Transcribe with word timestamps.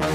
Hallo 0.00 0.10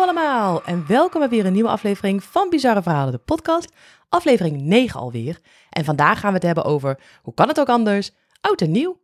allemaal 0.00 0.64
en 0.64 0.84
welkom 0.86 1.20
bij 1.20 1.28
weer 1.28 1.46
een 1.46 1.52
nieuwe 1.52 1.68
aflevering 1.68 2.24
van 2.24 2.48
Bizarre 2.48 2.82
Verhalen, 2.82 3.12
de 3.12 3.18
podcast. 3.18 3.72
Aflevering 4.08 4.60
9 4.60 5.00
alweer. 5.00 5.38
En 5.70 5.84
vandaag 5.84 6.20
gaan 6.20 6.28
we 6.28 6.36
het 6.36 6.46
hebben 6.46 6.64
over, 6.64 7.00
hoe 7.22 7.34
kan 7.34 7.48
het 7.48 7.60
ook 7.60 7.68
anders, 7.68 8.10
oud 8.40 8.60
en 8.60 8.70
nieuw. 8.70 9.00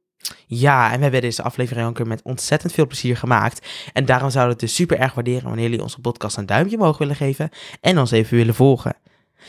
Ja, 0.46 0.90
en 0.90 0.96
we 0.96 1.02
hebben 1.02 1.20
deze 1.20 1.42
aflevering 1.42 1.88
ook 1.88 2.06
met 2.06 2.22
ontzettend 2.22 2.72
veel 2.72 2.86
plezier 2.86 3.16
gemaakt. 3.16 3.66
En 3.92 4.04
daarom 4.04 4.30
zouden 4.30 4.56
we 4.56 4.60
het 4.60 4.70
dus 4.70 4.74
super 4.74 4.98
erg 4.98 5.14
waarderen 5.14 5.44
wanneer 5.44 5.64
jullie 5.64 5.82
onze 5.82 6.00
podcast 6.00 6.36
een 6.36 6.46
duimpje 6.46 6.76
omhoog 6.76 6.98
willen 6.98 7.16
geven 7.16 7.50
en 7.80 7.98
ons 7.98 8.10
even 8.10 8.36
willen 8.36 8.54
volgen. 8.54 8.96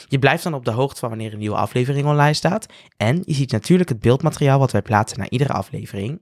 Je 0.08 0.20
blijft 0.20 0.44
dan 0.44 0.54
op 0.54 0.66
de 0.66 0.72
hoogte 0.72 1.00
van 1.00 1.10
wanneer 1.10 1.34
een 1.34 1.40
nieuwe 1.40 1.56
aflevering 1.56 2.08
online 2.08 2.34
staat. 2.34 2.66
En 2.98 3.22
je 3.26 3.34
ziet 3.34 3.52
natuurlijk 3.52 3.90
het 3.90 4.00
beeldmateriaal 4.00 4.60
wat 4.60 4.72
wij 4.72 4.82
plaatsen 4.82 5.20
na 5.20 5.30
iedere 5.30 5.54
aflevering. 5.54 6.22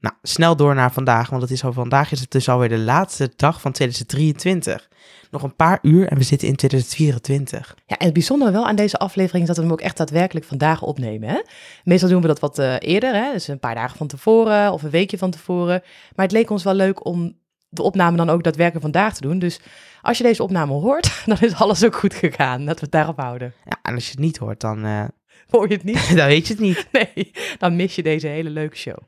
Nou, 0.00 0.14
snel 0.22 0.56
door 0.56 0.74
naar 0.74 0.92
vandaag, 0.92 1.30
want 1.30 1.42
het 1.42 1.50
is 1.50 1.64
al, 1.64 1.72
vandaag 1.72 2.12
is 2.12 2.20
het 2.20 2.30
dus 2.30 2.48
alweer 2.48 2.68
de 2.68 2.78
laatste 2.78 3.32
dag 3.36 3.60
van 3.60 3.72
2023. 3.72 4.88
Nog 5.30 5.42
een 5.42 5.56
paar 5.56 5.78
uur 5.82 6.08
en 6.08 6.16
we 6.16 6.22
zitten 6.22 6.48
in 6.48 6.56
2024. 6.56 7.76
Ja, 7.86 7.96
en 7.96 8.04
het 8.04 8.14
bijzondere 8.14 8.50
wel 8.50 8.66
aan 8.66 8.76
deze 8.76 8.98
aflevering 8.98 9.42
is 9.42 9.48
dat 9.48 9.56
we 9.56 9.62
hem 9.62 9.72
ook 9.72 9.80
echt 9.80 9.96
daadwerkelijk 9.96 10.46
vandaag 10.46 10.82
opnemen. 10.82 11.28
Hè? 11.28 11.42
Meestal 11.84 12.08
doen 12.08 12.20
we 12.20 12.26
dat 12.26 12.40
wat 12.40 12.58
eh, 12.58 12.74
eerder, 12.78 13.14
hè? 13.14 13.32
dus 13.32 13.48
een 13.48 13.58
paar 13.58 13.74
dagen 13.74 13.96
van 13.96 14.06
tevoren 14.06 14.72
of 14.72 14.82
een 14.82 14.90
weekje 14.90 15.18
van 15.18 15.30
tevoren. 15.30 15.82
Maar 16.14 16.24
het 16.24 16.34
leek 16.34 16.50
ons 16.50 16.62
wel 16.62 16.74
leuk 16.74 17.06
om 17.06 17.36
de 17.76 17.82
opname 17.82 18.16
dan 18.16 18.30
ook 18.30 18.42
daadwerkelijk 18.42 18.82
vandaag 18.82 19.14
te 19.14 19.20
doen. 19.20 19.38
Dus 19.38 19.60
als 20.02 20.18
je 20.18 20.24
deze 20.24 20.42
opname 20.42 20.72
hoort, 20.72 21.22
dan 21.26 21.38
is 21.40 21.54
alles 21.54 21.84
ook 21.84 21.96
goed 21.96 22.14
gegaan. 22.14 22.64
Dat 22.64 22.74
we 22.74 22.82
het 22.82 22.92
daarop 22.92 23.20
houden. 23.20 23.52
Ja, 23.64 23.78
en 23.82 23.94
als 23.94 24.04
je 24.04 24.10
het 24.10 24.20
niet 24.20 24.36
hoort, 24.36 24.60
dan, 24.60 24.84
eh, 24.84 25.04
Hoor 25.50 25.68
je 25.68 25.74
het 25.74 25.84
niet? 25.84 26.08
dan 26.16 26.26
weet 26.26 26.46
je 26.46 26.52
het 26.52 26.62
niet. 26.62 26.88
Nee, 26.92 27.32
dan 27.58 27.76
mis 27.76 27.94
je 27.94 28.02
deze 28.02 28.26
hele 28.26 28.50
leuke 28.50 28.76
show. 28.76 28.98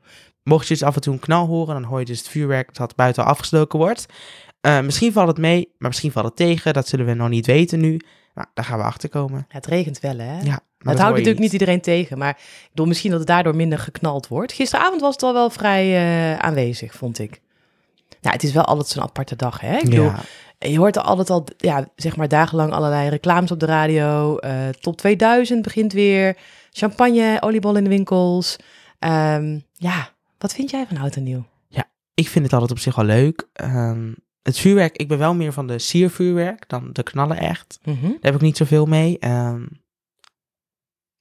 Mocht 0.43 0.67
je 0.67 0.73
dus 0.73 0.83
af 0.83 0.95
en 0.95 1.01
toe 1.01 1.13
een 1.13 1.19
knal 1.19 1.47
horen, 1.47 1.73
dan 1.73 1.83
hoor 1.83 1.99
je 1.99 2.05
dus 2.05 2.17
het 2.17 2.27
vuurwerk 2.27 2.75
dat 2.75 2.95
buiten 2.95 3.25
afgestoken 3.25 3.79
wordt. 3.79 4.05
Eh, 4.61 4.79
misschien 4.81 5.11
valt 5.11 5.27
het 5.27 5.37
mee, 5.37 5.73
maar 5.77 5.89
misschien 5.89 6.11
valt 6.11 6.25
het 6.25 6.35
tegen. 6.35 6.73
Dat 6.73 6.87
zullen 6.87 7.05
we 7.05 7.13
nog 7.13 7.29
niet 7.29 7.45
weten 7.45 7.79
nu. 7.79 7.99
Nou, 8.33 8.47
daar 8.53 8.65
gaan 8.65 8.77
we 8.77 8.83
achter 8.83 9.09
komen. 9.09 9.37
Ja, 9.37 9.55
het 9.55 9.65
regent 9.65 9.99
wel, 9.99 10.17
hè? 10.17 10.39
Ja, 10.41 10.59
maar 10.77 10.93
het 10.93 10.99
houdt 10.99 11.17
natuurlijk 11.17 11.39
niet 11.39 11.51
iedereen 11.51 11.81
tegen, 11.81 12.17
maar 12.17 12.29
ik 12.29 12.67
bedoel 12.69 12.85
misschien 12.85 13.09
dat 13.09 13.19
het 13.19 13.27
daardoor 13.27 13.55
minder 13.55 13.79
geknald 13.79 14.27
wordt. 14.27 14.53
Gisteravond 14.53 15.01
was 15.01 15.13
het 15.13 15.23
al 15.23 15.33
wel 15.33 15.49
vrij 15.49 15.95
eh, 15.95 16.39
aanwezig, 16.39 16.93
vond 16.93 17.19
ik. 17.19 17.41
Nou, 18.21 18.33
het 18.35 18.43
is 18.43 18.51
wel 18.53 18.63
altijd 18.65 18.87
zo'n 18.87 19.03
aparte 19.03 19.35
dag, 19.35 19.59
hè? 19.61 19.77
Ik 19.77 19.83
bedoel, 19.89 20.03
Ja, 20.05 20.21
je 20.69 20.77
hoort 20.77 20.95
er 20.95 21.01
altijd 21.01 21.29
al, 21.29 21.45
ja, 21.57 21.87
zeg 21.95 22.15
maar 22.15 22.27
dagenlang 22.27 22.71
allerlei 22.71 23.09
reclames 23.09 23.51
op 23.51 23.59
de 23.59 23.65
radio. 23.65 24.37
eh, 24.37 24.69
top 24.69 24.97
2000 24.97 25.61
begint 25.61 25.93
weer. 25.93 26.37
Champagne, 26.71 27.37
oliebol 27.41 27.75
in 27.77 27.83
de 27.83 27.89
winkels. 27.89 28.55
Ehm, 28.99 29.59
ja, 29.73 30.09
wat 30.37 30.53
vind 30.53 30.69
jij 30.69 30.85
van 30.87 30.97
oud 30.97 31.15
en 31.15 31.23
nieuw? 31.23 31.45
ik 32.13 32.27
vind 32.27 32.43
het 32.45 32.53
altijd 32.53 32.71
op 32.71 32.79
zich 32.79 32.95
wel 32.95 33.05
leuk. 33.05 33.47
Ehm, 33.53 34.11
het 34.41 34.57
vuurwerk, 34.59 34.97
ik 34.97 35.07
ben 35.07 35.17
wel 35.17 35.33
meer 35.35 35.53
van 35.53 35.67
de 35.67 35.79
siervuurwerk 35.79 36.69
dan 36.69 36.89
de 36.93 37.03
knallen 37.03 37.37
echt. 37.37 37.79
Mhm. 37.83 38.01
Daar 38.01 38.17
heb 38.21 38.35
ik 38.35 38.41
niet 38.41 38.57
zoveel 38.57 38.85
mee. 38.85 39.19
Ehm, 39.19 39.59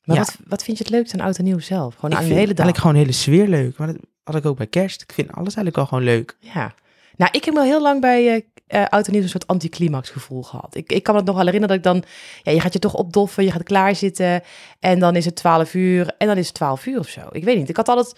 Maar 0.04 0.16
Ja. 0.16 0.22
wat, 0.22 0.36
wat 0.46 0.62
vind 0.62 0.78
je 0.78 0.84
het 0.84 0.92
leukst 0.92 1.14
aan 1.14 1.20
oud 1.20 1.38
en 1.38 1.44
nieuw 1.44 1.58
zelf? 1.58 1.94
Gewoon 1.94 2.10
ik 2.10 2.16
aan 2.16 2.22
de 2.22 2.28
hele 2.34 2.54
dag. 2.54 2.64
eigenlijk 2.64 2.78
gewoon 2.78 2.92
de 2.92 2.98
hele 3.00 3.12
sfeer 3.12 3.48
leuk. 3.48 3.76
Maar 3.78 3.86
dat 3.86 3.96
had 4.24 4.34
ik 4.34 4.46
ook 4.46 4.56
bij 4.56 4.66
kerst. 4.66 5.02
Ik 5.02 5.12
vind 5.12 5.28
alles 5.28 5.54
eigenlijk 5.54 5.76
wel 5.76 5.86
gewoon 5.86 6.04
leuk. 6.04 6.36
Ja. 6.40 6.74
Nou, 7.18 7.30
ik 7.32 7.44
heb 7.44 7.54
wel 7.54 7.64
heel 7.64 7.82
lang 7.82 8.00
bij 8.00 8.46
eh, 8.66 8.84
oud 8.84 9.06
en 9.06 9.12
nieuw 9.12 9.22
een 9.22 9.28
soort 9.28 9.46
anticlimax 9.46 10.10
gevoel 10.10 10.42
gehad. 10.42 10.74
Ik, 10.74 10.92
ik 10.92 11.02
kan 11.02 11.14
me 11.14 11.20
het 11.20 11.28
nog 11.28 11.36
wel 11.36 11.46
herinneren 11.46 11.82
dat 11.82 11.86
ik 11.86 11.92
dan... 11.92 12.10
Ja, 12.42 12.52
je 12.52 12.60
gaat 12.60 12.72
je 12.72 12.78
toch 12.78 12.94
opdoffen, 12.94 13.44
je 13.44 13.50
gaat 13.50 13.62
klaarzitten. 13.62 14.42
En 14.80 14.98
dan 14.98 15.16
is 15.16 15.24
het 15.24 15.36
12 15.36 15.74
uur 15.74 16.14
en 16.18 16.26
dan 16.26 16.36
is 16.36 16.46
het 16.46 16.54
12 16.54 16.86
uur 16.86 16.98
of 16.98 17.08
zo. 17.08 17.20
Ik 17.30 17.44
weet 17.44 17.56
niet. 17.56 17.68
Ik 17.68 17.76
had 17.76 17.88
altijd 17.88 18.16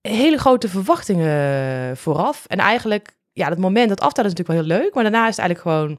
hele 0.00 0.38
grote 0.38 0.68
verwachtingen 0.68 1.96
vooraf. 1.96 2.44
En 2.46 2.58
eigenlijk, 2.58 3.16
ja, 3.32 3.48
dat 3.48 3.58
moment, 3.58 3.88
dat 3.88 4.00
aftellen 4.00 4.30
is 4.30 4.36
natuurlijk 4.36 4.68
wel 4.68 4.76
heel 4.76 4.84
leuk. 4.84 4.94
Maar 4.94 5.02
daarna 5.02 5.28
is 5.28 5.36
het 5.36 5.46
eigenlijk 5.46 5.68
gewoon 5.68 5.98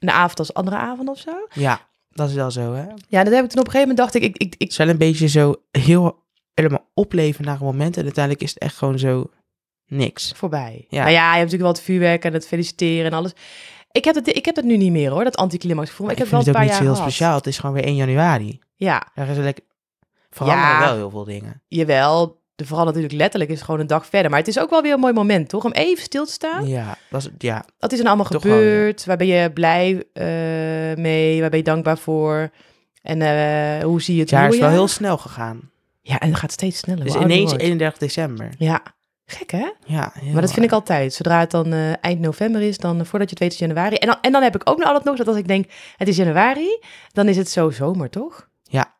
een 0.00 0.10
avond 0.10 0.38
als 0.38 0.54
andere 0.54 0.76
avond 0.76 1.08
of 1.08 1.18
zo. 1.18 1.46
Ja, 1.52 1.80
dat 2.10 2.28
is 2.28 2.34
wel 2.34 2.50
zo, 2.50 2.72
hè? 2.72 2.84
Ja, 3.08 3.24
dat 3.24 3.32
heb 3.34 3.44
ik 3.44 3.50
toen 3.50 3.60
op 3.60 3.66
een 3.66 3.72
gegeven 3.72 3.80
moment 3.80 3.96
dacht 3.96 4.14
ik... 4.14 4.22
ik, 4.22 4.36
ik, 4.36 4.52
Het 4.52 4.62
ik 4.62 4.70
is 4.70 4.76
wel 4.76 4.88
een 4.88 4.98
beetje 4.98 5.28
zo 5.28 5.54
heel 5.70 6.24
helemaal 6.54 6.90
opleven 6.94 7.44
naar 7.44 7.60
een 7.60 7.66
moment. 7.66 7.96
En 7.96 8.04
uiteindelijk 8.04 8.44
is 8.44 8.50
het 8.50 8.58
echt 8.62 8.76
gewoon 8.76 8.98
zo 8.98 9.30
niks. 9.90 10.32
voorbij. 10.36 10.86
Ja. 10.88 11.00
Nou 11.00 11.10
ja, 11.12 11.20
je 11.32 11.38
hebt 11.38 11.50
natuurlijk 11.50 11.62
wel 11.62 11.72
het 11.72 11.80
vuurwerk 11.80 12.24
en 12.24 12.32
het 12.32 12.46
feliciteren 12.46 13.04
en 13.04 13.12
alles. 13.12 13.32
Ik 13.92 14.04
heb 14.04 14.14
het, 14.14 14.36
ik 14.36 14.44
heb 14.44 14.56
het 14.56 14.64
nu 14.64 14.76
niet 14.76 14.92
meer 14.92 15.10
hoor, 15.10 15.24
dat 15.24 15.36
anticlimax 15.36 15.88
gevoel. 15.90 16.06
Maar 16.06 16.16
ik 16.16 16.22
ik, 16.22 16.30
heb 16.30 16.38
het 16.38 16.46
wel 16.46 16.54
het 16.54 16.62
ook 16.62 16.70
niet 16.70 16.80
heel 16.82 16.94
gehad. 16.94 17.10
speciaal. 17.10 17.36
Het 17.36 17.46
is 17.46 17.58
gewoon 17.58 17.74
weer 17.74 17.84
1 17.84 17.94
januari. 17.96 18.58
Ja, 18.74 19.06
Daar 19.14 19.28
is 19.28 19.36
lekker... 19.36 19.64
veranderen 20.30 20.70
Ja. 20.70 20.80
wel 20.80 20.94
heel 20.94 21.10
veel 21.10 21.24
dingen. 21.24 21.62
jawel. 21.68 22.38
De 22.54 22.66
vooral 22.66 22.84
natuurlijk 22.84 23.14
letterlijk 23.14 23.50
is 23.50 23.56
het 23.56 23.64
gewoon 23.64 23.80
een 23.80 23.86
dag 23.86 24.06
verder. 24.06 24.30
Maar 24.30 24.38
het 24.38 24.48
is 24.48 24.58
ook 24.58 24.70
wel 24.70 24.82
weer 24.82 24.92
een 24.92 25.00
mooi 25.00 25.12
moment, 25.12 25.48
toch? 25.48 25.64
Om 25.64 25.72
even 25.72 26.02
stil 26.02 26.24
te 26.26 26.32
staan. 26.32 26.66
Ja, 26.68 26.96
dat 27.10 27.20
is, 27.20 27.28
ja, 27.38 27.64
Wat 27.78 27.92
is 27.92 27.98
er 27.98 28.04
nou 28.04 28.16
allemaal 28.16 28.40
Toch 28.40 28.42
gebeurd? 28.42 29.04
Waar 29.04 29.16
ben 29.16 29.26
je 29.26 29.52
blij 29.52 30.04
eh, 30.12 30.24
mee? 31.02 31.40
Waar 31.40 31.50
ben 31.50 31.58
je 31.58 31.64
dankbaar 31.64 31.98
voor? 31.98 32.50
En 33.02 33.22
eh, 33.22 33.84
hoe 33.84 34.02
zie 34.02 34.14
je 34.14 34.20
het 34.20 34.30
het 34.30 34.38
jaar 34.40 34.48
is 34.52 34.58
wel 34.58 34.68
heel 34.68 34.88
snel 34.88 35.18
gegaan. 35.18 35.70
Ja, 36.00 36.18
en 36.18 36.28
het 36.28 36.38
gaat 36.38 36.52
steeds 36.52 36.78
sneller. 36.78 37.04
Dus 37.04 37.14
ineens 37.14 37.48
wordt. 37.50 37.64
31 37.64 37.98
december. 37.98 38.48
Ja, 38.58 38.82
gek 39.30 39.50
hè? 39.50 39.70
Ja, 39.84 40.12
Maar 40.32 40.40
dat 40.40 40.52
vind 40.52 40.66
ik 40.66 40.72
altijd. 40.72 41.14
Zodra 41.14 41.40
het 41.40 41.50
dan 41.50 41.72
eh, 41.72 41.92
eind 42.04 42.20
november 42.20 42.62
is, 42.62 42.78
dan 42.78 43.00
eh, 43.00 43.06
voordat 43.06 43.28
je 43.28 43.34
het 43.34 43.38
weet 43.44 43.52
is 43.52 43.58
januari. 43.58 43.96
En 43.96 44.06
dan, 44.06 44.16
en 44.20 44.32
dan 44.32 44.42
heb 44.42 44.54
ik 44.54 44.70
ook 44.70 44.78
nog 44.78 44.86
altijd 44.86 45.04
nog 45.04 45.16
dat 45.16 45.28
als 45.28 45.36
ik 45.36 45.48
denk, 45.48 45.70
het 45.96 46.08
is 46.08 46.16
januari, 46.16 46.78
dan 47.12 47.28
is 47.28 47.36
het 47.36 47.48
zo 47.48 47.70
zomer, 47.70 48.10
toch? 48.10 48.48
Ja. 48.62 48.98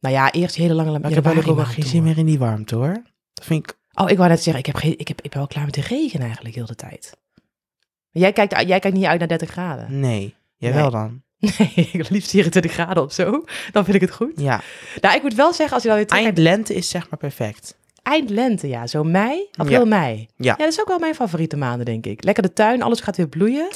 Nou 0.00 0.14
ja, 0.14 0.32
eerst 0.32 0.54
hele 0.56 0.74
lange 0.74 0.98
Maar 0.98 1.10
ik 1.10 1.24
heb 1.24 1.26
ook 1.26 1.56
wel 1.56 1.64
geen 1.64 1.84
zin 1.84 2.02
meer 2.02 2.18
in 2.18 2.26
die 2.26 2.38
warmte 2.38 2.74
hoor. 2.74 3.02
Dat 3.32 3.44
vind 3.44 3.68
ik... 3.68 3.78
Oh, 3.94 4.10
ik 4.10 4.16
wou 4.16 4.28
net 4.28 4.42
zeggen, 4.42 4.62
ik, 4.62 4.66
heb 4.66 4.76
geen, 4.76 4.98
ik, 4.98 5.08
heb, 5.08 5.20
ik 5.20 5.30
ben 5.30 5.38
wel 5.38 5.48
klaar 5.48 5.64
met 5.64 5.74
de 5.74 5.80
regen 5.80 6.20
eigenlijk 6.20 6.54
heel 6.54 6.66
de 6.66 6.74
tijd. 6.74 7.16
Jij 8.10 8.32
kijkt, 8.32 8.52
jij 8.66 8.78
kijkt 8.78 8.96
niet 8.96 9.06
uit 9.06 9.18
naar 9.18 9.28
30 9.28 9.50
graden. 9.50 10.00
Nee. 10.00 10.34
Jawel 10.56 10.82
Nee. 10.82 10.90
dan. 10.90 11.22
Nee, 11.58 11.88
ik 11.92 12.08
liefst 12.08 12.30
24 12.30 12.72
graden 12.72 13.02
of 13.02 13.12
zo. 13.12 13.44
Dan 13.72 13.84
vind 13.84 13.96
ik 13.96 14.00
het 14.00 14.10
goed. 14.10 14.32
Ja. 14.36 14.60
Nou, 15.00 15.16
ik 15.16 15.22
moet 15.22 15.34
wel 15.34 15.52
zeggen, 15.52 15.74
als 15.74 15.82
je 15.82 15.88
dan 15.88 15.98
weer 15.98 16.06
terug 16.06 16.24
Eind 16.24 16.38
lente 16.38 16.74
is 16.74 16.88
zeg 16.88 17.10
maar 17.10 17.18
perfect. 17.18 17.76
Eind 18.02 18.30
lente, 18.30 18.68
ja. 18.68 18.86
Zo 18.86 19.04
mei, 19.04 19.48
april, 19.54 19.78
Ja. 19.78 19.84
mei. 19.84 20.28
Ja. 20.36 20.54
dat 20.54 20.68
is 20.68 20.80
ook 20.80 20.88
wel 20.88 20.98
mijn 20.98 21.14
favoriete 21.14 21.56
maanden, 21.56 21.84
denk 21.86 22.06
ik. 22.06 22.24
Lekker 22.24 22.42
de 22.42 22.52
tuin, 22.52 22.82
alles 22.82 23.00
gaat 23.00 23.16
weer 23.16 23.28
bloeien. 23.28 23.68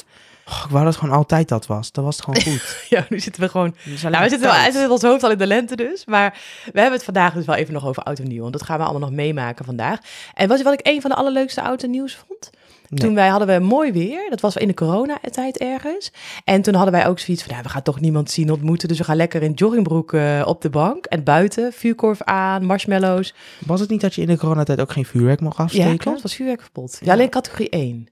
Oh, 0.49 0.61
ik 0.65 0.71
wou 0.71 0.85
dat 0.85 0.95
gewoon 0.95 1.15
altijd 1.15 1.47
dat 1.47 1.65
was. 1.65 1.91
Dat 1.91 2.03
was 2.03 2.15
het 2.15 2.25
gewoon 2.25 2.41
goed. 2.41 2.77
Ja, 2.89 3.05
nu 3.09 3.19
zitten 3.19 3.41
we 3.41 3.49
gewoon 3.49 3.75
Nou, 3.85 4.23
we 4.23 4.29
zitten 4.29 4.39
wel, 4.39 4.51
hij 4.51 4.61
koud. 4.61 4.73
zit 4.73 4.83
in 4.83 4.89
ons 4.91 5.01
hoofd 5.01 5.23
al 5.23 5.31
in 5.31 5.37
de 5.37 5.47
lente 5.47 5.75
dus. 5.75 6.05
Maar 6.05 6.31
we 6.65 6.79
hebben 6.79 6.91
het 6.97 7.03
vandaag 7.03 7.33
dus 7.33 7.45
wel 7.45 7.55
even 7.55 7.73
nog 7.73 7.87
over 7.87 8.03
oud 8.03 8.19
en 8.19 8.27
nieuw. 8.27 8.41
Want 8.41 8.53
dat 8.53 8.63
gaan 8.63 8.77
we 8.77 8.83
allemaal 8.83 9.01
nog 9.09 9.17
meemaken 9.17 9.65
vandaag. 9.65 9.99
En 10.33 10.47
wat, 10.47 10.61
wat 10.61 10.73
ik 10.73 10.79
een 10.87 11.01
van 11.01 11.09
de 11.09 11.15
allerleukste 11.15 11.61
oud 11.61 11.83
en 11.83 11.89
nieuws 11.89 12.17
vond? 12.27 12.49
Nee. 12.89 12.99
Toen 12.99 13.15
wij 13.15 13.27
hadden 13.27 13.47
we 13.47 13.65
mooi 13.65 13.91
weer. 13.91 14.29
Dat 14.29 14.41
was 14.41 14.55
in 14.55 14.67
de 14.67 14.73
coronatijd 14.73 15.57
ergens. 15.57 16.11
En 16.43 16.61
toen 16.61 16.73
hadden 16.73 16.93
wij 16.93 17.07
ook 17.07 17.19
zoiets 17.19 17.43
van, 17.43 17.55
ja, 17.55 17.61
we 17.61 17.69
gaan 17.69 17.81
toch 17.81 17.99
niemand 17.99 18.31
zien 18.31 18.51
ontmoeten. 18.51 18.87
Dus 18.87 18.97
we 18.97 19.03
gaan 19.03 19.15
lekker 19.15 19.41
in 19.43 19.51
joggingbroek 19.51 20.13
eh, 20.13 20.41
op 20.45 20.61
de 20.61 20.69
bank. 20.69 21.05
En 21.05 21.23
buiten, 21.23 21.73
vuurkorf 21.73 22.21
aan, 22.21 22.65
marshmallows. 22.65 23.33
Was 23.65 23.79
het 23.79 23.89
niet 23.89 24.01
dat 24.01 24.15
je 24.15 24.21
in 24.21 24.27
de 24.27 24.37
coronatijd 24.37 24.81
ook 24.81 24.91
geen 24.91 25.05
vuurwerk 25.05 25.41
mocht 25.41 25.57
Ja, 25.57 25.63
afsteken? 25.63 25.97
klopt. 25.97 26.13
Het 26.13 26.21
was 26.23 26.35
vuurwerkverbod. 26.35 26.91
Ja, 26.99 27.05
Ja. 27.05 27.13
alleen 27.13 27.29
categorie 27.29 27.69
1. 27.69 28.07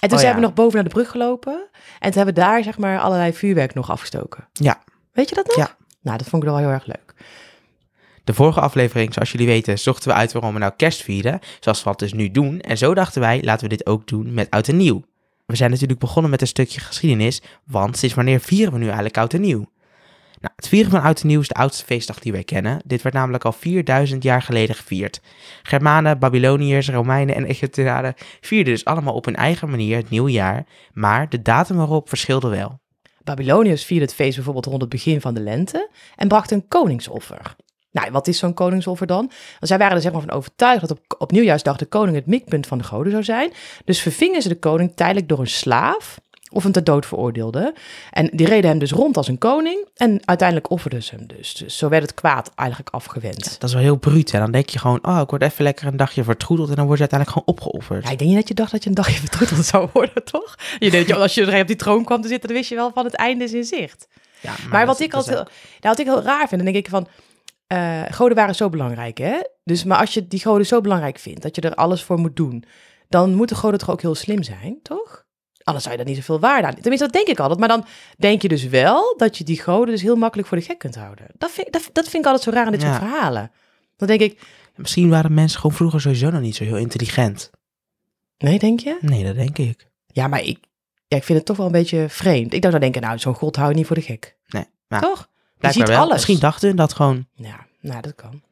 En 0.00 0.08
toen 0.08 0.18
Oh, 0.18 0.24
zijn 0.24 0.34
ja. 0.34 0.40
we 0.40 0.46
nog 0.46 0.54
boven 0.54 0.74
naar 0.74 0.84
de 0.84 0.90
brug 0.94 1.10
gelopen. 1.10 1.52
En 1.98 2.10
toen 2.10 2.22
hebben 2.22 2.34
we 2.34 2.40
daar 2.40 2.62
zeg 2.62 2.78
maar 2.78 2.98
allerlei 3.00 3.32
vuurwerk 3.32 3.74
nog 3.74 3.90
afgestoken. 3.90 4.48
Ja. 4.52 4.82
Weet 5.12 5.28
je 5.28 5.34
dat 5.34 5.46
nog? 5.46 5.56
Ja. 5.56 5.76
Nou, 6.02 6.18
dat 6.18 6.26
vond 6.28 6.42
ik 6.42 6.48
wel 6.48 6.58
heel 6.58 6.68
erg 6.68 6.86
leuk. 6.86 7.14
De 8.28 8.34
vorige 8.34 8.60
aflevering, 8.60 9.12
zoals 9.12 9.32
jullie 9.32 9.46
weten, 9.46 9.78
zochten 9.78 10.08
we 10.08 10.14
uit 10.14 10.32
waarom 10.32 10.52
we 10.52 10.58
nou 10.58 10.72
kerst 10.76 11.02
vieren. 11.02 11.40
Zoals 11.60 11.78
we 11.78 11.84
dat 11.84 11.98
dus 11.98 12.12
nu 12.12 12.30
doen. 12.30 12.60
En 12.60 12.78
zo 12.78 12.94
dachten 12.94 13.20
wij, 13.20 13.42
laten 13.42 13.68
we 13.68 13.76
dit 13.76 13.86
ook 13.86 14.06
doen 14.06 14.34
met 14.34 14.50
oud 14.50 14.68
en 14.68 14.76
nieuw. 14.76 15.02
We 15.46 15.56
zijn 15.56 15.70
natuurlijk 15.70 15.98
begonnen 15.98 16.30
met 16.30 16.40
een 16.40 16.46
stukje 16.46 16.80
geschiedenis. 16.80 17.42
Want 17.64 17.96
sinds 17.96 18.14
wanneer 18.14 18.40
vieren 18.40 18.72
we 18.72 18.78
nu 18.78 18.84
eigenlijk 18.84 19.16
oud 19.16 19.34
en 19.34 19.40
nieuw? 19.40 19.66
Nou, 20.40 20.52
het 20.56 20.68
vieren 20.68 20.90
van 20.90 21.02
oud 21.02 21.20
en 21.20 21.26
nieuw 21.26 21.40
is 21.40 21.48
de 21.48 21.54
oudste 21.54 21.84
feestdag 21.84 22.18
die 22.18 22.32
wij 22.32 22.44
kennen. 22.44 22.80
Dit 22.84 23.02
werd 23.02 23.14
namelijk 23.14 23.44
al 23.44 23.52
4000 23.52 24.22
jaar 24.22 24.42
geleden 24.42 24.74
gevierd. 24.74 25.20
Germanen, 25.62 26.18
Babyloniërs, 26.18 26.88
Romeinen 26.88 27.34
en 27.34 27.46
Egyptenaren 27.46 28.14
vierden 28.40 28.72
dus 28.72 28.84
allemaal 28.84 29.14
op 29.14 29.24
hun 29.24 29.36
eigen 29.36 29.70
manier 29.70 29.96
het 29.96 30.10
nieuwe 30.10 30.30
jaar. 30.30 30.66
Maar 30.92 31.28
de 31.28 31.42
datum 31.42 31.80
erop 31.80 32.08
verschilde 32.08 32.48
wel. 32.48 32.80
Babyloniërs 33.24 33.84
vierden 33.84 34.06
het 34.06 34.16
feest 34.16 34.34
bijvoorbeeld 34.34 34.66
rond 34.66 34.80
het 34.80 34.90
begin 34.90 35.20
van 35.20 35.34
de 35.34 35.40
lente 35.40 35.90
en 36.16 36.28
brachten 36.28 36.56
een 36.56 36.68
koningsoffer. 36.68 37.56
Nou, 37.90 38.10
wat 38.10 38.26
is 38.26 38.38
zo'n 38.38 38.54
koningsoffer 38.54 39.06
dan? 39.06 39.18
Want 39.26 39.36
zij 39.60 39.78
waren 39.78 39.96
er 39.96 40.02
zeg 40.02 40.12
maar 40.12 40.20
van 40.20 40.30
overtuigd 40.30 40.80
dat 40.80 40.90
op, 40.90 41.00
op 41.18 41.30
nieuwjaarsdag 41.30 41.76
de 41.76 41.86
koning 41.86 42.16
het 42.16 42.26
mikpunt 42.26 42.66
van 42.66 42.78
de 42.78 42.84
goden 42.84 43.10
zou 43.12 43.24
zijn. 43.24 43.52
Dus 43.84 44.00
vervingen 44.00 44.42
ze 44.42 44.48
de 44.48 44.58
koning 44.58 44.92
tijdelijk 44.94 45.28
door 45.28 45.38
een 45.38 45.46
slaaf 45.46 46.18
of 46.50 46.64
een 46.64 46.72
ter 46.72 46.84
dood 46.84 47.06
veroordeelde. 47.06 47.74
En 48.10 48.30
die 48.32 48.46
reden 48.46 48.70
hem 48.70 48.78
dus 48.78 48.90
rond 48.92 49.16
als 49.16 49.28
een 49.28 49.38
koning 49.38 49.88
en 49.96 50.20
uiteindelijk 50.24 50.70
offerden 50.70 51.02
ze 51.02 51.14
hem 51.14 51.26
dus. 51.26 51.54
Dus 51.54 51.76
zo 51.78 51.88
werd 51.88 52.02
het 52.02 52.14
kwaad 52.14 52.50
eigenlijk 52.54 52.90
afgewend. 52.90 53.44
Dat 53.60 53.68
is 53.68 53.72
wel 53.74 53.82
heel 53.82 53.96
bruut. 53.96 54.30
Dan 54.30 54.50
denk 54.50 54.68
je 54.68 54.78
gewoon, 54.78 54.98
oh, 55.06 55.20
ik 55.22 55.30
word 55.30 55.42
even 55.42 55.64
lekker 55.64 55.86
een 55.86 55.96
dagje 55.96 56.24
vertroedeld. 56.24 56.68
En 56.68 56.74
dan 56.76 56.86
word 56.86 56.98
je 56.98 57.06
uiteindelijk 57.08 57.38
gewoon 57.46 57.58
opgeofferd. 57.58 58.04
Ja, 58.04 58.10
ik 58.10 58.18
denk 58.18 58.30
niet 58.30 58.38
dat 58.38 58.48
je 58.48 58.54
dacht 58.54 58.70
dat 58.70 58.82
je 58.82 58.88
een 58.88 58.94
dagje 58.94 59.18
vertroeteld 59.26 59.64
zou 59.64 59.88
worden, 59.92 60.24
toch? 60.24 60.54
Je 60.78 60.90
denkt, 60.90 61.12
als 61.12 61.34
je 61.34 61.60
op 61.60 61.66
die 61.66 61.76
troon 61.76 62.04
kwam 62.04 62.20
te 62.22 62.28
zitten, 62.28 62.48
dan 62.48 62.56
wist 62.58 62.68
je 62.70 62.74
wel 62.76 62.90
van 62.94 63.04
het 63.04 63.14
einde 63.14 63.44
is 63.44 63.52
in 63.52 63.64
zicht. 63.64 64.08
Ja, 64.40 64.54
Maar, 64.70 64.86
wat 64.86 65.00
ik 65.00 65.14
altijd, 65.14 65.36
heel- 65.36 65.44
nou, 65.80 65.96
wat 65.96 65.98
ik 65.98 66.06
heel 66.06 66.22
raar 66.22 66.48
vind, 66.48 66.62
dan 66.62 66.72
denk 66.72 66.84
ik 66.84 66.88
van, 66.90 67.08
eh, 67.68 68.02
goden 68.10 68.36
waren 68.36 68.54
zo 68.54 68.68
belangrijk, 68.68 69.18
hè? 69.18 69.40
Dus, 69.64 69.84
maar 69.84 69.98
als 69.98 70.14
je 70.14 70.26
die 70.28 70.40
goden 70.40 70.66
zo 70.66 70.80
belangrijk 70.80 71.18
vindt, 71.18 71.42
dat 71.42 71.54
je 71.56 71.60
er 71.62 71.74
alles 71.74 72.02
voor 72.02 72.18
moet 72.18 72.36
doen, 72.36 72.64
dan 73.08 73.34
moeten 73.34 73.56
goden 73.56 73.78
toch 73.78 73.90
ook 73.90 74.00
heel 74.02 74.14
slim 74.14 74.42
zijn, 74.42 74.78
toch? 74.82 75.26
Anders 75.62 75.84
zou 75.86 75.96
je 75.96 76.02
daar 76.04 76.12
niet 76.14 76.24
zoveel 76.24 76.40
waarde 76.40 76.66
aan. 76.66 76.74
Tenminste, 76.74 77.04
dat 77.06 77.12
denk 77.14 77.26
ik 77.26 77.38
altijd. 77.40 77.58
Maar 77.58 77.68
dan 77.68 77.84
denk 78.18 78.42
je 78.42 78.48
dus 78.48 78.64
wel 78.64 79.14
dat 79.16 79.38
je 79.38 79.44
die 79.44 79.60
goden 79.60 79.86
dus 79.94 80.02
heel 80.02 80.16
makkelijk 80.16 80.48
voor 80.48 80.58
de 80.58 80.64
gek 80.64 80.78
kunt 80.78 80.94
houden. 80.94 81.26
Dat 81.38 81.50
vind, 81.50 81.72
dat, 81.72 81.90
dat 81.92 82.04
vind 82.08 82.24
ik 82.24 82.30
altijd 82.30 82.42
zo 82.44 82.50
raar 82.50 82.66
aan 82.66 82.72
dit 82.72 82.82
Ja. 82.82 82.88
soort 82.88 83.10
verhalen. 83.10 83.50
Dan 83.96 84.08
denk 84.08 84.20
ik, 84.20 84.40
Misschien 84.74 85.08
waren 85.08 85.34
mensen 85.34 85.60
gewoon 85.60 85.76
vroeger 85.76 86.00
sowieso 86.00 86.30
nog 86.30 86.40
niet 86.40 86.56
zo 86.56 86.64
heel 86.64 86.76
intelligent. 86.76 87.50
nee, 88.38 88.58
denk 88.58 88.80
je? 88.80 88.98
Nee, 89.00 89.24
dat 89.24 89.34
denk 89.34 89.58
ik. 89.58 89.88
Ja, 90.06 90.26
maar 90.26 90.42
ik, 90.42 90.58
ja, 91.08 91.16
ik 91.16 91.24
vind 91.24 91.38
het 91.38 91.46
toch 91.46 91.56
wel 91.56 91.66
een 91.66 91.72
beetje 91.72 92.08
vreemd. 92.08 92.52
Ik 92.52 92.60
zou 92.60 92.72
dan 92.72 92.80
denken, 92.82 93.02
nou, 93.02 93.18
zo'n 93.18 93.34
god 93.34 93.56
hou 93.56 93.68
je 93.68 93.74
niet 93.74 93.86
voor 93.86 93.96
de 93.96 94.02
gek. 94.02 94.36
Nee, 94.46 94.64
maar 94.88 95.00
Toch? 95.00 95.28
Je 95.60 95.74
blijkbaar 95.74 95.86
ziet 95.86 95.96
wel. 95.96 96.04
alles. 96.04 96.12
Misschien 96.12 96.38
dachten 96.38 96.76
dat 96.76 96.92
gewoon. 96.92 97.26
Ja, 97.34 97.66
nou, 97.80 98.00
dat 98.00 98.14
kan. 98.14 98.42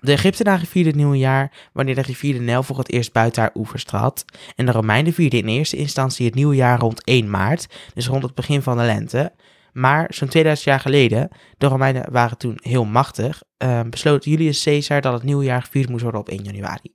De 0.00 0.12
Egyptenaren 0.12 0.66
vierden 0.66 0.92
het 0.92 1.00
nieuwe 1.00 1.18
jaar 1.18 1.52
wanneer 1.72 1.94
de 1.94 2.00
rivier 2.00 2.32
de 2.32 2.40
Nijl 2.40 2.62
voor 2.62 2.78
het 2.78 2.90
eerst 2.90 3.12
buiten 3.12 3.42
haar 3.42 3.50
oevers 3.54 3.84
trad. 3.84 4.24
En 4.56 4.66
de 4.66 4.72
Romeinen 4.72 5.12
vierden 5.12 5.38
in 5.38 5.48
eerste 5.48 5.76
instantie 5.76 6.26
het 6.26 6.34
nieuwe 6.34 6.54
jaar 6.54 6.78
rond 6.78 7.04
1 7.04 7.30
maart, 7.30 7.66
dus 7.94 8.06
rond 8.06 8.22
het 8.22 8.34
begin 8.34 8.62
van 8.62 8.76
de 8.76 8.82
lente. 8.82 9.32
Maar 9.72 10.06
zo'n 10.14 10.28
2000 10.28 10.68
jaar 10.68 10.80
geleden, 10.80 11.28
de 11.58 11.66
Romeinen 11.66 12.12
waren 12.12 12.38
toen 12.38 12.58
heel 12.62 12.84
machtig, 12.84 13.42
eh, 13.56 13.80
besloot 13.90 14.24
Julius 14.24 14.62
Caesar 14.62 15.00
dat 15.00 15.12
het 15.12 15.22
nieuwe 15.22 15.44
jaar 15.44 15.62
gevierd 15.62 15.88
moest 15.88 16.02
worden 16.02 16.20
op 16.20 16.28
1 16.28 16.42
januari. 16.42 16.94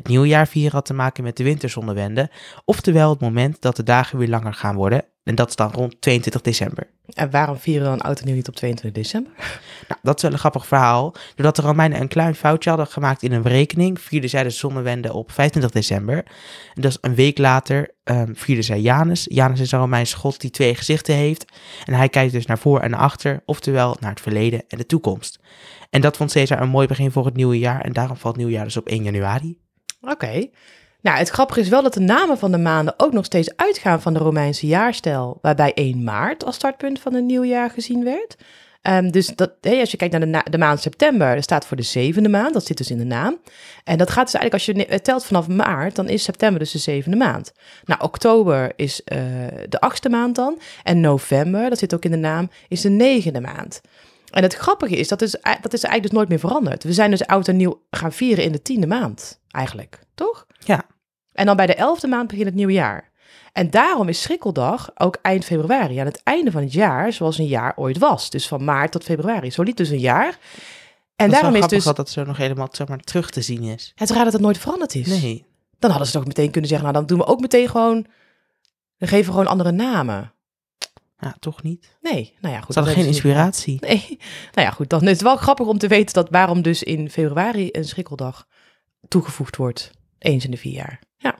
Het 0.00 0.08
nieuwjaar 0.08 0.48
vieren 0.48 0.72
had 0.72 0.84
te 0.84 0.94
maken 0.94 1.24
met 1.24 1.36
de 1.36 1.44
winterzonnewende, 1.44 2.30
oftewel 2.64 3.10
het 3.10 3.20
moment 3.20 3.60
dat 3.60 3.76
de 3.76 3.82
dagen 3.82 4.18
weer 4.18 4.28
langer 4.28 4.54
gaan 4.54 4.74
worden. 4.74 5.04
En 5.24 5.34
dat 5.34 5.48
is 5.48 5.56
dan 5.56 5.70
rond 5.70 6.00
22 6.00 6.40
december. 6.40 6.86
En 7.06 7.30
waarom 7.30 7.56
vieren 7.56 7.82
we 7.82 7.88
dan 7.88 8.00
oud 8.00 8.18
en 8.18 8.26
nieuw 8.26 8.34
niet 8.34 8.48
op 8.48 8.54
22 8.54 9.02
december? 9.02 9.32
Nou, 9.88 10.00
dat 10.02 10.16
is 10.16 10.22
wel 10.22 10.32
een 10.32 10.38
grappig 10.38 10.66
verhaal. 10.66 11.14
Doordat 11.34 11.56
de 11.56 11.62
Romeinen 11.62 12.00
een 12.00 12.08
klein 12.08 12.34
foutje 12.34 12.68
hadden 12.68 12.86
gemaakt 12.86 13.22
in 13.22 13.32
een 13.32 13.42
berekening, 13.42 14.00
vierden 14.00 14.30
zij 14.30 14.42
de 14.42 14.50
zonnewende 14.50 15.12
op 15.12 15.32
25 15.32 15.70
december. 15.70 16.16
En 16.74 16.82
dus 16.82 16.98
een 17.00 17.14
week 17.14 17.38
later 17.38 17.94
ehm, 18.04 18.34
vierden 18.34 18.64
zij 18.64 18.80
Janus. 18.80 19.26
Janus 19.28 19.60
is 19.60 19.72
een 19.72 19.78
Romeinse 19.78 20.16
god 20.16 20.40
die 20.40 20.50
twee 20.50 20.74
gezichten 20.74 21.14
heeft. 21.14 21.44
En 21.84 21.94
hij 21.94 22.08
kijkt 22.08 22.32
dus 22.32 22.46
naar 22.46 22.58
voor 22.58 22.80
en 22.80 22.90
naar 22.90 23.00
achter, 23.00 23.42
oftewel 23.44 23.96
naar 24.00 24.10
het 24.10 24.20
verleden 24.20 24.62
en 24.68 24.78
de 24.78 24.86
toekomst. 24.86 25.40
En 25.90 26.00
dat 26.00 26.16
vond 26.16 26.32
Caesar 26.32 26.60
een 26.60 26.68
mooi 26.68 26.86
begin 26.86 27.10
voor 27.10 27.24
het 27.24 27.36
nieuwe 27.36 27.58
jaar. 27.58 27.80
En 27.80 27.92
daarom 27.92 28.16
valt 28.16 28.34
het 28.34 28.44
nieuwjaar 28.44 28.64
dus 28.64 28.76
op 28.76 28.88
1 28.88 29.02
januari. 29.02 29.58
Oké. 30.00 30.48
Nou, 31.02 31.18
het 31.18 31.28
grappige 31.28 31.60
is 31.60 31.68
wel 31.68 31.82
dat 31.82 31.94
de 31.94 32.00
namen 32.00 32.38
van 32.38 32.50
de 32.50 32.58
maanden 32.58 32.94
ook 32.96 33.12
nog 33.12 33.24
steeds 33.24 33.56
uitgaan 33.56 34.02
van 34.02 34.12
de 34.12 34.18
Romeinse 34.18 34.66
jaarstijl, 34.66 35.38
waarbij 35.42 35.74
1 35.74 36.04
maart 36.04 36.44
als 36.44 36.54
startpunt 36.54 37.00
van 37.00 37.14
een 37.14 37.26
nieuw 37.26 37.44
jaar 37.44 37.70
gezien 37.70 38.04
werd. 38.04 38.36
Ehm, 38.82 39.10
dus 39.10 39.26
dat, 39.26 39.52
hé, 39.60 39.80
als 39.80 39.90
je 39.90 39.96
kijkt 39.96 40.18
naar 40.18 40.50
de, 40.50 40.58
maand 40.58 40.80
september, 40.80 41.34
dat 41.34 41.44
staat 41.44 41.66
voor 41.66 41.76
de 41.76 41.82
zevende 41.82 42.28
maand, 42.28 42.52
dat 42.52 42.66
zit 42.66 42.76
dus 42.76 42.90
in 42.90 42.98
de 42.98 43.04
naam. 43.04 43.38
En 43.84 43.98
dat 43.98 44.10
gaat 44.10 44.24
dus 44.24 44.34
eigenlijk, 44.34 44.54
als 44.54 44.88
je 44.90 45.00
telt 45.00 45.24
vanaf 45.24 45.48
maart, 45.48 45.96
dan 45.96 46.08
is 46.08 46.22
september 46.22 46.58
dus 46.58 46.70
de 46.70 46.78
zevende 46.78 47.16
maand. 47.16 47.52
Nou, 47.84 48.00
oktober 48.02 48.72
is 48.76 49.04
eh, 49.04 49.18
de 49.68 49.80
achtste 49.80 50.08
maand 50.08 50.34
dan. 50.34 50.58
En 50.82 51.00
november, 51.00 51.68
dat 51.68 51.78
zit 51.78 51.94
ook 51.94 52.04
in 52.04 52.10
de 52.10 52.16
naam, 52.16 52.50
is 52.68 52.80
de 52.80 52.88
negende 52.88 53.40
maand. 53.40 53.80
En 54.30 54.42
het 54.42 54.54
grappige 54.54 54.96
is, 54.96 55.08
dat 55.08 55.22
is, 55.22 55.30
dat 55.60 55.72
is 55.72 55.82
eigenlijk 55.82 56.02
dus 56.02 56.10
nooit 56.10 56.28
meer 56.28 56.38
veranderd. 56.38 56.84
We 56.84 56.92
zijn 56.92 57.10
dus 57.10 57.26
oud 57.26 57.48
en 57.48 57.56
nieuw 57.56 57.82
gaan 57.90 58.12
vieren 58.12 58.44
in 58.44 58.52
de 58.52 58.62
tiende 58.62 58.86
maand, 58.86 59.40
eigenlijk, 59.50 60.00
toch? 60.14 60.46
Ja. 60.58 60.82
En 61.32 61.46
dan 61.46 61.56
bij 61.56 61.66
de 61.66 61.74
elfde 61.74 62.08
maand 62.08 62.28
begint 62.28 62.46
het 62.46 62.54
nieuwe 62.54 62.72
jaar. 62.72 63.10
En 63.52 63.70
daarom 63.70 64.08
is 64.08 64.22
Schrikkeldag 64.22 64.90
ook 64.94 65.18
eind 65.22 65.44
februari, 65.44 65.98
aan 65.98 66.06
het 66.06 66.22
einde 66.22 66.50
van 66.50 66.62
het 66.62 66.72
jaar, 66.72 67.12
zoals 67.12 67.38
een 67.38 67.46
jaar 67.46 67.72
ooit 67.76 67.98
was. 67.98 68.30
Dus 68.30 68.48
van 68.48 68.64
maart 68.64 68.92
tot 68.92 69.04
februari. 69.04 69.50
Zo 69.50 69.62
liep 69.62 69.76
dus 69.76 69.88
een 69.88 69.98
jaar. 69.98 70.38
En 71.16 71.26
dat 71.26 71.26
is 71.26 71.32
daarom 71.32 71.52
is 71.52 71.58
grappig 71.58 71.76
dus... 71.76 71.84
dat 71.84 71.96
dat 71.96 72.10
zo 72.10 72.24
nog 72.24 72.36
helemaal 72.36 72.68
zeg 72.70 72.88
maar, 72.88 72.98
terug 72.98 73.30
te 73.30 73.42
zien 73.42 73.62
is. 73.62 73.92
Het 73.94 74.10
raar 74.10 74.24
dat 74.24 74.32
het 74.32 74.42
nooit 74.42 74.58
veranderd 74.58 74.94
is. 74.94 75.06
Nee. 75.06 75.46
Dan 75.78 75.90
hadden 75.90 76.08
ze 76.08 76.14
toch 76.14 76.26
meteen 76.26 76.50
kunnen 76.50 76.70
zeggen, 76.70 76.92
nou 76.92 76.98
dan 76.98 77.16
doen 77.16 77.26
we 77.26 77.32
ook 77.32 77.40
meteen 77.40 77.68
gewoon... 77.68 78.06
Dan 78.98 79.08
geven 79.08 79.26
we 79.26 79.30
gewoon 79.30 79.46
andere 79.46 79.72
namen. 79.72 80.32
Ja, 81.20 81.34
toch 81.38 81.62
niet. 81.62 81.96
Nee, 82.00 82.36
nou 82.40 82.54
ja, 82.54 82.60
goed. 82.60 82.72
Ze 82.72 82.78
hadden 82.78 82.96
geen 82.96 83.04
niet 83.04 83.14
inspiratie. 83.14 83.78
Nee, 83.86 84.18
nou 84.52 84.66
ja, 84.66 84.70
goed. 84.70 84.88
Dan 84.88 85.02
is 85.02 85.10
het 85.10 85.22
wel 85.22 85.36
grappig 85.36 85.66
om 85.66 85.78
te 85.78 85.88
weten 85.88 86.14
dat 86.14 86.30
waarom 86.30 86.62
dus 86.62 86.82
in 86.82 87.10
februari 87.10 87.68
een 87.72 87.84
schrikkeldag 87.84 88.46
toegevoegd 89.08 89.56
wordt. 89.56 89.90
Eens 90.18 90.44
in 90.44 90.50
de 90.50 90.56
vier 90.56 90.72
jaar. 90.72 91.00
Ja. 91.16 91.38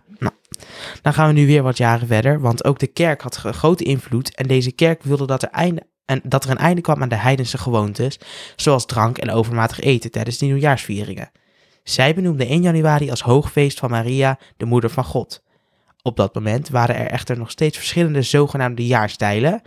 Dan 1.02 1.12
gaan 1.12 1.26
we 1.26 1.32
nu 1.32 1.46
weer 1.46 1.62
wat 1.62 1.76
jaren 1.76 2.06
verder, 2.06 2.40
want 2.40 2.64
ook 2.64 2.78
de 2.78 2.86
kerk 2.86 3.20
had 3.22 3.36
grote 3.36 3.84
invloed 3.84 4.34
en 4.34 4.46
deze 4.46 4.72
kerk 4.72 5.02
wilde 5.02 5.26
dat 5.26 5.42
er, 5.42 5.48
einde, 5.48 5.82
en 6.04 6.20
dat 6.24 6.44
er 6.44 6.50
een 6.50 6.58
einde 6.58 6.80
kwam 6.80 7.02
aan 7.02 7.08
de 7.08 7.14
heidense 7.14 7.58
gewoontes, 7.58 8.18
zoals 8.56 8.86
drank 8.86 9.18
en 9.18 9.30
overmatig 9.30 9.80
eten 9.80 10.10
tijdens 10.10 10.38
de 10.38 10.46
nieuwjaarsvieringen. 10.46 11.30
Zij 11.82 12.14
benoemde 12.14 12.46
1 12.46 12.62
januari 12.62 13.10
als 13.10 13.22
hoogfeest 13.22 13.78
van 13.78 13.90
Maria, 13.90 14.38
de 14.56 14.64
moeder 14.64 14.90
van 14.90 15.04
God. 15.04 15.42
Op 16.02 16.16
dat 16.16 16.34
moment 16.34 16.68
waren 16.68 16.96
er 16.96 17.06
echter 17.06 17.38
nog 17.38 17.50
steeds 17.50 17.76
verschillende 17.76 18.22
zogenaamde 18.22 18.86
jaarstijlen. 18.86 19.62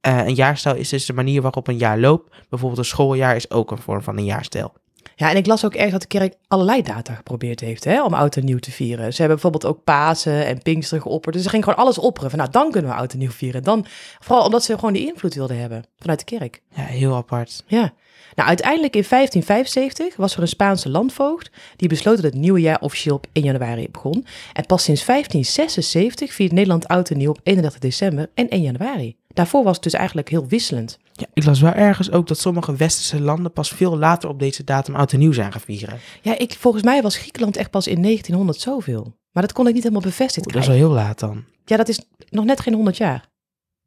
Eh, 0.00 0.26
een 0.26 0.34
jaarstijl 0.34 0.74
is 0.76 0.88
dus 0.88 1.06
de 1.06 1.12
manier 1.12 1.42
waarop 1.42 1.68
een 1.68 1.78
jaar 1.78 1.98
loopt. 1.98 2.36
Bijvoorbeeld 2.48 2.80
een 2.80 2.84
schooljaar 2.84 3.36
is 3.36 3.50
ook 3.50 3.70
een 3.70 3.78
vorm 3.78 4.02
van 4.02 4.16
een 4.16 4.24
jaarstijl. 4.24 4.72
Ja, 5.16 5.30
en 5.30 5.36
ik 5.36 5.46
las 5.46 5.64
ook 5.64 5.74
ergens 5.74 5.92
dat 5.92 6.00
de 6.00 6.18
kerk 6.18 6.34
allerlei 6.48 6.82
data 6.82 7.14
geprobeerd 7.14 7.60
heeft 7.60 7.84
hè, 7.84 8.02
om 8.02 8.14
oud 8.14 8.36
en 8.36 8.44
nieuw 8.44 8.58
te 8.58 8.70
vieren. 8.70 9.12
Ze 9.12 9.22
hebben 9.22 9.40
bijvoorbeeld 9.40 9.74
ook 9.74 9.84
Pasen 9.84 10.46
en 10.46 10.62
Pinksteren 10.62 11.02
geopperd. 11.02 11.34
Dus 11.34 11.42
ze 11.42 11.48
gingen 11.48 11.64
gewoon 11.64 11.84
alles 11.84 11.98
opperen. 11.98 12.30
Van, 12.30 12.38
nou, 12.38 12.50
dan 12.50 12.70
kunnen 12.70 12.90
we 12.90 12.96
oud 12.96 13.12
en 13.12 13.18
nieuw 13.18 13.30
vieren. 13.30 13.62
Dan, 13.62 13.86
vooral 14.20 14.44
omdat 14.44 14.64
ze 14.64 14.74
gewoon 14.74 14.92
die 14.92 15.06
invloed 15.06 15.34
wilden 15.34 15.58
hebben 15.58 15.84
vanuit 15.98 16.18
de 16.18 16.36
kerk. 16.38 16.62
Ja, 16.74 16.82
heel 16.82 17.14
apart. 17.14 17.64
Ja. 17.66 17.92
Nou, 18.34 18.48
uiteindelijk 18.48 18.96
in 18.96 19.04
1575 19.08 20.16
was 20.16 20.36
er 20.36 20.42
een 20.42 20.48
Spaanse 20.48 20.88
landvoogd 20.88 21.50
die 21.76 21.88
besloot 21.88 22.16
dat 22.16 22.24
het 22.24 22.34
nieuwe 22.34 22.60
jaar 22.60 22.80
officieel 22.80 23.14
op 23.14 23.26
1 23.32 23.44
januari 23.44 23.88
begon. 23.90 24.26
En 24.52 24.66
pas 24.66 24.82
sinds 24.82 25.04
1576 25.04 26.32
viert 26.32 26.52
Nederland 26.52 26.88
oud 26.88 27.10
en 27.10 27.16
nieuw 27.16 27.30
op 27.30 27.40
31 27.42 27.80
december 27.80 28.30
en 28.34 28.48
1 28.48 28.62
januari. 28.62 29.16
Daarvoor 29.34 29.64
was 29.64 29.74
het 29.74 29.82
dus 29.82 29.92
eigenlijk 29.92 30.28
heel 30.28 30.46
wisselend. 30.46 30.98
Ja, 31.12 31.26
ik 31.32 31.44
las 31.44 31.60
wel 31.60 31.72
ergens 31.72 32.10
ook 32.10 32.26
dat 32.26 32.38
sommige 32.38 32.76
westerse 32.76 33.20
landen 33.20 33.52
pas 33.52 33.68
veel 33.68 33.98
later 33.98 34.28
op 34.28 34.38
deze 34.38 34.64
datum 34.64 34.94
oud 34.94 35.12
en 35.12 35.18
nieuw 35.18 35.32
zijn 35.32 35.52
gaan 35.52 35.60
vieren. 35.60 35.98
Ja, 36.22 36.38
ik, 36.38 36.56
volgens 36.58 36.82
mij 36.82 37.02
was 37.02 37.16
Griekenland 37.16 37.56
echt 37.56 37.70
pas 37.70 37.86
in 37.86 38.02
1900 38.02 38.60
zoveel. 38.60 39.14
Maar 39.32 39.42
dat 39.42 39.52
kon 39.52 39.66
ik 39.66 39.74
niet 39.74 39.82
helemaal 39.82 40.04
bevestigd 40.04 40.46
Oeh, 40.46 40.54
dat 40.54 40.62
is 40.62 40.68
wel 40.68 40.78
heel 40.78 40.90
laat 40.90 41.18
dan. 41.18 41.44
Ja, 41.64 41.76
dat 41.76 41.88
is 41.88 42.00
nog 42.28 42.44
net 42.44 42.60
geen 42.60 42.74
100 42.74 42.96
jaar. 42.96 43.28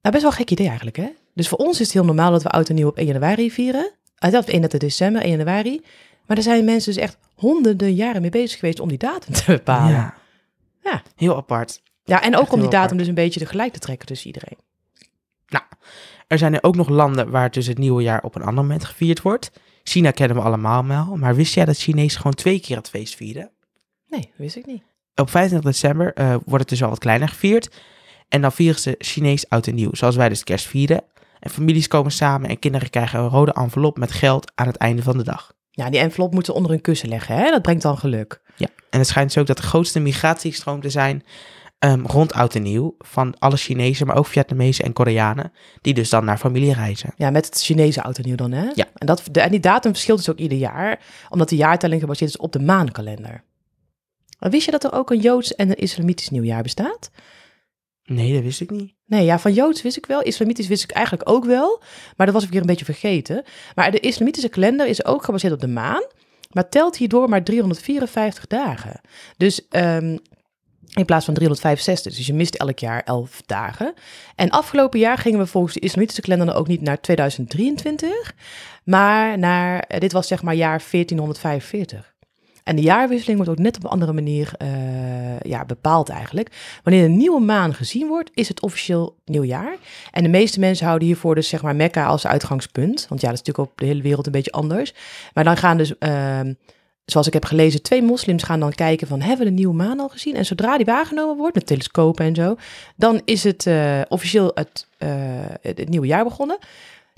Nou, 0.01 0.17
best 0.17 0.21
wel 0.21 0.31
een 0.31 0.37
gek 0.37 0.51
idee 0.51 0.67
eigenlijk, 0.67 0.97
hè? 0.97 1.09
Dus 1.33 1.47
voor 1.47 1.57
ons 1.57 1.79
is 1.79 1.85
het 1.85 1.91
heel 1.91 2.05
normaal 2.05 2.31
dat 2.31 2.43
we 2.43 2.49
oud 2.49 2.69
en 2.69 2.75
nieuw 2.75 2.87
op 2.87 2.97
1 2.97 3.07
januari 3.07 3.51
vieren. 3.51 3.91
Dat 4.15 4.33
op 4.33 4.47
31 4.47 4.79
december, 4.79 5.21
1 5.21 5.31
januari. 5.31 5.81
Maar 6.25 6.37
er 6.37 6.43
zijn 6.43 6.65
mensen 6.65 6.93
dus 6.93 7.01
echt 7.03 7.17
honderden 7.35 7.93
jaren 7.93 8.21
mee 8.21 8.29
bezig 8.29 8.59
geweest 8.59 8.79
om 8.79 8.89
die 8.89 8.97
datum 8.97 9.33
te 9.33 9.43
bepalen. 9.45 9.91
Ja, 9.91 10.15
Ja. 10.83 10.91
Ja. 10.91 11.03
Heel 11.15 11.35
apart. 11.35 11.81
en 12.03 12.35
ook 12.35 12.51
om 12.51 12.59
die 12.59 12.69
datum 12.69 12.81
apart. 12.81 12.97
dus 12.97 13.07
een 13.07 13.13
beetje 13.13 13.39
tegelijk 13.39 13.73
te 13.73 13.79
trekken 13.79 14.07
tussen 14.07 14.27
iedereen. 14.27 14.57
Er 16.27 16.37
zijn 16.37 16.53
er 16.53 16.63
ook 16.63 16.75
nog 16.75 16.89
landen 16.89 17.29
waar 17.29 17.51
dus 17.51 17.67
het 17.67 17.77
nieuwe 17.77 18.03
jaar 18.03 18.23
op 18.23 18.35
een 18.35 18.43
ander 18.43 18.63
moment 18.63 18.85
gevierd 18.85 19.21
wordt. 19.21 19.51
China 19.83 20.11
kennen 20.11 20.37
we 20.37 20.43
allemaal 20.43 20.85
wel, 20.85 21.15
maar 21.15 21.35
wist 21.35 21.53
jij 21.53 21.65
dat 21.65 21.77
Chinezen 21.77 22.17
gewoon 22.17 22.33
twee 22.33 22.59
keer 22.59 22.77
het 22.77 22.89
feest 22.89 23.15
vieren? 23.15 23.51
Nee, 24.07 24.31
wist 24.35 24.55
ik 24.55 24.65
niet. 24.65 24.83
Op 25.15 25.29
25 25.29 25.71
december 25.71 26.13
eh, 26.13 26.35
wordt 26.45 26.59
het 26.59 26.69
dus 26.69 26.83
al 26.83 26.89
wat 26.89 26.99
kleiner 26.99 27.27
gevierd. 27.27 27.75
En 28.29 28.41
dan 28.41 28.51
vieren 28.51 28.79
ze 28.79 28.95
Chinees 28.97 29.49
oud 29.49 29.67
en 29.67 29.75
nieuw, 29.75 29.89
zoals 29.91 30.15
wij 30.15 30.29
dus 30.29 30.43
kerst 30.43 30.67
vieren. 30.67 31.03
En 31.39 31.49
families 31.49 31.87
komen 31.87 32.11
samen 32.11 32.49
en 32.49 32.59
kinderen 32.59 32.89
krijgen 32.89 33.19
een 33.19 33.29
rode 33.29 33.53
envelop 33.53 33.97
met 33.97 34.11
geld 34.11 34.51
aan 34.55 34.67
het 34.67 34.75
einde 34.75 35.03
van 35.03 35.17
de 35.17 35.23
dag. 35.23 35.53
Ja, 35.71 35.89
die 35.89 35.99
envelop 35.99 36.33
moeten 36.33 36.53
ze 36.53 36.57
onder 36.57 36.71
hun 36.71 36.81
kussen 36.81 37.09
leggen, 37.09 37.35
hè? 37.35 37.49
Dat 37.51 37.61
brengt 37.61 37.81
dan 37.81 37.97
geluk. 37.97 38.41
Ja, 38.55 38.67
en 38.89 38.99
het 38.99 39.07
schijnt 39.07 39.27
dus 39.29 39.37
ook 39.37 39.47
dat 39.47 39.57
de 39.57 39.63
grootste 39.63 39.99
migratiestroom 39.99 40.81
te 40.81 40.89
zijn 40.89 41.23
ehm, 41.85 42.05
rond 42.05 42.33
oud 42.33 42.55
en 42.55 42.61
nieuw. 42.61 42.95
Van 42.99 43.39
alle 43.39 43.57
Chinezen, 43.57 44.07
maar 44.07 44.15
ook 44.15 44.27
Vietnamezen 44.27 44.85
en 44.85 44.93
Koreanen. 44.93 45.51
Die 45.81 45.93
dus 45.93 46.09
dan 46.09 46.25
naar 46.25 46.37
familie 46.37 46.73
reizen. 46.73 47.13
Ja, 47.17 47.29
met 47.29 47.45
het 47.45 47.61
Chinese 47.61 48.03
oud 48.03 48.17
en 48.17 48.23
nieuw 48.25 48.35
dan, 48.35 48.51
hè? 48.51 48.69
Ja. 48.73 48.85
En, 48.93 49.07
dat, 49.07 49.23
de, 49.31 49.41
en 49.41 49.51
die 49.51 49.59
datum 49.59 49.91
verschilt 49.91 50.17
dus 50.17 50.29
ook 50.29 50.37
ieder 50.37 50.57
jaar, 50.57 50.99
omdat 51.29 51.49
de 51.49 51.55
jaartelling 51.55 52.01
gebaseerd 52.01 52.29
is 52.29 52.37
op 52.37 52.51
de 52.51 52.59
maankalender. 52.59 53.43
Maar 54.39 54.49
wist 54.49 54.65
je 54.65 54.71
dat 54.71 54.83
er 54.83 54.93
ook 54.93 55.11
een 55.11 55.19
Joods 55.19 55.55
en 55.55 55.69
een 55.69 55.75
Islamitisch 55.75 56.29
nieuwjaar 56.29 56.63
bestaat? 56.63 57.09
Nee, 58.03 58.33
dat 58.33 58.43
wist 58.43 58.61
ik 58.61 58.69
niet. 58.69 58.93
Nee, 59.05 59.25
ja, 59.25 59.39
van 59.39 59.53
Joods 59.53 59.81
wist 59.81 59.97
ik 59.97 60.05
wel. 60.05 60.21
Islamitisch 60.21 60.67
wist 60.67 60.83
ik 60.83 60.91
eigenlijk 60.91 61.29
ook 61.29 61.45
wel. 61.45 61.81
Maar 62.15 62.25
dat 62.25 62.35
was 62.35 62.43
ik 62.43 62.49
weer 62.49 62.61
een 62.61 62.67
beetje 62.67 62.85
vergeten. 62.85 63.43
Maar 63.75 63.91
de 63.91 63.99
islamitische 63.99 64.49
kalender 64.49 64.87
is 64.87 65.05
ook 65.05 65.23
gebaseerd 65.23 65.53
op 65.53 65.59
de 65.59 65.67
maan. 65.67 66.03
Maar 66.51 66.69
telt 66.69 66.97
hierdoor 66.97 67.29
maar 67.29 67.43
354 67.43 68.47
dagen. 68.47 69.01
Dus 69.37 69.67
ehm, 69.67 70.17
in 70.95 71.05
plaats 71.05 71.25
van 71.25 71.33
365. 71.33 72.15
Dus 72.15 72.27
je 72.27 72.33
mist 72.33 72.55
elk 72.55 72.79
jaar 72.79 73.01
11 73.03 73.41
dagen. 73.45 73.93
En 74.35 74.49
afgelopen 74.49 74.99
jaar 74.99 75.17
gingen 75.17 75.39
we 75.39 75.45
volgens 75.45 75.73
de 75.73 75.79
islamitische 75.79 76.21
kalender 76.21 76.55
ook 76.55 76.67
niet 76.67 76.81
naar 76.81 77.01
2023. 77.01 78.33
Maar 78.83 79.37
naar, 79.39 79.79
eh, 79.79 79.99
dit 79.99 80.11
was 80.11 80.27
zeg 80.27 80.41
maar 80.41 80.55
jaar 80.55 80.81
1445. 80.81 82.13
En 82.63 82.75
de 82.75 82.81
jaarwisseling 82.81 83.37
wordt 83.37 83.51
ook 83.51 83.65
net 83.65 83.75
op 83.77 83.83
een 83.83 83.89
andere 83.89 84.13
manier 84.13 84.51
eh, 84.57 85.39
ja, 85.39 85.65
bepaald 85.65 86.09
eigenlijk. 86.09 86.79
Wanneer 86.83 87.05
een 87.05 87.17
nieuwe 87.17 87.41
maan 87.41 87.73
gezien 87.73 88.07
wordt, 88.07 88.31
is 88.33 88.47
het 88.47 88.61
officieel 88.61 89.17
nieuwjaar. 89.25 89.75
En 90.11 90.23
de 90.23 90.29
meeste 90.29 90.59
mensen 90.59 90.85
houden 90.85 91.07
hiervoor 91.07 91.35
dus 91.35 91.47
zeg 91.47 91.61
maar 91.61 91.75
Mekka 91.75 92.05
als 92.05 92.27
uitgangspunt. 92.27 93.05
Want 93.09 93.21
ja, 93.21 93.27
dat 93.29 93.39
is 93.39 93.45
natuurlijk 93.45 93.69
op 93.69 93.77
de 93.77 93.85
hele 93.85 94.01
wereld 94.01 94.25
een 94.25 94.31
beetje 94.31 94.51
anders. 94.51 94.93
Maar 95.33 95.43
dan 95.43 95.57
gaan 95.57 95.77
dus... 95.77 95.97
ehm, 95.97 96.53
zoals 97.05 97.27
ik 97.27 97.33
heb 97.33 97.45
gelezen, 97.45 97.81
twee 97.81 98.01
moslims 98.01 98.43
gaan 98.43 98.59
dan 98.59 98.73
kijken 98.73 99.07
van 99.07 99.21
hebben 99.21 99.45
we 99.45 99.51
de 99.51 99.57
nieuwe 99.57 99.75
maan 99.75 99.99
al 99.99 100.09
gezien? 100.09 100.35
En 100.35 100.45
zodra 100.45 100.77
die 100.77 100.85
waargenomen 100.85 101.37
wordt 101.37 101.55
met 101.55 101.65
telescopen 101.65 102.25
en 102.25 102.35
zo, 102.35 102.55
dan 102.95 103.21
is 103.25 103.43
het 103.43 103.65
eh, 103.65 104.01
officieel 104.07 104.51
het, 104.53 104.87
eh, 104.97 105.09
het, 105.61 105.89
nieuwe 105.89 106.07
jaar 106.07 106.23
begonnen. 106.23 106.57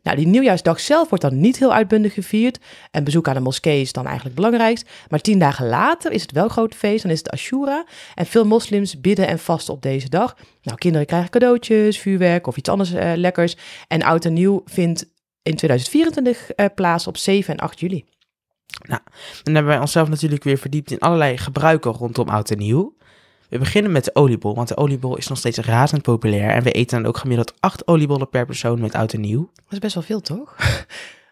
Nou, 0.04 0.20
die 0.20 0.28
nieuwjaarsdag 0.28 0.80
zelf 0.80 1.10
wordt 1.10 1.24
dan 1.24 1.40
niet 1.40 1.60
heel 1.60 1.74
uitbundig 1.74 2.14
gevierd. 2.14 2.60
En 2.92 3.04
bezoek 3.04 3.28
aan 3.28 3.34
de 3.34 3.40
moskee 3.40 3.82
is 3.82 3.92
dan 3.92 4.06
eigenlijk 4.06 4.36
het 4.36 4.46
belangrijkst. 4.46 4.90
Maar 5.10 5.20
tien 5.20 5.40
dagen 5.40 5.68
later 5.68 6.12
is 6.12 6.22
het 6.22 6.32
wel 6.32 6.44
een 6.44 6.50
groot 6.50 6.76
feest. 6.76 7.02
Dan 7.02 7.12
is 7.12 7.18
het 7.18 7.30
Ashura. 7.30 7.86
En 8.16 8.26
veel 8.26 8.46
moslims 8.46 9.02
bidden 9.02 9.28
en 9.28 9.40
vasten 9.40 9.74
op 9.74 9.82
deze 9.82 10.10
dag. 10.10 10.38
Nou, 10.62 10.78
kinderen 10.78 11.08
krijgen 11.08 11.30
cadeautjes, 11.30 12.00
vuurwerk 12.00 12.48
of 12.48 12.58
iets 12.58 12.70
anders 12.70 12.94
eh, 12.94 13.12
lekkers. 13.16 13.56
En 13.88 14.04
Oud 14.04 14.26
en 14.26 14.34
Nieuw 14.34 14.62
vindt 14.66 15.06
in 15.44 15.56
2024 15.56 16.52
eh, 16.52 16.66
plaats 16.76 17.08
op 17.08 17.18
7 17.18 17.54
en 17.54 17.60
8 17.60 17.80
juli. 17.80 18.06
Dan 19.44 19.54
hebben 19.54 19.66
wij 19.66 19.80
onszelf 19.80 20.10
natuurlijk 20.10 20.44
weer 20.44 20.58
verdiept 20.58 20.92
in 20.92 21.00
allerlei 21.00 21.38
gebruiken 21.38 21.92
rondom 21.92 22.30
oud 22.30 22.50
en 22.50 22.58
nieuw. 22.58 22.96
We 23.50 23.58
beginnen 23.58 23.92
met 23.92 24.06
de 24.06 24.16
oliebol, 24.16 24.56
want 24.56 24.68
de 24.68 24.78
oliebol 24.78 25.18
is 25.18 25.28
nog 25.28 25.38
steeds 25.38 25.58
razend 25.58 26.02
populair. 26.02 26.50
En 26.50 26.64
we 26.64 26.72
eten 26.72 26.98
dan 26.98 27.08
ook 27.08 27.18
gemiddeld 27.18 27.54
acht 27.60 27.88
oliebollen 27.88 28.30
per 28.30 28.46
persoon 28.46 28.82
met 28.82 28.96
oud 28.96 29.14
en 29.14 29.22
nieuw. 29.22 29.50
Dat 29.56 29.74
is 29.74 29.80
best 29.80 29.94
wel 29.94 30.04
veel, 30.04 30.22
toch? 30.22 30.56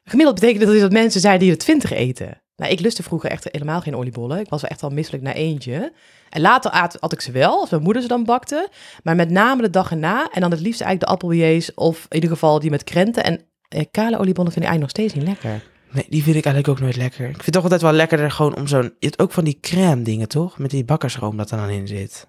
Gemiddeld 0.04 0.40
betekent 0.40 0.66
dat 0.66 0.80
dat 0.80 0.92
mensen 0.92 1.22
zijn 1.22 1.40
die 1.40 1.52
er 1.52 1.58
20 1.58 1.92
eten. 1.92 2.42
Nou, 2.56 2.72
ik 2.72 2.80
lustte 2.80 3.04
vroeger 3.04 3.30
echt 3.30 3.48
helemaal 3.52 3.82
geen 3.82 3.96
oliebollen. 3.96 4.40
Ik 4.40 4.50
was 4.50 4.62
wel 4.62 4.70
echt 4.70 4.84
al 4.84 4.90
misselijk 4.90 5.24
na 5.24 5.34
eentje. 5.34 5.94
En 6.30 6.42
later 6.42 6.72
at, 6.72 7.14
ik 7.14 7.22
ze 7.22 7.32
wel, 7.32 7.60
als 7.60 7.70
mijn 7.70 7.84
moeder 7.84 8.02
ze 8.02 8.08
dan 8.08 8.24
bakte. 8.24 8.70
Maar 9.04 9.16
met 9.16 9.30
name 9.30 9.62
de 9.62 9.70
dag 9.70 9.92
erna. 9.92 10.30
En 10.32 10.42
dan 10.42 10.52
het 10.52 10.60
liefst 10.60 10.82
eigenlijk 10.82 11.00
de 11.00 11.06
appelbeiers 11.06 11.74
of 11.74 12.06
in 12.10 12.16
ieder 12.16 12.30
geval 12.30 12.60
die 12.60 12.70
met 12.70 12.84
krenten. 12.84 13.24
En 13.24 13.42
eh, 13.68 13.86
kale 13.92 14.18
oliebollen 14.18 14.52
vind 14.52 14.66
ik 14.66 14.72
eigenlijk 14.72 14.80
nog 14.80 14.90
steeds 14.90 15.14
niet 15.14 15.24
lekker. 15.24 15.64
Nee, 15.96 16.06
die 16.10 16.24
vind 16.24 16.36
ik 16.36 16.46
eigenlijk 16.46 16.68
ook 16.68 16.84
nooit 16.84 16.96
lekker. 16.96 17.26
Ik 17.26 17.32
vind 17.32 17.46
het 17.46 17.54
toch 17.54 17.64
altijd 17.64 17.82
wel 17.82 17.92
lekkerder 17.92 18.32
gewoon 18.32 18.56
om 18.56 18.68
zo'n... 18.68 18.84
Je 18.84 19.06
hebt 19.06 19.20
ook 19.20 19.32
van 19.32 19.44
die 19.44 19.58
crème 19.62 20.02
dingen, 20.02 20.28
toch? 20.28 20.58
Met 20.58 20.72
die 20.72 20.86
bakkersroom 20.86 21.38
dat 21.38 21.52
er 21.52 21.58
dan 21.58 21.70
in 21.70 21.88
zit. 21.88 22.28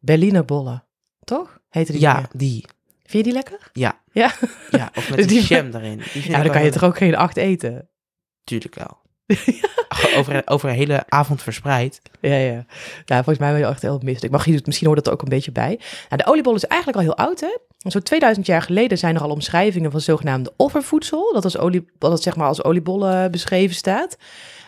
Berliner 0.00 0.44
bollen, 0.44 0.84
toch? 1.24 1.58
Heette 1.68 1.92
die 1.92 2.00
Ja, 2.00 2.28
die. 2.32 2.64
Vind 3.02 3.12
je 3.12 3.22
die 3.22 3.32
lekker? 3.32 3.70
Ja. 3.72 4.00
Ja. 4.12 4.32
Ja, 4.70 4.90
of 4.94 5.08
met 5.08 5.18
Dus 5.18 5.26
die, 5.32 5.42
jam 5.42 5.74
erin. 5.74 6.02
Die 6.12 6.30
Ja, 6.30 6.42
dan 6.42 6.52
kan 6.52 6.64
je 6.64 6.70
toch 6.70 6.84
ook 6.84 6.96
geen 6.96 7.14
acht 7.14 7.36
eten? 7.36 7.88
Tuurlijk 8.44 8.74
wel. 8.74 8.98
Over, 10.16 10.42
over 10.44 10.68
een 10.68 10.74
hele 10.74 11.04
avond 11.08 11.42
verspreid. 11.42 12.00
Ja, 12.20 12.36
ja. 12.36 12.64
Ja, 13.04 13.16
volgens 13.16 13.38
mij 13.38 13.50
ben 13.50 13.60
je 13.60 13.66
echt 13.66 13.82
heel 13.82 14.00
misselijk. 14.02 14.32
Maar 14.32 14.42
goed, 14.42 14.66
misschien 14.66 14.86
hoort 14.86 14.98
dat 14.98 15.06
er 15.06 15.12
ook 15.12 15.22
een 15.22 15.28
beetje 15.28 15.52
bij. 15.52 15.80
Nou, 16.08 16.22
de 16.22 16.26
oliebol 16.26 16.54
is 16.54 16.66
eigenlijk 16.66 16.98
al 16.98 17.04
heel 17.04 17.26
oud, 17.26 17.40
hè? 17.40 17.56
Zo'n 17.78 18.02
2000 18.02 18.46
jaar 18.46 18.62
geleden 18.62 18.98
zijn 18.98 19.14
er 19.14 19.22
al 19.22 19.30
omschrijvingen 19.30 19.90
van 19.90 20.00
zogenaamde 20.00 20.52
offervoedsel. 20.56 21.32
Dat, 21.32 21.44
als 21.44 21.58
olie, 21.58 21.86
dat 21.98 22.22
zeg 22.22 22.36
maar 22.36 22.46
als 22.46 22.64
oliebollen 22.64 23.30
beschreven 23.30 23.76
staat. 23.76 24.16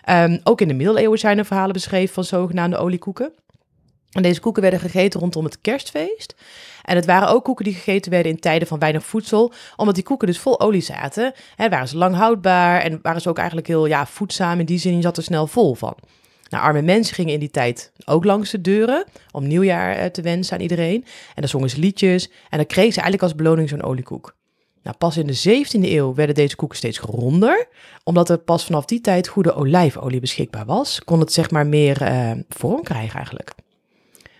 Ehm, 0.04 0.38
ook 0.44 0.60
in 0.60 0.68
de 0.68 0.74
middeleeuwen 0.74 1.18
zijn 1.18 1.38
er 1.38 1.44
verhalen 1.44 1.72
beschreven 1.72 2.14
van 2.14 2.24
zogenaamde 2.24 2.76
oliekoeken. 2.76 3.32
En 4.12 4.22
deze 4.22 4.40
koeken 4.40 4.62
werden 4.62 4.80
gegeten 4.80 5.20
rondom 5.20 5.44
het 5.44 5.60
kerstfeest. 5.60 6.34
En 6.88 6.96
het 6.96 7.06
waren 7.06 7.28
ook 7.28 7.44
koeken 7.44 7.64
die 7.64 7.74
gegeten 7.74 8.10
werden 8.10 8.32
in 8.32 8.40
tijden 8.40 8.68
van 8.68 8.78
weinig 8.78 9.04
voedsel, 9.04 9.52
omdat 9.76 9.94
die 9.94 10.04
koeken 10.04 10.26
dus 10.26 10.38
vol 10.38 10.60
olie 10.60 10.80
zaten. 10.80 11.32
Hè, 11.56 11.68
waren 11.68 11.88
ze 11.88 11.96
lang 11.96 12.14
houdbaar 12.14 12.80
en 12.80 12.98
waren 13.02 13.20
ze 13.20 13.28
ook 13.28 13.38
eigenlijk 13.38 13.66
heel 13.68 13.86
ja, 13.86 14.06
voedzaam 14.06 14.60
in 14.60 14.66
die 14.66 14.78
zin, 14.78 15.02
zat 15.02 15.16
er 15.16 15.22
snel 15.22 15.46
vol 15.46 15.74
van. 15.74 15.94
Nou, 16.48 16.64
arme 16.64 16.82
mensen 16.82 17.14
gingen 17.14 17.32
in 17.32 17.40
die 17.40 17.50
tijd 17.50 17.92
ook 18.04 18.24
langs 18.24 18.50
de 18.50 18.60
deuren 18.60 19.04
om 19.32 19.46
nieuwjaar 19.46 19.94
eh, 19.94 20.06
te 20.06 20.22
wensen 20.22 20.56
aan 20.56 20.62
iedereen. 20.62 21.04
En 21.04 21.34
dan 21.34 21.48
zongen 21.48 21.70
ze 21.70 21.78
liedjes 21.78 22.30
en 22.50 22.56
dan 22.56 22.66
kregen 22.66 22.92
ze 22.92 23.00
eigenlijk 23.00 23.22
als 23.22 23.34
beloning 23.34 23.68
zo'n 23.68 23.82
oliekoek. 23.82 24.36
Nou, 24.82 24.96
pas 24.96 25.16
in 25.16 25.26
de 25.26 25.64
17e 25.64 25.80
eeuw 25.82 26.14
werden 26.14 26.34
deze 26.34 26.56
koeken 26.56 26.76
steeds 26.76 27.00
ronder, 27.00 27.68
omdat 28.04 28.28
er 28.28 28.38
pas 28.38 28.64
vanaf 28.64 28.84
die 28.84 29.00
tijd 29.00 29.28
goede 29.28 29.54
olijfolie 29.54 30.20
beschikbaar 30.20 30.64
was, 30.64 31.04
kon 31.04 31.20
het 31.20 31.32
zeg 31.32 31.50
maar 31.50 31.66
meer 31.66 32.02
eh, 32.02 32.30
vorm 32.48 32.82
krijgen 32.82 33.14
eigenlijk. 33.14 33.54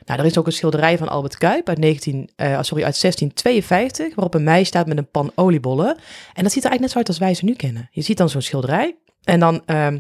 Nou, 0.08 0.20
er 0.20 0.26
is 0.26 0.38
ook 0.38 0.46
een 0.46 0.52
schilderij 0.52 0.98
van 0.98 1.08
Albert 1.08 1.38
Kuip 1.38 1.68
uit, 1.68 1.78
19, 1.78 2.30
eh, 2.36 2.62
sorry, 2.62 2.84
uit 2.84 2.96
1652, 2.96 4.14
waarop 4.14 4.34
een 4.34 4.44
meisje 4.44 4.64
staat 4.64 4.86
met 4.86 4.98
een 4.98 5.10
pan 5.10 5.32
oliebollen. 5.34 5.96
En 6.34 6.42
dat 6.42 6.52
ziet 6.52 6.64
er 6.64 6.70
eigenlijk 6.70 6.80
net 6.80 6.90
zo 6.90 6.98
uit 6.98 7.08
als 7.08 7.18
wij 7.18 7.34
ze 7.34 7.44
nu 7.44 7.54
kennen. 7.54 7.88
Je 7.90 8.02
ziet 8.02 8.16
dan 8.16 8.28
zo'n 8.28 8.42
schilderij 8.42 8.96
en 9.24 9.40
dan, 9.40 9.62
ehm, 9.66 9.98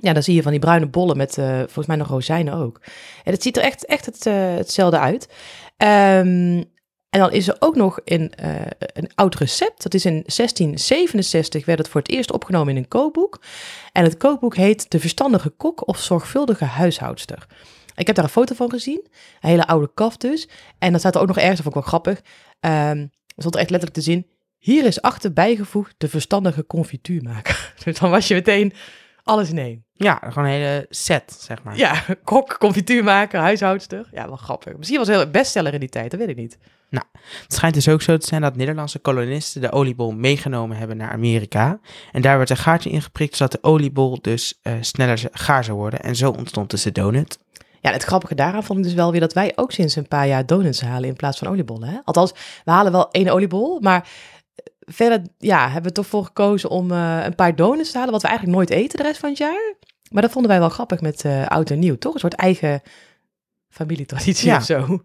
ja, 0.00 0.12
dan 0.12 0.22
zie 0.22 0.34
je 0.34 0.42
van 0.42 0.50
die 0.50 0.60
bruine 0.60 0.86
bollen 0.86 1.16
met 1.16 1.38
eh, 1.38 1.56
volgens 1.56 1.86
mij 1.86 1.96
nog 1.96 2.08
rozijnen 2.08 2.54
ook. 2.54 2.80
En 3.24 3.32
het 3.32 3.42
ziet 3.42 3.56
er 3.56 3.62
echt, 3.62 3.86
echt 3.86 4.26
eh, 4.26 4.34
hetzelfde 4.54 4.98
uit. 4.98 5.28
Ehm, 5.76 6.62
en 7.10 7.20
dan 7.20 7.32
is 7.32 7.48
er 7.48 7.56
ook 7.58 7.76
nog 7.76 8.00
eh, 8.00 8.20
een 8.78 9.10
oud 9.14 9.34
recept. 9.34 9.82
Dat 9.82 9.94
is 9.94 10.04
in 10.04 10.22
1667 10.26 11.64
werd 11.64 11.78
het 11.78 11.88
voor 11.88 12.00
het 12.00 12.10
eerst 12.10 12.32
opgenomen 12.32 12.70
in 12.70 12.76
een 12.76 12.88
kookboek. 12.88 13.40
En 13.92 14.04
het 14.04 14.16
kookboek 14.16 14.56
heet 14.56 14.90
De 14.90 15.00
Verstandige 15.00 15.48
Kok 15.48 15.88
of 15.88 15.98
Zorgvuldige 15.98 16.64
Huishoudster. 16.64 17.46
Ik 17.98 18.06
heb 18.06 18.16
daar 18.16 18.24
een 18.24 18.30
foto 18.30 18.54
van 18.54 18.70
gezien. 18.70 19.06
Een 19.40 19.48
hele 19.48 19.66
oude 19.66 19.90
kaf 19.94 20.16
dus. 20.16 20.48
En 20.78 20.90
dan 20.90 21.00
staat 21.00 21.14
er 21.14 21.20
ook 21.20 21.26
nog 21.26 21.36
ergens, 21.36 21.62
dat 21.62 21.72
vond 21.72 21.76
ik 21.76 21.82
wel 21.82 21.90
grappig. 21.90 22.20
ehm 22.60 23.06
er 23.38 23.44
stond 23.44 23.54
er 23.54 23.60
echt 23.60 23.70
letterlijk 23.70 24.00
te 24.00 24.10
zien. 24.10 24.26
Hier 24.58 24.84
is 24.84 25.02
achter 25.02 25.32
bijgevoegd 25.32 25.94
de 25.98 26.08
verstandige 26.08 26.66
confituurmaker. 26.66 27.74
Dus 27.84 27.98
dan 27.98 28.10
was 28.10 28.28
je 28.28 28.34
meteen 28.34 28.72
alles 29.22 29.50
in 29.50 29.58
één. 29.58 29.84
Ja, 29.92 30.20
gewoon 30.24 30.44
een 30.44 30.50
hele 30.50 30.86
set, 30.88 31.36
zeg 31.40 31.62
maar. 31.62 31.76
Ja, 31.76 32.04
kok, 32.24 32.56
confituurmaker, 32.58 33.40
huishoudster. 33.40 34.08
Ja, 34.12 34.26
wel 34.26 34.36
grappig. 34.36 34.76
Misschien 34.76 34.98
was 34.98 35.08
het 35.08 35.16
heel 35.16 35.30
bestseller 35.30 35.74
in 35.74 35.80
die 35.80 35.88
tijd, 35.88 36.10
dat 36.10 36.20
weet 36.20 36.28
ik 36.28 36.36
niet. 36.36 36.58
Het 36.90 37.54
schijnt 37.54 37.74
dus 37.74 37.88
ook 37.88 38.02
zo 38.02 38.16
te 38.16 38.26
zijn 38.26 38.42
dat 38.42 38.56
Nederlandse 38.56 38.98
kolonisten 38.98 39.60
de 39.60 39.72
oliebol 39.72 40.12
meegenomen 40.12 40.76
hebben 40.76 40.96
naar 40.96 41.10
Amerika. 41.10 41.80
En 42.12 42.22
daar 42.22 42.36
werd 42.36 42.50
een 42.50 42.56
gaatje 42.56 42.90
ingeprikt 42.90 43.36
zodat 43.36 43.52
de 43.52 43.62
oliebol 43.62 44.18
dus 44.20 44.58
eh, 44.62 44.72
sneller 44.80 45.22
gaar 45.32 45.64
zou 45.64 45.78
worden. 45.78 46.00
En 46.00 46.16
zo 46.16 46.30
ontstond 46.30 46.70
dus 46.70 46.82
de 46.82 46.92
donut. 46.92 47.38
Ja, 47.80 47.90
het 47.92 48.02
grappige 48.02 48.34
daaraan 48.34 48.64
vond 48.64 48.78
ik 48.78 48.84
dus 48.84 48.94
wel 48.94 49.10
weer 49.10 49.20
dat 49.20 49.32
wij 49.32 49.52
ook 49.56 49.72
sinds 49.72 49.96
een 49.96 50.08
paar 50.08 50.26
jaar 50.26 50.46
donuts 50.46 50.80
halen 50.80 51.08
in 51.08 51.16
plaats 51.16 51.38
van 51.38 51.48
oliebollen. 51.48 51.88
Hè? 51.88 51.98
Althans, 52.04 52.32
we 52.64 52.70
halen 52.70 52.92
wel 52.92 53.10
één 53.10 53.28
oliebol, 53.28 53.80
maar 53.80 54.08
eh, 54.54 54.64
verder 54.80 55.22
ja, 55.38 55.64
hebben 55.64 55.82
we 55.90 55.92
toch 55.96 56.06
voor 56.06 56.24
gekozen 56.24 56.70
om 56.70 56.90
eh, 56.90 57.20
een 57.24 57.34
paar 57.34 57.56
donuts 57.56 57.90
te 57.90 57.96
halen, 57.96 58.12
wat 58.12 58.22
we 58.22 58.28
eigenlijk 58.28 58.58
nooit 58.58 58.70
eten 58.70 58.98
de 58.98 59.04
rest 59.04 59.20
van 59.20 59.28
het 59.28 59.38
jaar. 59.38 59.74
Maar 60.10 60.22
dat 60.22 60.30
vonden 60.30 60.50
wij 60.50 60.60
wel 60.60 60.68
grappig 60.68 61.00
met 61.00 61.24
eh, 61.24 61.46
oud 61.46 61.70
en 61.70 61.78
nieuw, 61.78 61.96
toch? 61.98 62.14
Een 62.14 62.20
soort 62.20 62.34
eigen 62.34 62.82
familietraditie 63.68 64.48
Ja. 64.48 64.56
of 64.56 64.62
zo. 64.64 65.02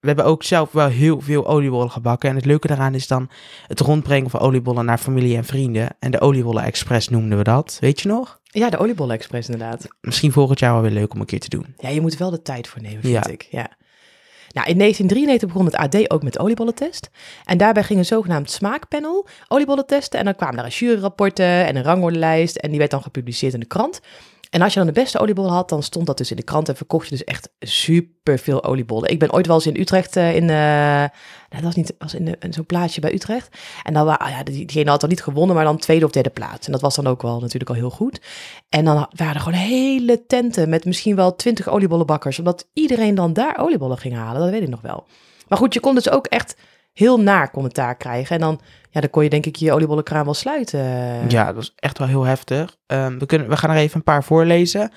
We 0.00 0.10
hebben 0.10 0.24
ook 0.24 0.42
zelf 0.42 0.72
wel 0.72 0.88
heel 0.88 1.20
veel 1.20 1.46
oliebollen 1.46 1.90
gebakken. 1.90 2.28
En 2.30 2.36
het 2.36 2.44
leuke 2.44 2.66
daaraan 2.66 2.94
is 2.94 3.06
dan 3.06 3.30
het 3.66 3.80
rondbrengen 3.80 4.30
van 4.30 4.40
oliebollen 4.40 4.84
naar 4.84 4.98
familie 4.98 5.36
en 5.36 5.44
vrienden. 5.44 5.96
En 5.98 6.10
de 6.10 6.20
oliebollen 6.20 6.62
express 6.62 7.08
noemden 7.08 7.38
we 7.38 7.44
dat. 7.44 7.76
Weet 7.80 8.00
je 8.00 8.08
nog? 8.08 8.40
Ja, 8.54 8.70
de 8.70 8.78
oliebollen 8.78 9.14
express 9.16 9.48
inderdaad. 9.48 9.88
Misschien 10.00 10.32
volgend 10.32 10.58
jaar 10.58 10.72
wel 10.72 10.82
weer 10.82 10.90
leuk 10.90 11.14
om 11.14 11.20
een 11.20 11.26
keer 11.26 11.40
te 11.40 11.48
doen. 11.48 11.74
Ja, 11.78 11.88
je 11.88 12.00
moet 12.00 12.16
wel 12.16 12.30
de 12.30 12.42
tijd 12.42 12.68
voor 12.68 12.82
nemen, 12.82 13.00
vind 13.00 13.12
Ja. 13.12 13.26
ik. 13.26 13.46
Ja. 13.50 13.68
Nou, 14.52 14.68
in 14.68 14.78
1993 14.78 15.48
begon 15.48 15.64
het 15.64 15.74
AD 15.76 16.10
ook 16.10 16.22
met 16.22 16.38
oliebollentest. 16.38 17.10
En 17.44 17.58
daarbij 17.58 17.82
ging 17.82 17.98
een 17.98 18.04
zogenaamd 18.04 18.50
smaakpanel 18.50 19.26
oliebollen 19.48 19.86
testen. 19.86 20.18
En 20.18 20.24
dan 20.24 20.34
kwamen 20.36 20.56
daar 20.56 20.68
juryrapporten 20.68 21.66
en 21.66 21.76
een 21.76 21.82
rangordelijst. 21.82 22.56
En 22.56 22.68
die 22.70 22.78
werd 22.78 22.90
dan 22.90 23.02
gepubliceerd 23.02 23.54
in 23.54 23.60
de 23.60 23.66
krant. 23.66 24.00
En 24.54 24.62
als 24.62 24.72
je 24.72 24.78
dan 24.78 24.88
de 24.88 25.00
beste 25.00 25.18
oliebollen 25.18 25.50
had, 25.52 25.68
dan 25.68 25.82
stond 25.82 26.06
dat 26.06 26.18
dus 26.18 26.30
in 26.30 26.36
de 26.36 26.42
krant. 26.42 26.68
En 26.68 26.76
verkocht 26.76 27.04
je 27.08 27.10
dus 27.16 27.24
echt 27.24 27.48
super 27.60 28.38
veel 28.38 28.64
oliebollen. 28.64 29.10
Ik 29.10 29.18
ben 29.18 29.32
ooit 29.32 29.46
wel 29.46 29.54
eens 29.56 29.66
in 29.66 29.80
Utrecht 29.80 30.16
eh, 30.16 30.34
in... 30.36 30.50
eh, 30.50 31.04
dat 31.48 31.60
was 31.62 31.74
niet 31.74 31.94
was 31.98 32.14
in, 32.14 32.24
de- 32.24 32.36
in 32.40 32.52
zo'n 32.52 32.66
plaatsje 32.66 33.00
bij 33.00 33.14
Utrecht. 33.14 33.56
En 33.82 33.92
dan 33.94 34.04
wa- 34.04 34.14
ah 34.14 34.30
ja, 34.30 34.42
die- 34.42 34.54
diegene 34.66 34.90
had 34.90 35.00
dan 35.00 35.08
niet 35.08 35.22
gewonnen, 35.22 35.56
maar 35.56 35.64
dan 35.64 35.78
tweede 35.78 36.04
of 36.04 36.10
derde 36.10 36.30
plaats. 36.30 36.66
En 36.66 36.72
dat 36.72 36.80
was 36.80 36.94
dan 36.94 37.06
ook 37.06 37.22
wel 37.22 37.40
natuurlijk 37.40 37.70
al 37.70 37.76
heel 37.76 37.90
goed. 37.90 38.20
En 38.68 38.84
dan 38.84 38.94
waren 39.10 39.34
er 39.34 39.40
gewoon 39.40 39.58
hele 39.58 40.26
tenten 40.26 40.68
met 40.68 40.84
misschien 40.84 41.16
wel 41.16 41.36
twintig 41.36 41.68
oliebollenbakkers. 41.68 42.38
Omdat 42.38 42.66
iedereen 42.72 43.14
dan 43.14 43.32
daar 43.32 43.58
oliebollen 43.58 43.98
ging 43.98 44.14
halen. 44.14 44.40
Dat 44.40 44.50
weet 44.50 44.62
ik 44.62 44.68
nog 44.68 44.80
wel. 44.80 45.06
Maar 45.48 45.58
goed, 45.58 45.74
je 45.74 45.80
kon 45.80 45.94
dus 45.94 46.10
ook 46.10 46.26
echt 46.26 46.56
heel 46.94 47.20
naar 47.20 47.50
commentaar 47.50 47.96
krijgen. 47.96 48.34
En 48.36 48.40
dan, 48.40 48.60
ja, 48.90 49.00
dan 49.00 49.10
kon 49.10 49.22
je 49.22 49.30
denk 49.30 49.46
ik 49.46 49.56
je 49.56 49.72
oliebollenkraam 49.72 50.24
wel 50.24 50.34
sluiten. 50.34 50.80
Ja, 51.28 51.44
dat 51.44 51.54
was 51.54 51.72
echt 51.76 51.98
wel 51.98 52.08
heel 52.08 52.24
heftig. 52.24 52.76
Ehm, 52.86 53.18
we, 53.18 53.26
kunnen, 53.26 53.48
we 53.48 53.56
gaan 53.56 53.70
er 53.70 53.76
even 53.76 53.96
een 53.96 54.02
paar 54.02 54.24
voorlezen. 54.24 54.80
En 54.80 54.90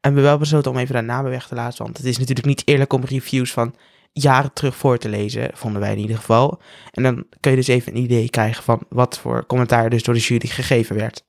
hebben 0.00 0.22
wel 0.22 0.38
besloten 0.38 0.70
om 0.70 0.76
even 0.76 0.94
de 0.94 1.00
namen 1.00 1.30
weg 1.30 1.46
te 1.46 1.54
laten. 1.54 1.84
Want 1.84 1.96
het 1.96 2.06
is 2.06 2.18
natuurlijk 2.18 2.46
niet 2.46 2.62
eerlijk 2.64 2.92
om 2.92 3.04
reviews 3.04 3.52
van 3.52 3.74
jaren 4.12 4.52
terug 4.52 4.76
voor 4.76 4.98
te 4.98 5.08
lezen. 5.08 5.50
Vonden 5.54 5.80
wij 5.80 5.92
in 5.92 5.98
ieder 5.98 6.16
geval. 6.16 6.60
En 6.90 7.02
dan 7.02 7.26
kun 7.40 7.50
je 7.50 7.56
dus 7.56 7.66
even 7.66 7.92
een 7.92 8.02
idee 8.02 8.30
krijgen 8.30 8.62
van 8.62 8.82
wat 8.88 9.18
voor 9.18 9.46
commentaar 9.46 9.90
dus 9.90 10.02
door 10.02 10.14
de 10.14 10.20
jury 10.20 10.46
gegeven 10.46 10.96
werd. 10.96 11.24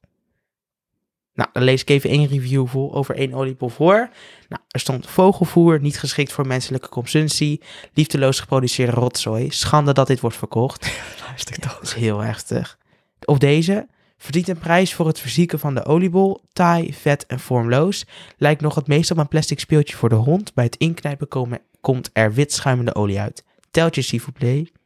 Nou, 1.34 1.50
dan 1.54 1.64
lees 1.64 1.82
ik 1.82 1.90
even 1.90 2.10
één 2.10 2.28
review 2.28 2.68
voor 2.68 2.94
over 2.94 3.16
één 3.16 3.34
oliebol 3.34 3.70
voor. 3.70 4.10
Nou, 4.50 4.62
er 4.68 4.80
stond 4.80 5.08
vogelvoer, 5.08 5.80
niet 5.82 6.00
geschikt 6.00 6.32
voor 6.32 6.48
menselijke 6.48 6.90
consumptie. 6.90 7.62
Liefdeloos 7.94 8.40
geproduceerde 8.40 8.92
rotzooi. 8.92 9.52
Schande 9.52 9.94
dat 9.94 10.08
dit 10.08 10.20
wordt 10.20 10.38
verkocht. 10.38 10.92
Luister 11.28 11.56
Ja, 11.62 11.68
dat 11.68 11.82
is 11.82 11.94
heel 11.94 12.20
heftig. 12.20 12.78
Of 13.26 13.38
deze. 13.38 13.88
Verdient 14.18 14.48
een 14.48 14.58
prijs 14.58 14.94
voor 14.94 15.08
het 15.08 15.20
verzieken 15.20 15.60
van 15.60 15.76
de 15.76 15.86
oliebol, 15.86 16.42
taai, 16.54 16.94
vet 16.94 17.26
en 17.26 17.40
vormloos. 17.40 18.06
Lijkt 18.38 18.62
nog 18.62 18.76
het 18.76 18.88
meest 18.88 19.12
op 19.12 19.18
een 19.18 19.28
plastic 19.28 19.60
speeltje 19.60 19.96
voor 19.96 20.10
de 20.10 20.16
hond. 20.16 20.54
Bij 20.54 20.64
het 20.64 20.76
inknijpen 20.76 21.28
komen, 21.28 21.62
komt 21.82 22.10
er 22.14 22.34
wit 22.34 22.54
schuimende 22.54 22.96
olie 22.96 23.20
uit. 23.20 23.44
Teltje, 23.72 24.02
s'il 24.02 24.20
vous 24.20 24.36
plaît. 24.40 24.83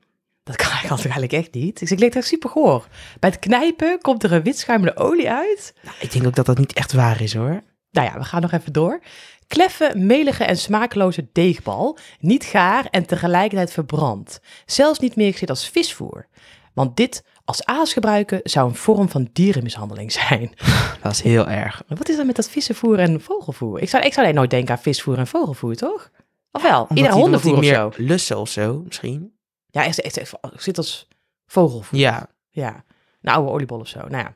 Dat 0.48 0.56
kan 0.56 0.98
eigenlijk 0.98 1.32
echt 1.32 1.54
niet. 1.54 1.80
Dus 1.80 1.92
ik 1.92 2.00
leek 2.00 2.16
echt 2.16 2.28
super 2.28 2.50
goor. 2.50 2.88
Bij 3.20 3.30
het 3.30 3.40
knijpen 3.40 4.02
komt 4.02 4.24
er 4.24 4.34
een 4.34 4.44
wit 4.44 4.60
schuimende 4.60 4.98
olie 4.98 5.30
uit. 5.30 5.74
Nou, 5.84 5.96
ik 6.00 6.12
denk 6.12 6.26
ook 6.26 6.36
dat 6.36 6.46
dat 6.46 6.58
niet 6.58 6.74
echt 6.74 6.94
waar 6.94 7.22
is 7.22 7.34
hoor. 7.34 7.62
Nou 7.92 8.08
ja, 8.08 8.18
we 8.18 8.24
gaan 8.24 8.42
nog 8.42 8.52
even 8.52 8.74
door. 8.74 9.02
Kleffe, 9.48 9.94
melige 9.96 10.44
en 10.44 10.58
smakeloze 10.58 11.28
deegbal. 11.32 11.98
Niet 12.20 12.44
gaar 12.44 12.86
en 12.86 13.06
tegelijkertijd 13.06 13.72
verbrand. 13.72 14.40
Zelfs 14.66 15.00
niet 15.00 15.16
meer 15.16 15.32
gezien 15.32 15.50
als 15.50 15.70
visvoer. 15.70 16.28
Want 16.74 16.98
dit 16.98 17.24
als 17.46 17.66
aas 17.66 17.94
gebruiken 17.94 18.40
zou 18.44 18.70
een 18.70 18.76
vorm 18.76 19.10
van 19.10 19.30
dierenmishandeling 19.34 20.12
zijn. 20.12 20.52
Dat 21.02 21.12
is 21.12 21.22
heel 21.22 21.48
erg. 21.48 21.84
Wat 21.88 22.10
is 22.10 22.18
er 22.18 22.26
met 22.26 22.36
dat 22.36 22.50
vissenvoer 22.50 23.00
en 23.00 23.22
vogelvoer? 23.22 23.82
Ik 23.82 23.90
zou, 23.90 24.04
ik 24.04 24.14
zou 24.14 24.26
alleen 24.26 24.38
nooit 24.38 24.50
denken 24.50 24.76
aan 24.76 24.82
visvoer 24.82 25.18
en 25.18 25.28
vogelvoer, 25.28 25.76
toch? 25.76 26.12
Of 26.52 26.62
wel? 26.62 26.88
Ieder 26.94 27.12
hondenvoer 27.12 27.58
of 27.58 27.66
zo. 27.66 27.92
lussen 27.96 28.40
of 28.40 28.50
zo, 28.50 28.82
misschien. 28.86 29.37
Ja, 29.78 29.86
echt, 29.86 30.02
echt, 30.02 30.18
echt, 30.18 30.34
zit 30.56 30.78
als 30.78 31.08
vogelvoer. 31.48 32.00
Ja. 32.00 32.30
Ja. 32.50 32.84
Een 33.22 33.34
oude 33.34 33.52
oliebol 33.52 33.80
of 33.80 33.88
zo. 33.88 34.00
Nou 34.00 34.18
ja, 34.18 34.34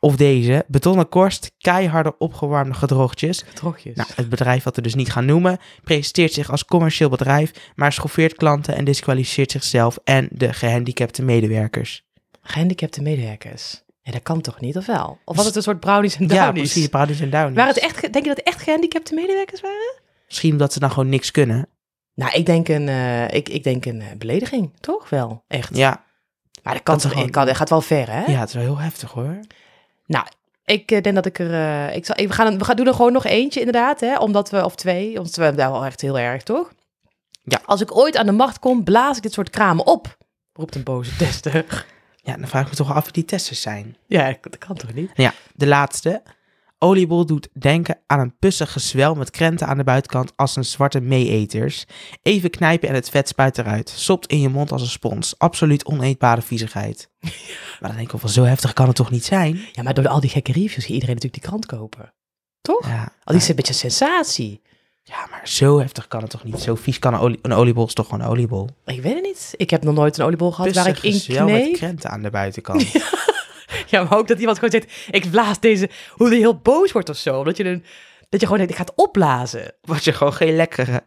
Of 0.00 0.16
deze, 0.16 0.64
betonnen 0.68 1.08
korst, 1.08 1.52
keiharde 1.58 2.18
opgewarmde 2.18 2.74
gedroogtjes. 2.74 3.44
trogjes. 3.54 3.96
Nou, 3.96 4.08
het 4.14 4.28
bedrijf 4.28 4.64
wat 4.64 4.76
we 4.76 4.82
dus 4.82 4.94
niet 4.94 5.12
gaan 5.12 5.24
noemen, 5.24 5.58
presenteert 5.84 6.32
zich 6.32 6.50
als 6.50 6.64
commercieel 6.64 7.08
bedrijf, 7.08 7.50
maar 7.74 7.92
schoffeert 7.92 8.34
klanten 8.34 8.74
en 8.76 8.84
disqualificeert 8.84 9.50
zichzelf 9.50 9.98
en 10.04 10.28
de 10.30 10.52
gehandicapte 10.52 11.22
medewerkers. 11.22 12.04
Gehandicapte 12.42 13.02
medewerkers. 13.02 13.82
Ja, 14.02 14.12
dat 14.12 14.22
kan 14.22 14.40
toch 14.40 14.60
niet, 14.60 14.76
of 14.76 14.86
wel? 14.86 15.18
Of 15.24 15.36
was 15.36 15.46
het 15.46 15.56
een 15.56 15.62
soort 15.62 15.80
brownies 15.80 16.16
en 16.16 16.28
Ja, 16.28 16.44
downies? 16.46 16.72
precies, 16.72 16.88
Brownies 16.88 17.20
en 17.20 17.30
Downies. 17.30 17.54
Waren 17.56 17.74
het 17.74 17.82
echt, 17.82 18.00
denk 18.00 18.14
je 18.14 18.22
dat 18.34 18.36
het 18.36 18.46
echt 18.46 18.62
gehandicapte 18.62 19.14
medewerkers 19.14 19.60
waren? 19.60 19.94
Misschien 20.26 20.52
omdat 20.52 20.72
ze 20.72 20.78
dan 20.78 20.90
gewoon 20.90 21.08
niks 21.08 21.30
kunnen. 21.30 21.68
Nou, 22.14 22.32
ik 22.32 22.46
denk 22.46 22.68
een, 22.68 22.88
eh, 22.88 23.30
ik, 23.30 23.48
ik 23.48 23.64
denk 23.64 23.84
een 23.84 24.00
eh, 24.00 24.06
belediging, 24.18 24.70
toch 24.80 25.08
wel? 25.08 25.44
Echt. 25.48 25.76
Ja, 25.76 26.04
Maar 26.62 26.72
dat 26.74 26.82
kan 26.82 26.94
Dat 26.94 27.02
toch, 27.02 27.12
gewoon- 27.12 27.30
kan, 27.30 27.46
dat 27.46 27.56
gaat 27.56 27.70
wel 27.70 27.80
ver, 27.80 28.10
hè? 28.10 28.24
ja 28.24 28.38
het 28.40 28.48
is 28.48 28.54
wel 28.54 28.62
heel 28.64 28.78
heftig 28.78 29.10
hoor. 29.10 29.38
Nou, 30.06 30.26
ik 30.64 30.90
eh, 30.90 31.02
denk 31.02 31.14
dat 31.14 31.26
ik 31.26 31.38
er, 31.38 31.90
ik 31.92 32.06
zal, 32.06 32.16
we 32.16 32.32
gaan, 32.32 32.58
we 32.58 32.64
gaan 32.64 32.76
doen 32.76 32.86
er 32.86 32.94
gewoon 32.94 33.12
nog 33.12 33.24
eentje 33.24 33.58
inderdaad, 33.60 34.00
hè? 34.00 34.16
Omdat 34.18 34.50
we, 34.50 34.64
of 34.64 34.74
twee, 34.74 35.16
omdat 35.18 35.34
we 35.36 35.54
daar 35.54 35.70
wel 35.72 35.84
echt 35.84 36.00
heel 36.00 36.18
erg, 36.18 36.42
toch? 36.42 36.72
Ja. 37.42 37.60
Als 37.64 37.80
ik 37.80 37.96
ooit 37.96 38.16
aan 38.16 38.26
de 38.26 38.32
macht 38.32 38.58
kom, 38.58 38.84
blaas 38.84 39.16
ik 39.16 39.22
dit 39.22 39.32
soort 39.32 39.50
kramen 39.50 39.86
op, 39.86 40.16
roept 40.52 40.74
een 40.74 40.82
boze 40.82 41.16
tester. 41.16 41.86
Ja, 42.16 42.36
dan 42.36 42.48
vraag 42.48 42.62
ik 42.64 42.70
me 42.70 42.76
toch 42.76 42.92
af 42.94 43.04
wie 43.04 43.12
die 43.12 43.24
testers 43.24 43.60
zijn. 43.60 43.96
ja, 44.06 44.34
dat 44.40 44.58
kan 44.58 44.76
toch 44.76 44.92
niet? 44.94 45.10
Ja, 45.14 45.32
de 45.54 45.66
laatste. 45.66 46.22
Oliebol 46.84 47.26
doet 47.26 47.48
denken 47.52 47.98
aan 48.06 48.20
een 48.20 48.36
pussig 48.38 48.72
gezwel 48.72 49.14
met 49.14 49.30
krenten 49.30 49.66
aan 49.66 49.76
de 49.76 49.84
buitenkant 49.84 50.32
als 50.36 50.56
een 50.56 50.64
zwarte 50.64 51.00
meeeters. 51.00 51.84
Even 52.22 52.50
knijpen 52.50 52.88
en 52.88 52.94
het 52.94 53.10
vet 53.10 53.28
spuit 53.28 53.58
eruit. 53.58 53.88
Sopt 53.88 54.26
in 54.26 54.40
je 54.40 54.48
mond 54.48 54.72
als 54.72 54.82
een 54.82 54.88
spons. 54.88 55.34
Absoluut 55.38 55.84
oneetbare 55.84 56.42
viezigheid. 56.42 57.08
Maar 57.80 57.92
dan 57.92 58.02
denk 58.02 58.02
ik 58.04 58.10
wel 58.10 58.20
van 58.20 58.30
zo 58.30 58.42
heftig 58.44 58.72
kan 58.72 58.86
het 58.86 58.96
toch 58.96 59.10
niet 59.10 59.24
zijn? 59.24 59.60
Ja, 59.72 59.82
maar 59.82 59.94
door 59.94 60.08
al 60.08 60.20
die 60.20 60.30
gekke 60.30 60.52
reviews 60.52 60.72
gaat 60.84 60.94
iedereen 60.94 61.14
natuurlijk 61.14 61.42
die 61.42 61.50
krant 61.50 61.66
kopen. 61.66 62.12
Toch? 62.60 62.86
Ja, 62.86 63.02
Al 63.02 63.32
die 63.32 63.42
is 63.42 63.48
een 63.48 63.56
beetje 63.56 63.72
sensatie. 63.74 64.60
ja, 65.02 65.26
maar 65.30 65.48
zo 65.48 65.78
heftig 65.78 66.08
kan 66.08 66.20
het 66.20 66.30
toch 66.30 66.44
niet? 66.44 66.60
Zo 66.60 66.74
vies 66.74 66.98
kan 66.98 67.14
een, 67.14 67.20
olie, 67.20 67.38
een 67.42 67.52
oliebol 67.52 67.86
is 67.86 67.92
toch 67.92 68.06
gewoon 68.08 68.20
een 68.24 68.30
oliebol? 68.30 68.68
Ik 68.86 69.02
weet 69.02 69.14
het 69.14 69.22
niet. 69.22 69.54
Ik 69.56 69.70
heb 69.70 69.82
nog 69.84 69.94
nooit 69.94 70.18
een 70.18 70.24
oliebol 70.24 70.52
gehad 70.52 70.74
waar 70.74 70.86
ik 70.86 70.92
Pussig 71.00 71.12
in 71.12 71.20
gezwel 71.20 71.48
met 71.48 71.62
kneep. 71.62 71.72
krenten 71.74 72.10
aan 72.10 72.22
de 72.22 72.30
buitenkant. 72.30 72.82
Ja, 72.92 73.02
maar 74.02 74.18
ook 74.18 74.28
dat 74.28 74.38
iemand 74.38 74.58
gewoon 74.58 74.80
zegt, 74.80 75.08
ik 75.10 75.30
blaas 75.30 75.60
deze, 75.60 75.90
hoe 76.10 76.30
die 76.30 76.38
heel 76.38 76.58
boos 76.58 76.92
wordt 76.92 77.08
of 77.08 77.16
zo. 77.16 77.38
Omdat 77.38 77.56
je, 77.56 77.64
een, 77.64 77.84
dat 78.28 78.40
je 78.40 78.46
gewoon 78.46 78.58
denkt, 78.58 78.72
ik 78.72 78.78
ga 78.78 78.84
het 78.84 79.04
opblazen. 79.04 79.74
Wat 79.82 80.04
je 80.04 80.12
gewoon 80.12 80.32
geen 80.32 80.56
lekkere 80.56 81.02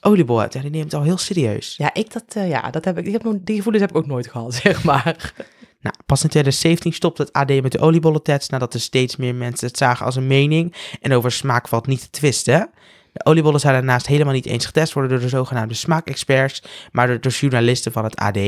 oliebol 0.00 0.38
hebt. 0.38 0.52
Ja, 0.52 0.60
die 0.60 0.70
neemt 0.70 0.84
het 0.84 0.94
al 0.94 1.02
heel 1.02 1.18
serieus. 1.18 1.74
Ja, 1.76 1.94
ik 1.94 2.12
dat, 2.12 2.24
eh, 2.28 2.48
ja, 2.48 2.70
dat 2.70 2.84
heb 2.84 2.98
ik, 2.98 3.06
ik 3.06 3.12
heb 3.12 3.22
nog, 3.22 3.34
die 3.40 3.56
gevoelens 3.56 3.84
heb 3.84 3.94
ik 3.94 4.02
ook 4.02 4.10
nooit 4.10 4.26
gehad, 4.26 4.54
zeg 4.64 4.84
maar. 4.84 5.32
Nou, 5.80 5.96
pas 6.06 6.22
in 6.22 6.28
2017 6.28 6.92
stopte 6.92 7.22
het 7.22 7.32
AD 7.32 7.62
met 7.62 7.72
de 7.72 7.78
oliebollentests 7.78 8.48
nadat 8.48 8.74
er 8.74 8.80
steeds 8.80 9.16
meer 9.16 9.34
mensen 9.34 9.66
het 9.66 9.78
zagen 9.78 10.06
als 10.06 10.16
een 10.16 10.26
mening 10.26 10.74
en 11.00 11.12
over 11.12 11.32
smaak 11.32 11.68
valt 11.68 11.86
niet 11.86 12.00
te 12.00 12.10
twisten. 12.10 12.70
De 13.12 13.24
oliebollen 13.24 13.60
zouden 13.60 13.82
daarnaast 13.82 14.06
helemaal 14.06 14.32
niet 14.32 14.46
eens 14.46 14.66
getest 14.66 14.92
worden 14.92 15.10
door 15.10 15.20
de 15.20 15.28
zogenaamde 15.28 15.74
smaakexperts, 15.74 16.62
maar 16.92 17.06
door, 17.06 17.20
door 17.20 17.32
journalisten 17.32 17.92
van 17.92 18.04
het 18.04 18.16
AD. 18.16 18.38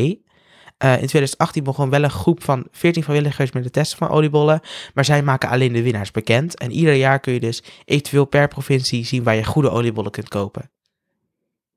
Eh, 0.78 0.92
in 0.92 1.06
2018 1.06 1.64
begon 1.64 1.90
wel 1.90 2.04
een 2.04 2.10
groep 2.10 2.44
van 2.44 2.66
14 2.70 3.02
vrijwilligers 3.02 3.52
met 3.52 3.64
het 3.64 3.72
testen 3.72 3.98
van 3.98 4.08
oliebollen, 4.08 4.60
maar 4.94 5.04
zij 5.04 5.22
maken 5.22 5.48
alleen 5.48 5.72
de 5.72 5.82
winnaars 5.82 6.10
bekend. 6.10 6.58
En 6.58 6.70
ieder 6.70 6.94
jaar 6.94 7.20
kun 7.20 7.32
je 7.32 7.40
dus 7.40 7.62
eventueel 7.84 8.24
per 8.24 8.48
provincie 8.48 9.04
zien 9.04 9.22
waar 9.22 9.34
je 9.34 9.44
goede 9.44 9.70
oliebollen 9.70 10.10
kunt 10.10 10.28
kopen. 10.28 10.70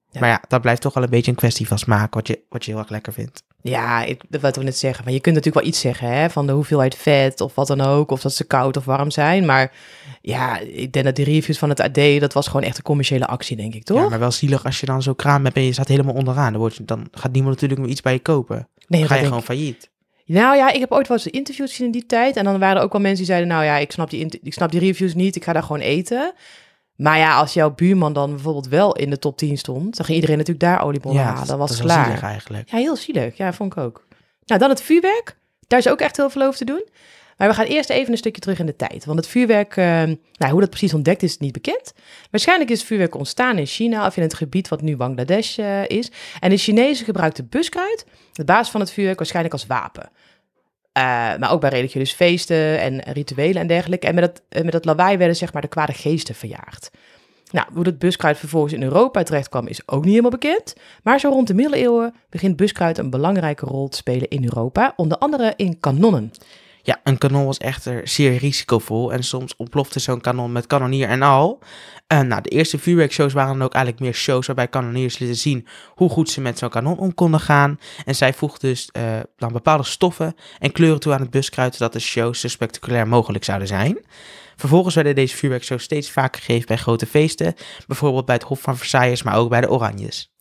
Ja. 0.09 0.19
Maar 0.19 0.29
ja, 0.29 0.43
dat 0.47 0.61
blijft 0.61 0.81
toch 0.81 0.93
wel 0.93 1.03
een 1.03 1.09
beetje 1.09 1.31
een 1.31 1.37
kwestie 1.37 1.67
van 1.67 1.79
smaak, 1.79 2.13
wat 2.13 2.27
je, 2.27 2.41
wat 2.49 2.65
je 2.65 2.71
heel 2.71 2.79
erg 2.79 2.89
lekker 2.89 3.13
vindt. 3.13 3.43
Ja, 3.63 4.03
ik, 4.03 4.21
dat 4.29 4.41
wil 4.41 4.49
ik 4.49 4.61
net 4.63 4.77
zeggen. 4.77 5.03
Maar 5.03 5.13
je 5.13 5.19
kunt 5.19 5.35
natuurlijk 5.35 5.63
wel 5.63 5.73
iets 5.73 5.81
zeggen, 5.81 6.07
hè, 6.07 6.29
van 6.29 6.47
de 6.47 6.53
hoeveelheid 6.53 6.95
vet 6.95 7.41
of 7.41 7.55
wat 7.55 7.67
dan 7.67 7.81
ook. 7.81 8.11
Of 8.11 8.21
dat 8.21 8.33
ze 8.33 8.43
koud 8.43 8.77
of 8.77 8.85
warm 8.85 9.11
zijn. 9.11 9.45
Maar 9.45 9.71
ja, 10.21 10.59
ik 10.59 10.93
denk 10.93 11.05
dat 11.05 11.15
die 11.15 11.25
reviews 11.25 11.57
van 11.57 11.69
het 11.69 11.79
AD, 11.79 12.19
dat 12.19 12.33
was 12.33 12.47
gewoon 12.47 12.63
echt 12.63 12.77
een 12.77 12.83
commerciële 12.83 13.27
actie, 13.27 13.57
denk 13.57 13.73
ik, 13.75 13.83
toch? 13.83 13.99
Ja, 14.01 14.09
maar 14.09 14.19
wel 14.19 14.31
zielig 14.31 14.65
als 14.65 14.79
je 14.79 14.85
dan 14.85 15.01
zo'n 15.01 15.15
kraam 15.15 15.43
hebt 15.43 15.55
en 15.55 15.63
je 15.63 15.73
staat 15.73 15.87
helemaal 15.87 16.13
onderaan. 16.15 16.51
Dan, 16.51 16.61
wordt, 16.61 16.75
je- 16.75 16.85
dan 16.85 17.07
gaat 17.11 17.31
niemand 17.31 17.53
natuurlijk 17.53 17.81
meer 17.81 17.89
iets 17.89 18.01
bij 18.01 18.13
je 18.13 18.19
kopen. 18.19 18.67
nee, 18.87 18.99
Dan 18.99 19.09
ga 19.09 19.15
je 19.15 19.25
gewoon 19.25 19.43
failliet. 19.43 19.89
Nou 20.25 20.55
ja, 20.55 20.71
ik 20.71 20.79
heb 20.79 20.91
ooit 20.91 21.07
wel 21.07 21.17
eens 21.17 21.27
interviews 21.27 21.69
gezien 21.69 21.85
in 21.85 21.91
die 21.91 22.05
tijd. 22.05 22.35
En 22.35 22.43
dan 22.43 22.59
waren 22.59 22.77
er 22.77 22.83
ook 22.83 22.91
wel 22.91 23.01
mensen 23.01 23.17
die 23.17 23.27
zeiden, 23.27 23.49
nou 23.49 23.63
ja, 23.63 23.77
ik 23.77 23.91
snap 23.91 24.09
die, 24.09 24.39
ik 24.43 24.53
snap 24.53 24.71
die 24.71 24.79
reviews 24.79 25.13
niet. 25.13 25.35
Ik 25.35 25.43
ga 25.43 25.53
daar 25.53 25.63
gewoon 25.63 25.81
eten. 25.81 26.33
Maar 27.01 27.17
ja, 27.17 27.37
als 27.37 27.53
jouw 27.53 27.71
buurman 27.71 28.13
dan 28.13 28.29
bijvoorbeeld 28.29 28.67
wel 28.67 28.95
in 28.95 29.09
de 29.09 29.19
top 29.19 29.37
10 29.37 29.57
stond, 29.57 29.97
dan 29.97 30.05
ging 30.05 30.15
iedereen 30.15 30.37
natuurlijk 30.37 30.65
daar 30.65 30.83
oliebollen 30.83 31.21
ja, 31.21 31.23
halen. 31.23 31.47
dat, 31.47 31.57
was 31.57 31.69
dat 31.69 31.79
klaar. 31.79 32.05
zielig 32.05 32.21
eigenlijk. 32.21 32.69
Ja, 32.69 32.77
heel 32.77 32.95
zielig. 32.95 33.37
Ja, 33.37 33.53
vond 33.53 33.71
ik 33.71 33.79
ook. 33.79 34.05
Nou, 34.45 34.59
dan 34.59 34.69
het 34.69 34.81
vuurwerk. 34.81 35.35
Daar 35.67 35.79
is 35.79 35.87
ook 35.87 35.99
echt 35.99 36.17
heel 36.17 36.29
veel 36.29 36.41
over 36.41 36.57
te 36.57 36.65
doen. 36.65 36.83
Maar 37.37 37.47
we 37.47 37.55
gaan 37.55 37.65
eerst 37.65 37.89
even 37.89 38.11
een 38.11 38.17
stukje 38.17 38.41
terug 38.41 38.59
in 38.59 38.65
de 38.65 38.75
tijd. 38.75 39.05
Want 39.05 39.19
het 39.19 39.27
vuurwerk, 39.27 39.77
eh, 39.77 39.85
nou, 40.33 40.51
hoe 40.51 40.59
dat 40.59 40.69
precies 40.69 40.93
ontdekt 40.93 41.23
is, 41.23 41.31
is 41.31 41.37
niet 41.37 41.51
bekend. 41.51 41.93
Waarschijnlijk 42.31 42.69
is 42.69 42.77
het 42.77 42.87
vuurwerk 42.87 43.15
ontstaan 43.15 43.57
in 43.57 43.65
China 43.65 44.05
of 44.05 44.17
in 44.17 44.23
het 44.23 44.33
gebied 44.33 44.67
wat 44.67 44.81
nu 44.81 44.95
Bangladesh 44.95 45.57
eh, 45.57 45.87
is. 45.87 46.11
En 46.39 46.49
de 46.49 46.57
Chinezen 46.57 47.05
gebruikten 47.05 47.49
buskruid, 47.49 48.05
de 48.31 48.43
basis 48.43 48.71
van 48.71 48.81
het 48.81 48.91
vuurwerk, 48.91 49.17
waarschijnlijk 49.17 49.53
als 49.53 49.65
wapen. 49.65 50.09
Eh, 50.91 51.03
maar 51.37 51.51
ook 51.51 51.61
bij 51.61 51.69
religieuze 51.69 52.15
feesten 52.15 52.79
en 52.79 53.01
rituelen 53.01 53.61
en 53.61 53.67
dergelijke. 53.67 54.07
En 54.07 54.15
met 54.15 54.23
dat, 54.23 54.41
eh, 54.49 54.63
met 54.63 54.71
dat 54.71 54.85
lawaai 54.85 55.17
werden 55.17 55.35
zeg 55.35 55.53
maar 55.53 55.61
de 55.61 55.67
kwade 55.67 55.93
geesten 55.93 56.35
verjaagd. 56.35 56.91
Nou, 57.51 57.67
hoe 57.73 57.83
dat 57.83 57.99
buskruid 57.99 58.37
vervolgens 58.37 58.73
in 58.73 58.83
Europa 58.83 59.23
terecht 59.23 59.49
kwam 59.49 59.67
is 59.67 59.87
ook 59.87 60.01
niet 60.01 60.09
helemaal 60.09 60.31
bekend. 60.31 60.75
Maar 61.03 61.19
zo 61.19 61.29
rond 61.29 61.47
de 61.47 61.53
middeleeuwen 61.53 62.13
begint 62.29 62.55
buskruid 62.55 62.97
een 62.97 63.09
belangrijke 63.09 63.65
rol 63.65 63.87
te 63.87 63.97
spelen 63.97 64.27
in 64.27 64.43
Europa. 64.43 64.93
Onder 64.95 65.17
andere 65.17 65.53
in 65.55 65.79
kanonnen. 65.79 66.31
Ja, 66.83 66.99
een 67.03 67.17
kanon 67.17 67.45
was 67.45 67.57
echter 67.57 68.07
zeer 68.07 68.37
risicovol 68.37 69.13
en 69.13 69.23
soms 69.23 69.55
ontplofte 69.55 69.99
zo'n 69.99 70.21
kanon 70.21 70.51
met 70.51 70.67
kanonier 70.67 71.07
en 71.07 71.21
al. 71.21 71.59
Eh, 72.07 72.19
nou, 72.19 72.41
de 72.41 72.49
eerste 72.49 72.79
vuurwerkshows 72.79 73.33
waren 73.33 73.53
dan 73.53 73.63
ook 73.63 73.73
eigenlijk 73.73 74.03
meer 74.03 74.13
shows 74.13 74.45
waarbij 74.45 74.67
kanoniers 74.67 75.17
lieten 75.17 75.37
zien 75.37 75.67
hoe 75.95 76.09
goed 76.09 76.29
ze 76.29 76.41
met 76.41 76.57
zo'n 76.57 76.69
kanon 76.69 76.97
om 76.97 77.13
konden 77.13 77.39
gaan. 77.39 77.79
En 78.05 78.15
zij 78.15 78.33
voegden 78.33 78.69
dus 78.69 78.89
eh, 78.91 79.03
dan 79.37 79.53
bepaalde 79.53 79.83
stoffen 79.83 80.35
en 80.59 80.71
kleuren 80.71 80.99
toe 80.99 81.13
aan 81.13 81.21
het 81.21 81.29
buskruid 81.29 81.75
zodat 81.75 81.93
de 81.93 81.99
shows 81.99 82.39
zo 82.39 82.47
spectaculair 82.47 83.07
mogelijk 83.07 83.43
zouden 83.43 83.67
zijn. 83.67 84.05
Vervolgens 84.55 84.95
werden 84.95 85.15
deze 85.15 85.35
vuurwerkshows 85.35 85.83
steeds 85.83 86.11
vaker 86.11 86.41
gegeven 86.41 86.67
bij 86.67 86.77
grote 86.77 87.05
feesten, 87.05 87.55
bijvoorbeeld 87.87 88.25
bij 88.25 88.35
het 88.35 88.43
Hof 88.43 88.61
van 88.61 88.77
Versailles, 88.77 89.23
maar 89.23 89.35
ook 89.35 89.49
bij 89.49 89.61
de 89.61 89.69
Oranjes. 89.69 90.31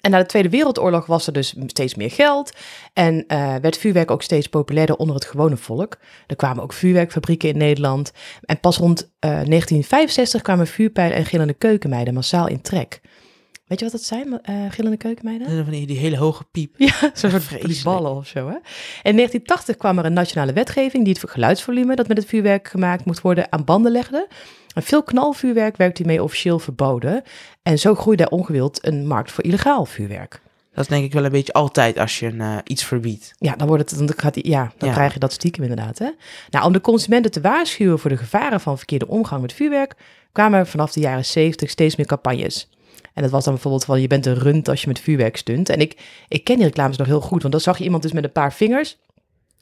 En 0.00 0.10
na 0.10 0.18
de 0.18 0.26
Tweede 0.26 0.48
Wereldoorlog 0.48 1.06
was 1.06 1.26
er 1.26 1.32
dus 1.32 1.54
steeds 1.66 1.94
meer 1.94 2.10
geld. 2.10 2.52
En 2.92 3.24
eh, 3.26 3.54
werd 3.60 3.78
vuurwerk 3.78 4.10
ook 4.10 4.22
steeds 4.22 4.46
populairder 4.48 4.96
onder 4.96 5.14
het 5.14 5.24
gewone 5.24 5.56
volk. 5.56 5.96
Er 6.26 6.36
kwamen 6.36 6.62
ook 6.62 6.72
vuurwerkfabrieken 6.72 7.48
in 7.48 7.56
Nederland. 7.56 8.12
En 8.44 8.60
pas 8.60 8.76
rond 8.76 9.00
eh, 9.00 9.30
1965 9.30 10.42
kwamen 10.42 10.66
vuurpijlen 10.66 11.16
en 11.16 11.24
gillende 11.24 11.54
keukenmeiden 11.54 12.14
massaal 12.14 12.48
in 12.48 12.60
trek. 12.62 13.00
Weet 13.70 13.78
je 13.78 13.84
wat 13.84 13.94
dat 13.94 14.02
zijn, 14.04 14.42
eh 14.42 14.54
gillende 14.70 14.96
keukenmeiden? 14.96 15.64
Van 15.64 15.72
die, 15.72 15.86
die 15.86 15.98
hele 15.98 16.16
hoge 16.16 16.44
piep. 16.50 16.74
Ja, 16.78 16.92
zo'n 17.14 17.30
soort 17.30 17.82
ballen 17.82 18.14
of 18.16 18.26
zo. 18.26 18.38
Hè? 18.38 18.54
In 19.02 19.16
1980 19.16 19.76
kwam 19.76 19.98
er 19.98 20.04
een 20.04 20.12
nationale 20.12 20.52
wetgeving 20.52 21.04
die 21.04 21.16
het 21.20 21.30
geluidsvolume 21.30 21.94
dat 21.96 22.08
met 22.08 22.16
het 22.16 22.26
vuurwerk 22.26 22.68
gemaakt 22.68 23.04
moest 23.04 23.20
worden 23.20 23.52
aan 23.52 23.64
banden 23.64 23.92
legde. 23.92 24.28
En 24.74 24.82
veel 24.82 25.02
knalvuurwerk 25.02 25.76
werd 25.76 25.98
hiermee 25.98 26.22
officieel 26.22 26.58
verboden. 26.58 27.22
En 27.62 27.78
zo 27.78 27.94
groeide 27.94 28.28
ongewild 28.28 28.86
een 28.86 29.06
markt 29.06 29.32
voor 29.32 29.44
illegaal 29.44 29.84
vuurwerk. 29.84 30.40
Dat 30.72 30.84
is 30.84 30.90
denk 30.90 31.04
ik 31.04 31.12
wel 31.12 31.24
een 31.24 31.30
beetje 31.30 31.52
altijd 31.52 31.98
als 31.98 32.18
je 32.18 32.26
een, 32.26 32.40
eh, 32.40 32.56
iets 32.64 32.84
verbiedt. 32.84 33.32
Ja, 33.38 33.56
dan, 33.56 33.66
wordt 33.66 33.90
het, 33.90 33.98
dan, 33.98 34.12
gaat 34.16 34.34
die, 34.34 34.48
ja, 34.48 34.72
dan 34.78 34.88
Ja. 34.88 34.94
krijg 34.94 35.12
je 35.12 35.18
dat 35.18 35.32
stiekem 35.32 35.62
inderdaad. 35.62 35.98
Hè? 35.98 36.08
Nou, 36.50 36.64
om 36.66 36.72
de 36.72 36.80
consumenten 36.80 37.30
te 37.30 37.40
waarschuwen 37.40 37.98
voor 37.98 38.10
de 38.10 38.16
gevaren 38.16 38.60
van 38.60 38.76
verkeerde 38.76 39.08
omgang 39.08 39.40
met 39.42 39.52
vuurwerk, 39.52 39.94
kwamen 40.32 40.58
er 40.58 40.66
vanaf 40.66 40.92
de 40.92 41.00
jaren 41.00 41.24
70 41.24 41.70
steeds 41.70 41.96
meer 41.96 42.06
campagnes. 42.06 42.68
En 43.14 43.22
dat 43.22 43.30
was 43.30 43.44
dan 43.44 43.52
bijvoorbeeld 43.52 43.84
van 43.84 44.00
je 44.00 44.06
bent 44.06 44.26
een 44.26 44.38
rund 44.38 44.68
als 44.68 44.80
je 44.80 44.88
met 44.88 45.00
vuurwerk 45.00 45.36
stunt. 45.36 45.68
En 45.68 45.80
ik, 45.80 46.00
ik 46.28 46.44
ken 46.44 46.56
die 46.56 46.64
reclames 46.64 46.96
nog 46.96 47.06
heel 47.06 47.20
goed, 47.20 47.40
want 47.40 47.52
dan 47.52 47.62
zag 47.62 47.78
je 47.78 47.84
iemand 47.84 48.02
dus 48.02 48.12
met 48.12 48.24
een 48.24 48.32
paar 48.32 48.52
vingers 48.52 48.98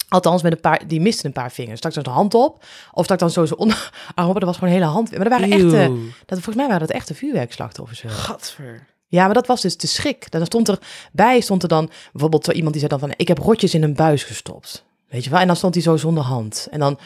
Althans, 0.08 0.42
met 0.42 0.52
een 0.52 0.60
paar, 0.60 0.86
die 0.86 1.00
misten 1.00 1.26
een 1.26 1.32
paar 1.32 1.52
vingers. 1.52 1.78
Stak 1.78 1.92
ze 1.92 2.02
de 2.02 2.10
hand 2.10 2.34
op, 2.34 2.64
of 2.92 3.04
stak 3.04 3.18
dan 3.18 3.30
zo 3.30 3.46
zijn 3.46 3.58
onderarm 3.58 3.90
op. 4.28 4.34
Dat 4.34 4.42
was 4.42 4.54
gewoon 4.54 4.74
een 4.74 4.80
hele 4.80 4.90
hand. 4.90 5.10
Maar 5.10 5.28
dat 5.28 5.28
waren 5.28 5.50
echte, 5.50 5.78
Eeuw. 5.78 5.96
dat, 6.26 6.38
volgens 6.40 6.56
mij 6.56 6.66
waren 6.66 6.86
dat 6.86 6.96
echte 6.96 7.14
vuurwerkslachtoffers. 7.14 8.02
wel. 8.02 8.12
Gadver. 8.12 8.86
Ja, 9.06 9.24
maar 9.24 9.34
dat 9.34 9.46
was 9.46 9.60
dus 9.60 9.76
de 9.76 9.86
schrik. 9.86 10.30
Dan 10.30 10.46
stond 10.46 10.68
erbij, 10.68 11.40
stond 11.40 11.62
er 11.62 11.68
dan 11.68 11.90
bijvoorbeeld 12.12 12.44
zo 12.44 12.50
iemand 12.50 12.72
die 12.72 12.86
zei 12.86 12.98
dan 12.98 13.08
van, 13.08 13.18
ik 13.18 13.28
heb 13.28 13.38
rotjes 13.38 13.74
in 13.74 13.82
een 13.82 13.94
buis 13.94 14.24
gestopt. 14.24 14.84
Weet 15.08 15.24
je 15.24 15.30
wel? 15.30 15.40
En 15.40 15.46
dan 15.46 15.56
stond 15.56 15.74
hij 15.74 15.82
zo 15.82 15.96
zonder 15.96 16.24
hand. 16.24 16.68
En 16.70 16.78
dan, 16.78 16.98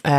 eh, 0.00 0.12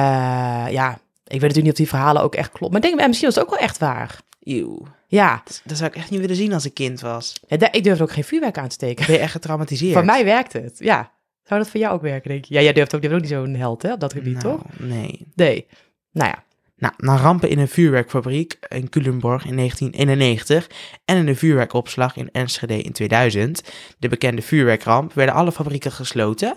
ja, 0.69 0.91
ik 1.23 1.39
weet 1.39 1.41
natuurlijk 1.41 1.55
niet 1.55 1.71
of 1.71 1.77
die 1.77 1.87
verhalen 1.87 2.21
ook 2.21 2.35
echt 2.35 2.51
kloppen. 2.51 2.71
Maar 2.71 2.81
ik 2.81 2.87
denk, 2.87 2.99
eh, 3.01 3.07
misschien 3.07 3.27
was 3.27 3.37
het 3.37 3.45
ook 3.45 3.55
wel 3.55 3.67
echt 3.67 3.77
waar. 3.77 4.19
Eeuw. 4.47 4.83
Ja, 5.07 5.41
Dat, 5.45 5.61
dat 5.65 5.77
zou 5.77 5.89
ik 5.89 5.95
echt 5.95 6.09
niet 6.09 6.19
willen 6.19 6.35
zien 6.35 6.53
als 6.53 6.65
ik 6.65 6.73
kind 6.73 6.99
was. 7.01 7.39
Ja, 7.47 7.57
da- 7.57 7.71
ik 7.71 7.83
durfde 7.83 8.03
ook 8.03 8.11
geen 8.11 8.23
vuurwerk 8.23 8.57
aan 8.57 8.67
te 8.67 8.73
steken. 8.73 9.05
Ben 9.05 9.15
je 9.15 9.21
echt 9.21 9.31
getraumatiseerd? 9.31 9.93
Voor 9.93 10.05
mij 10.05 10.25
werkte 10.25 10.59
het, 10.59 10.75
ja. 10.79 11.11
Zou 11.43 11.59
dat 11.61 11.69
voor 11.69 11.79
jou 11.79 11.93
ook 11.93 12.01
werken, 12.01 12.29
denk 12.29 12.45
je? 12.45 12.53
Ja, 12.53 12.61
jij 12.61 12.73
durft 12.73 12.95
ook, 12.95 13.01
je 13.01 13.09
bent 13.09 13.21
ook 13.23 13.27
niet 13.29 13.37
zo'n 13.37 13.55
held, 13.55 13.81
hè, 13.81 13.93
op 13.93 13.99
dat 13.99 14.13
gebied, 14.13 14.43
Nou, 14.43 14.57
toch? 14.57 14.79
Nee. 14.79 15.27
Nee. 15.35 15.67
Nou 16.11 16.29
ja, 16.29 16.43
Nou, 16.77 16.93
na 16.97 17.17
rampen 17.17 17.49
in 17.49 17.59
een 17.59 17.67
vuurwerkfabriek 17.67 18.57
in 18.67 18.89
Culemborg 18.89 19.45
in 19.45 19.55
1991 19.55 20.67
en 21.05 21.17
in 21.17 21.27
een 21.27 21.35
vuurwerkopslag 21.35 22.15
in 22.15 22.29
Enschede 22.31 22.81
in 22.81 22.91
2000, 22.91 23.63
de 23.97 24.07
bekende 24.07 24.41
vuurwerkramp, 24.41 25.13
werden 25.13 25.35
alle 25.35 25.51
fabrieken 25.51 25.91
gesloten. 25.91 26.53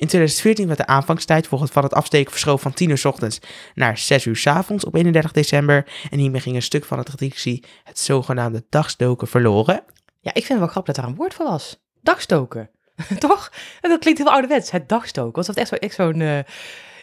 In 0.00 0.06
2014 0.06 0.66
werd 0.66 0.78
de 0.78 0.86
aanvangstijd 0.86 1.46
van 1.46 1.82
het 1.82 1.94
afsteken 1.94 2.30
verschoven 2.30 2.62
van 2.62 2.72
10 2.72 2.90
uur 2.90 2.98
's 2.98 3.04
ochtends 3.04 3.38
naar 3.74 3.98
6 3.98 4.24
uur 4.24 4.36
's 4.36 4.46
avonds 4.46 4.84
op 4.84 4.94
31 4.94 5.32
december. 5.32 5.86
En 6.10 6.18
hiermee 6.18 6.40
ging 6.40 6.54
een 6.56 6.62
stuk 6.62 6.84
van 6.84 6.98
de 6.98 7.04
traditie, 7.04 7.64
het 7.84 7.98
zogenaamde 7.98 8.64
dagstoken, 8.68 9.28
verloren. 9.28 9.82
ja, 10.20 10.30
ik 10.30 10.44
vind 10.44 10.48
het 10.48 10.58
wel 10.58 10.66
grappig 10.68 10.94
dat 10.94 11.04
daar 11.04 11.12
een 11.12 11.18
woord 11.18 11.34
voor 11.34 11.46
was. 11.46 11.80
Dagstoken. 12.02 12.70
toch? 13.18 13.52
En 13.80 13.90
dat 13.90 13.98
klinkt 14.00 14.20
heel 14.20 14.30
ouderwets, 14.30 14.70
het 14.70 14.88
dagstoken. 14.88 15.32
Was 15.32 15.46
dat 15.46 15.56
echt 15.56 15.68
zo- 15.68 15.74
echt 15.74 15.94
zo'n... 15.94 16.20
eh, 16.20 16.38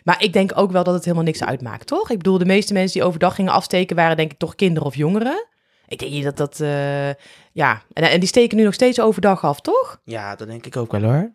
Maar 0.03 0.23
ik 0.23 0.33
denk 0.33 0.51
ook 0.55 0.71
wel 0.71 0.83
dat 0.83 0.93
het 0.93 1.03
helemaal 1.03 1.25
niks 1.25 1.43
uitmaakt, 1.43 1.88
toch? 1.88 2.10
Ik 2.10 2.17
bedoel, 2.17 2.38
de 2.38 2.45
meeste 2.45 2.73
mensen 2.73 2.93
die 2.99 3.07
overdag 3.07 3.36
gingen 3.36 3.51
afsteken 3.53 3.95
waren 3.95 4.17
denk 4.17 4.31
ik 4.31 4.38
toch 4.38 4.55
kinderen 4.55 4.88
of 4.88 4.95
jongeren. 4.95 5.45
Ik 5.88 5.99
denk 5.99 6.12
niet 6.12 6.23
dat 6.23 6.38
dat... 6.38 6.60
eh, 6.60 7.10
Ja, 7.51 7.81
en, 7.93 8.03
en 8.10 8.19
die 8.19 8.29
steken 8.29 8.57
nu 8.57 8.63
nog 8.63 8.73
steeds 8.73 8.99
overdag 9.01 9.43
af, 9.43 9.62
toch? 9.62 10.01
Ja, 10.03 10.36
dat 10.36 10.47
denk 10.47 10.65
ik 10.65 10.77
ook 10.77 10.91
wel 10.91 11.01
hoor. 11.01 11.31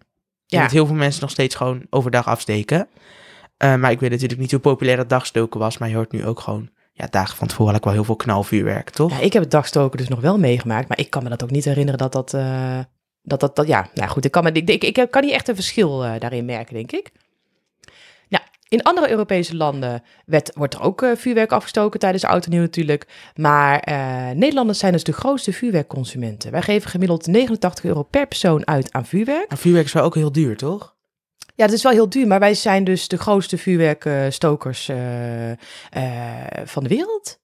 Ik 0.52 0.58
Ja. 0.58 0.64
dat 0.64 0.72
heel 0.72 0.86
veel 0.86 0.94
mensen 0.94 1.20
nog 1.20 1.30
steeds 1.30 1.54
gewoon 1.54 1.86
overdag 1.90 2.26
afsteken. 2.26 2.88
Eh, 3.56 3.74
maar 3.74 3.90
ik 3.90 4.00
weet 4.00 4.10
natuurlijk 4.10 4.40
niet 4.40 4.50
hoe 4.50 4.60
populair 4.60 4.96
dat 4.96 5.08
dagstoken 5.08 5.60
was. 5.60 5.78
Maar 5.78 5.88
je 5.88 5.94
hoort 5.94 6.12
nu 6.12 6.26
ook 6.26 6.40
gewoon, 6.40 6.68
ja, 6.92 7.06
dagen 7.10 7.36
van 7.36 7.46
tevoren 7.48 7.72
eigenlijk 7.72 7.84
wel 7.84 7.92
heel 7.92 8.04
veel 8.04 8.16
knalvuurwerk, 8.16 8.90
toch? 8.90 9.10
Ja, 9.10 9.18
ik 9.18 9.32
heb 9.32 9.42
het 9.42 9.50
dagstoken 9.50 9.98
dus 9.98 10.08
nog 10.08 10.20
wel 10.20 10.38
meegemaakt, 10.38 10.88
maar 10.88 10.98
ik 10.98 11.10
kan 11.10 11.22
me 11.22 11.28
dat 11.28 11.42
ook 11.42 11.50
niet 11.50 11.64
herinneren 11.64 11.98
dat 11.98 12.12
dat... 12.12 12.34
eh, 12.34 12.78
dat, 13.22 13.40
dat, 13.40 13.56
dat 13.56 13.66
ja, 13.66 13.88
nou 13.94 14.10
goed, 14.10 14.24
ik 14.24 14.30
kan, 14.30 14.42
me, 14.44 14.52
ik, 14.52 14.68
ik, 14.70 14.96
ik 14.98 15.10
kan 15.10 15.22
niet 15.22 15.32
echt 15.32 15.48
een 15.48 15.54
verschil 15.54 16.04
eh, 16.04 16.20
daarin 16.20 16.44
merken, 16.44 16.74
denk 16.74 16.92
ik. 16.92 17.10
In 18.72 18.82
andere 18.82 19.10
Europese 19.10 19.56
landen 19.56 20.02
werd, 20.26 20.50
wordt 20.54 20.74
er 20.74 20.80
ook 20.80 21.02
eh, 21.02 21.10
vuurwerk 21.16 21.52
afgestoken 21.52 22.00
tijdens 22.00 22.24
Oud 22.24 22.44
en 22.44 22.50
Nieuw 22.50 22.60
natuurlijk. 22.60 23.06
Maar 23.34 23.78
eh, 23.80 24.30
Nederlanders 24.30 24.78
zijn 24.78 24.92
dus 24.92 25.04
de 25.04 25.12
grootste 25.12 25.52
vuurwerkconsumenten. 25.52 26.50
Wij 26.50 26.62
geven 26.62 26.90
gemiddeld 26.90 27.26
89 27.26 27.84
euro 27.84 28.02
per 28.02 28.26
persoon 28.26 28.66
uit 28.66 28.92
aan 28.92 29.06
vuurwerk. 29.06 29.48
Maar 29.48 29.58
vuurwerk 29.58 29.86
is 29.86 29.92
wel 29.92 30.02
ook 30.04 30.14
heel 30.14 30.32
duur, 30.32 30.56
toch? 30.56 30.94
Ja, 31.54 31.66
dat 31.66 31.74
is 31.74 31.82
wel 31.82 31.92
heel 31.92 32.08
duur, 32.08 32.26
maar 32.26 32.38
wij 32.40 32.54
zijn 32.54 32.84
dus 32.84 33.08
de 33.08 33.16
grootste 33.18 33.58
vuurwerkstokers 33.58 34.88
eh, 34.88 34.96
van 36.64 36.82
de 36.82 36.88
wereld. 36.88 37.40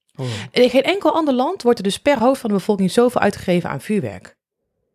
En 0.51 0.63
in 0.63 0.71
geen 0.71 0.83
enkel 0.83 1.13
ander 1.15 1.35
land 1.35 1.63
wordt 1.63 1.79
er 1.79 1.85
dus 1.85 1.99
per 1.99 2.19
hoofd 2.19 2.41
van 2.41 2.51
de 2.51 2.57
bevolking 2.57 2.91
zoveel 2.91 3.21
uitgegeven 3.21 3.71
aan 3.71 3.81
vuurwerk. 3.81 4.37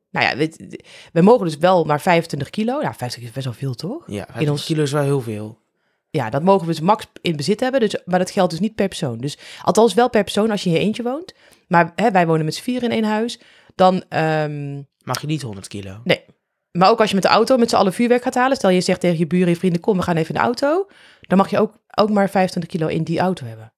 Nou 0.10 0.26
ja, 0.26 0.38
we, 0.38 0.78
we 1.14 1.22
mogen 1.22 1.46
dus 1.46 1.58
wel 1.58 1.84
maar 1.84 2.02
25 2.02 2.50
kilo. 2.50 2.80
Nou, 2.82 2.94
50 2.98 3.24
is 3.24 3.32
best 3.32 3.46
wel 3.46 3.54
veel, 3.54 3.74
toch? 3.76 4.04
Ja, 4.08 4.28
In 4.34 4.40
ons- 4.40 4.50
ons 4.50 4.66
kilo 4.66 4.84
is 4.84 4.92
wel 4.92 5.04
heel 5.04 5.22
veel. 5.22 5.62
Ja, 6.18 6.30
dat 6.30 6.44
mogen 6.44 6.68
we 6.68 6.74
dus 6.74 6.82
max 6.82 7.06
in 7.22 7.36
bezit 7.36 7.60
hebben. 7.60 7.80
Dus, 7.80 8.02
maar 8.06 8.20
dat 8.20 8.32
geldt 8.32 8.52
dus 8.52 8.60
niet 8.60 8.76
per 8.76 8.88
persoon. 8.88 9.18
Dus 9.18 9.38
althans 9.62 9.94
wel 9.94 10.10
per 10.10 10.24
persoon 10.24 10.52
als 10.52 10.64
je 10.64 10.70
in 10.70 10.76
je 10.76 10.82
eentje 10.82 11.04
woont. 11.04 11.34
Maar 11.68 11.92
hè, 11.96 12.12
wij 12.12 12.28
wonen 12.28 12.46
met 12.46 12.56
z'n 12.56 12.62
vier 12.62 12.84
in 12.84 12.92
één 12.92 13.04
huis. 13.04 13.40
Dan, 13.76 14.04
ehm, 14.10 14.82
Mag 15.04 15.22
je 15.22 15.28
niet 15.28 15.42
100 15.42 15.68
kilo? 15.68 16.02
maar 16.72 16.90
ook 16.90 17.00
als 17.00 17.10
je 17.10 17.16
met 17.16 17.24
de 17.24 17.30
auto 17.30 17.58
met 17.58 17.70
z'n 17.70 17.76
allen 17.76 17.94
vuurwerk 17.94 18.24
gaat 18.24 18.36
halen. 18.36 18.58
Stel 18.58 18.70
je 18.70 18.82
zegt 18.82 19.00
tegen 19.00 19.18
je 19.18 19.28
buren 19.28 19.48
en 19.48 19.56
vrienden, 19.56 19.82
kom, 19.82 19.98
we 19.98 20.04
gaan 20.04 20.16
even 20.16 20.36
in 20.36 20.42
de 20.42 20.46
auto. 20.46 20.88
Dan 21.22 21.38
mag 21.38 21.50
je 21.50 21.60
ook, 21.60 21.78
ook 21.96 22.10
maar 22.10 22.30
25 22.30 22.72
kilo 22.72 22.88
in 22.88 23.04
die 23.04 23.20
auto 23.20 23.46
hebben. 23.46 23.74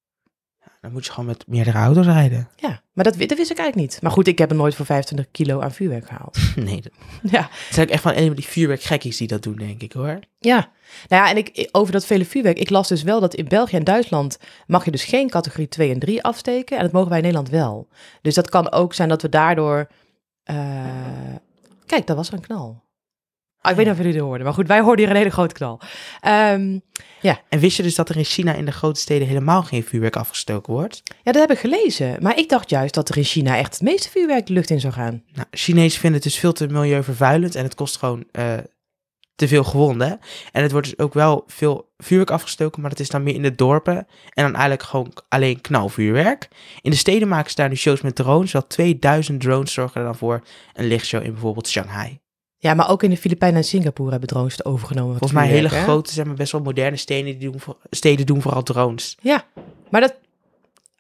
Dan 0.81 0.91
moet 0.91 1.05
je 1.05 1.11
gewoon 1.11 1.25
met 1.25 1.47
meerdere 1.47 1.77
auto's 1.77 2.05
rijden. 2.05 2.49
Ja, 2.55 2.81
maar 2.95 3.03
dat, 3.03 3.13
dat 3.19 3.37
wist 3.37 3.51
ik 3.51 3.57
eigenlijk 3.57 3.75
niet. 3.91 4.01
Maar 4.01 4.11
goed, 4.11 4.27
ik 4.27 4.37
heb 4.37 4.49
er 4.49 4.55
nooit 4.55 4.75
voor 4.75 4.85
25 4.85 5.31
kilo 5.31 5.59
aan 5.61 5.71
vuurwerk 5.71 6.07
gehaald. 6.07 6.37
Nee, 6.55 6.81
dat 6.81 6.91
ja, 7.31 7.41
het 7.41 7.73
zijn 7.73 7.87
ook 7.87 7.93
echt 7.93 8.01
van 8.01 8.15
een 8.15 8.25
van 8.25 8.35
die 8.35 8.45
vuurwerkgekkies 8.45 9.17
die 9.17 9.27
dat 9.27 9.43
doen, 9.43 9.55
denk 9.55 9.81
ik 9.81 9.91
hoor. 9.93 10.19
Ja, 10.39 10.71
nou 11.07 11.23
ja, 11.23 11.29
en 11.29 11.37
ik, 11.37 11.69
over 11.71 11.91
dat 11.91 12.05
vele 12.05 12.25
vuurwerk, 12.25 12.59
ik 12.59 12.69
las 12.69 12.87
dus 12.87 13.03
wel 13.03 13.19
dat 13.19 13.33
in 13.33 13.47
België 13.47 13.75
en 13.75 13.83
Duitsland 13.83 14.37
mag 14.67 14.85
je 14.85 14.91
dus 14.91 15.03
geen 15.03 15.29
categorie 15.29 15.67
2 15.67 15.91
en 15.91 15.99
3 15.99 16.23
afsteken. 16.23 16.77
En 16.77 16.83
dat 16.83 16.91
mogen 16.91 17.09
wij 17.09 17.17
in 17.17 17.23
Nederland 17.23 17.49
wel. 17.51 17.87
Dus 18.21 18.33
dat 18.35 18.49
kan 18.49 18.71
ook 18.71 18.93
zijn 18.93 19.09
dat 19.09 19.21
we 19.21 19.29
daardoor... 19.29 19.87
eh, 20.43 20.55
Kijk, 21.85 22.07
dat 22.07 22.15
was 22.15 22.31
een 22.31 22.39
knal. 22.39 22.83
Ah, 23.65 23.71
ik 23.71 23.77
weet 23.77 23.85
niet 23.85 23.95
of 23.95 24.01
jullie 24.01 24.13
het 24.13 24.27
hoorden, 24.27 24.45
maar 24.45 24.55
goed, 24.55 24.67
wij 24.67 24.81
hoorden 24.81 25.05
hier 25.05 25.09
een 25.09 25.19
hele 25.19 25.31
grote 25.31 25.53
knal. 25.53 25.79
Ehm, 26.21 26.79
En 27.49 27.59
wist 27.59 27.77
je 27.77 27.83
dus 27.83 27.95
dat 27.95 28.09
er 28.09 28.17
in 28.17 28.23
China 28.23 28.53
in 28.53 28.65
de 28.65 28.71
grote 28.71 28.99
steden 28.99 29.27
helemaal 29.27 29.63
geen 29.63 29.83
vuurwerk 29.83 30.15
afgestoken 30.15 30.73
wordt? 30.73 31.01
ja, 31.23 31.31
dat 31.31 31.41
heb 31.41 31.51
ik 31.51 31.59
gelezen. 31.59 32.17
Maar 32.19 32.37
ik 32.37 32.49
dacht 32.49 32.69
juist 32.69 32.93
dat 32.93 33.09
er 33.09 33.17
in 33.17 33.23
China 33.23 33.57
echt 33.57 33.73
het 33.73 33.81
meeste 33.81 34.09
vuurwerk 34.09 34.47
de 34.47 34.53
lucht 34.53 34.69
in 34.69 34.79
zou 34.79 34.93
gaan. 34.93 35.23
Nou, 35.33 35.47
Chinezen 35.51 35.99
vinden 35.99 36.21
het 36.21 36.29
dus 36.29 36.39
veel 36.39 36.53
te 36.53 36.67
milieuvervuilend 36.67 37.55
en 37.55 37.63
het 37.63 37.75
kost 37.75 37.97
gewoon 37.97 38.23
eh, 38.31 38.53
te 39.35 39.47
veel 39.47 39.63
gewonden. 39.63 40.19
En 40.51 40.61
het 40.61 40.71
wordt 40.71 40.87
dus 40.89 40.99
ook 40.99 41.13
wel 41.13 41.43
veel 41.47 41.91
vuurwerk 41.97 42.31
afgestoken, 42.31 42.81
maar 42.81 42.89
dat 42.89 42.99
is 42.99 43.09
dan 43.09 43.23
meer 43.23 43.35
in 43.35 43.41
de 43.41 43.55
dorpen. 43.55 43.95
En 44.29 44.43
dan 44.43 44.53
eigenlijk 44.53 44.83
gewoon 44.83 45.13
alleen 45.29 45.61
knalvuurwerk. 45.61 46.47
In 46.81 46.91
de 46.91 46.97
steden 46.97 47.27
maken 47.27 47.49
ze 47.49 47.55
daar 47.55 47.69
nu 47.69 47.75
shows 47.75 48.01
met 48.01 48.15
drones. 48.15 48.51
Wel 48.51 48.67
2000 48.67 49.41
drones 49.41 49.73
zorgen 49.73 49.99
er 50.01 50.07
dan 50.07 50.15
voor 50.15 50.41
een 50.73 50.85
lichtshow 50.85 51.23
in 51.23 51.31
bijvoorbeeld 51.31 51.67
Shanghai. 51.67 52.23
Ja, 52.65 52.73
maar 52.73 52.89
ook 52.89 53.03
in 53.03 53.09
de 53.09 53.17
Filipijnen 53.17 53.57
en 53.57 53.63
Singapore 53.63 54.11
hebben 54.11 54.29
drones 54.29 54.57
het 54.57 54.65
overgenomen. 54.65 55.09
Volgens 55.17 55.31
mij 55.39 55.47
hele 55.47 55.69
grote, 55.69 56.13
zeg 56.13 56.25
maar 56.25 56.35
best 56.35 56.51
wel 56.51 56.61
moderne 56.61 56.97
steden, 56.97 57.39
die 57.39 57.51
doen, 57.51 57.59
voor- 57.59 57.77
steden 57.89 58.25
doen 58.25 58.41
vooral 58.41 58.63
drones. 58.63 59.17
Ja, 59.21 59.43
maar 59.89 60.01
dat... 60.01 60.15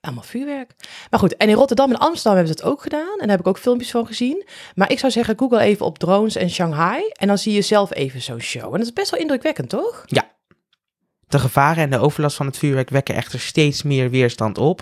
Allemaal 0.01 0.23
vuurwerk. 0.23 0.73
Maar 1.09 1.19
goed, 1.19 1.37
en 1.37 1.49
in 1.49 1.55
Rotterdam 1.55 1.89
en 1.89 1.97
Amsterdam 1.97 2.35
hebben 2.35 2.55
ze 2.55 2.61
het 2.63 2.71
ook 2.71 2.81
gedaan. 2.81 3.11
En 3.11 3.17
daar 3.19 3.29
heb 3.29 3.39
ik 3.39 3.47
ook 3.47 3.57
filmpjes 3.57 3.91
van 3.91 4.05
gezien. 4.07 4.45
Maar 4.75 4.91
ik 4.91 4.99
zou 4.99 5.11
zeggen, 5.11 5.37
google 5.37 5.59
even 5.59 5.85
op 5.85 5.97
drones 5.97 6.35
en 6.35 6.49
Shanghai. 6.49 7.09
En 7.11 7.27
dan 7.27 7.37
zie 7.37 7.53
je 7.53 7.61
zelf 7.61 7.93
even 7.93 8.21
zo'n 8.21 8.39
show. 8.41 8.65
En 8.65 8.71
dat 8.71 8.87
is 8.87 8.93
best 8.93 9.11
wel 9.11 9.19
indrukwekkend, 9.19 9.69
toch? 9.69 10.03
De 11.27 11.39
gevaren 11.39 11.83
en 11.83 11.89
de 11.89 11.99
overlast 11.99 12.35
van 12.35 12.45
het 12.45 12.57
vuurwerk 12.57 12.89
wekken 12.89 13.15
echter 13.15 13.39
steeds 13.39 13.83
meer 13.83 14.09
weerstand 14.09 14.57
op. 14.57 14.81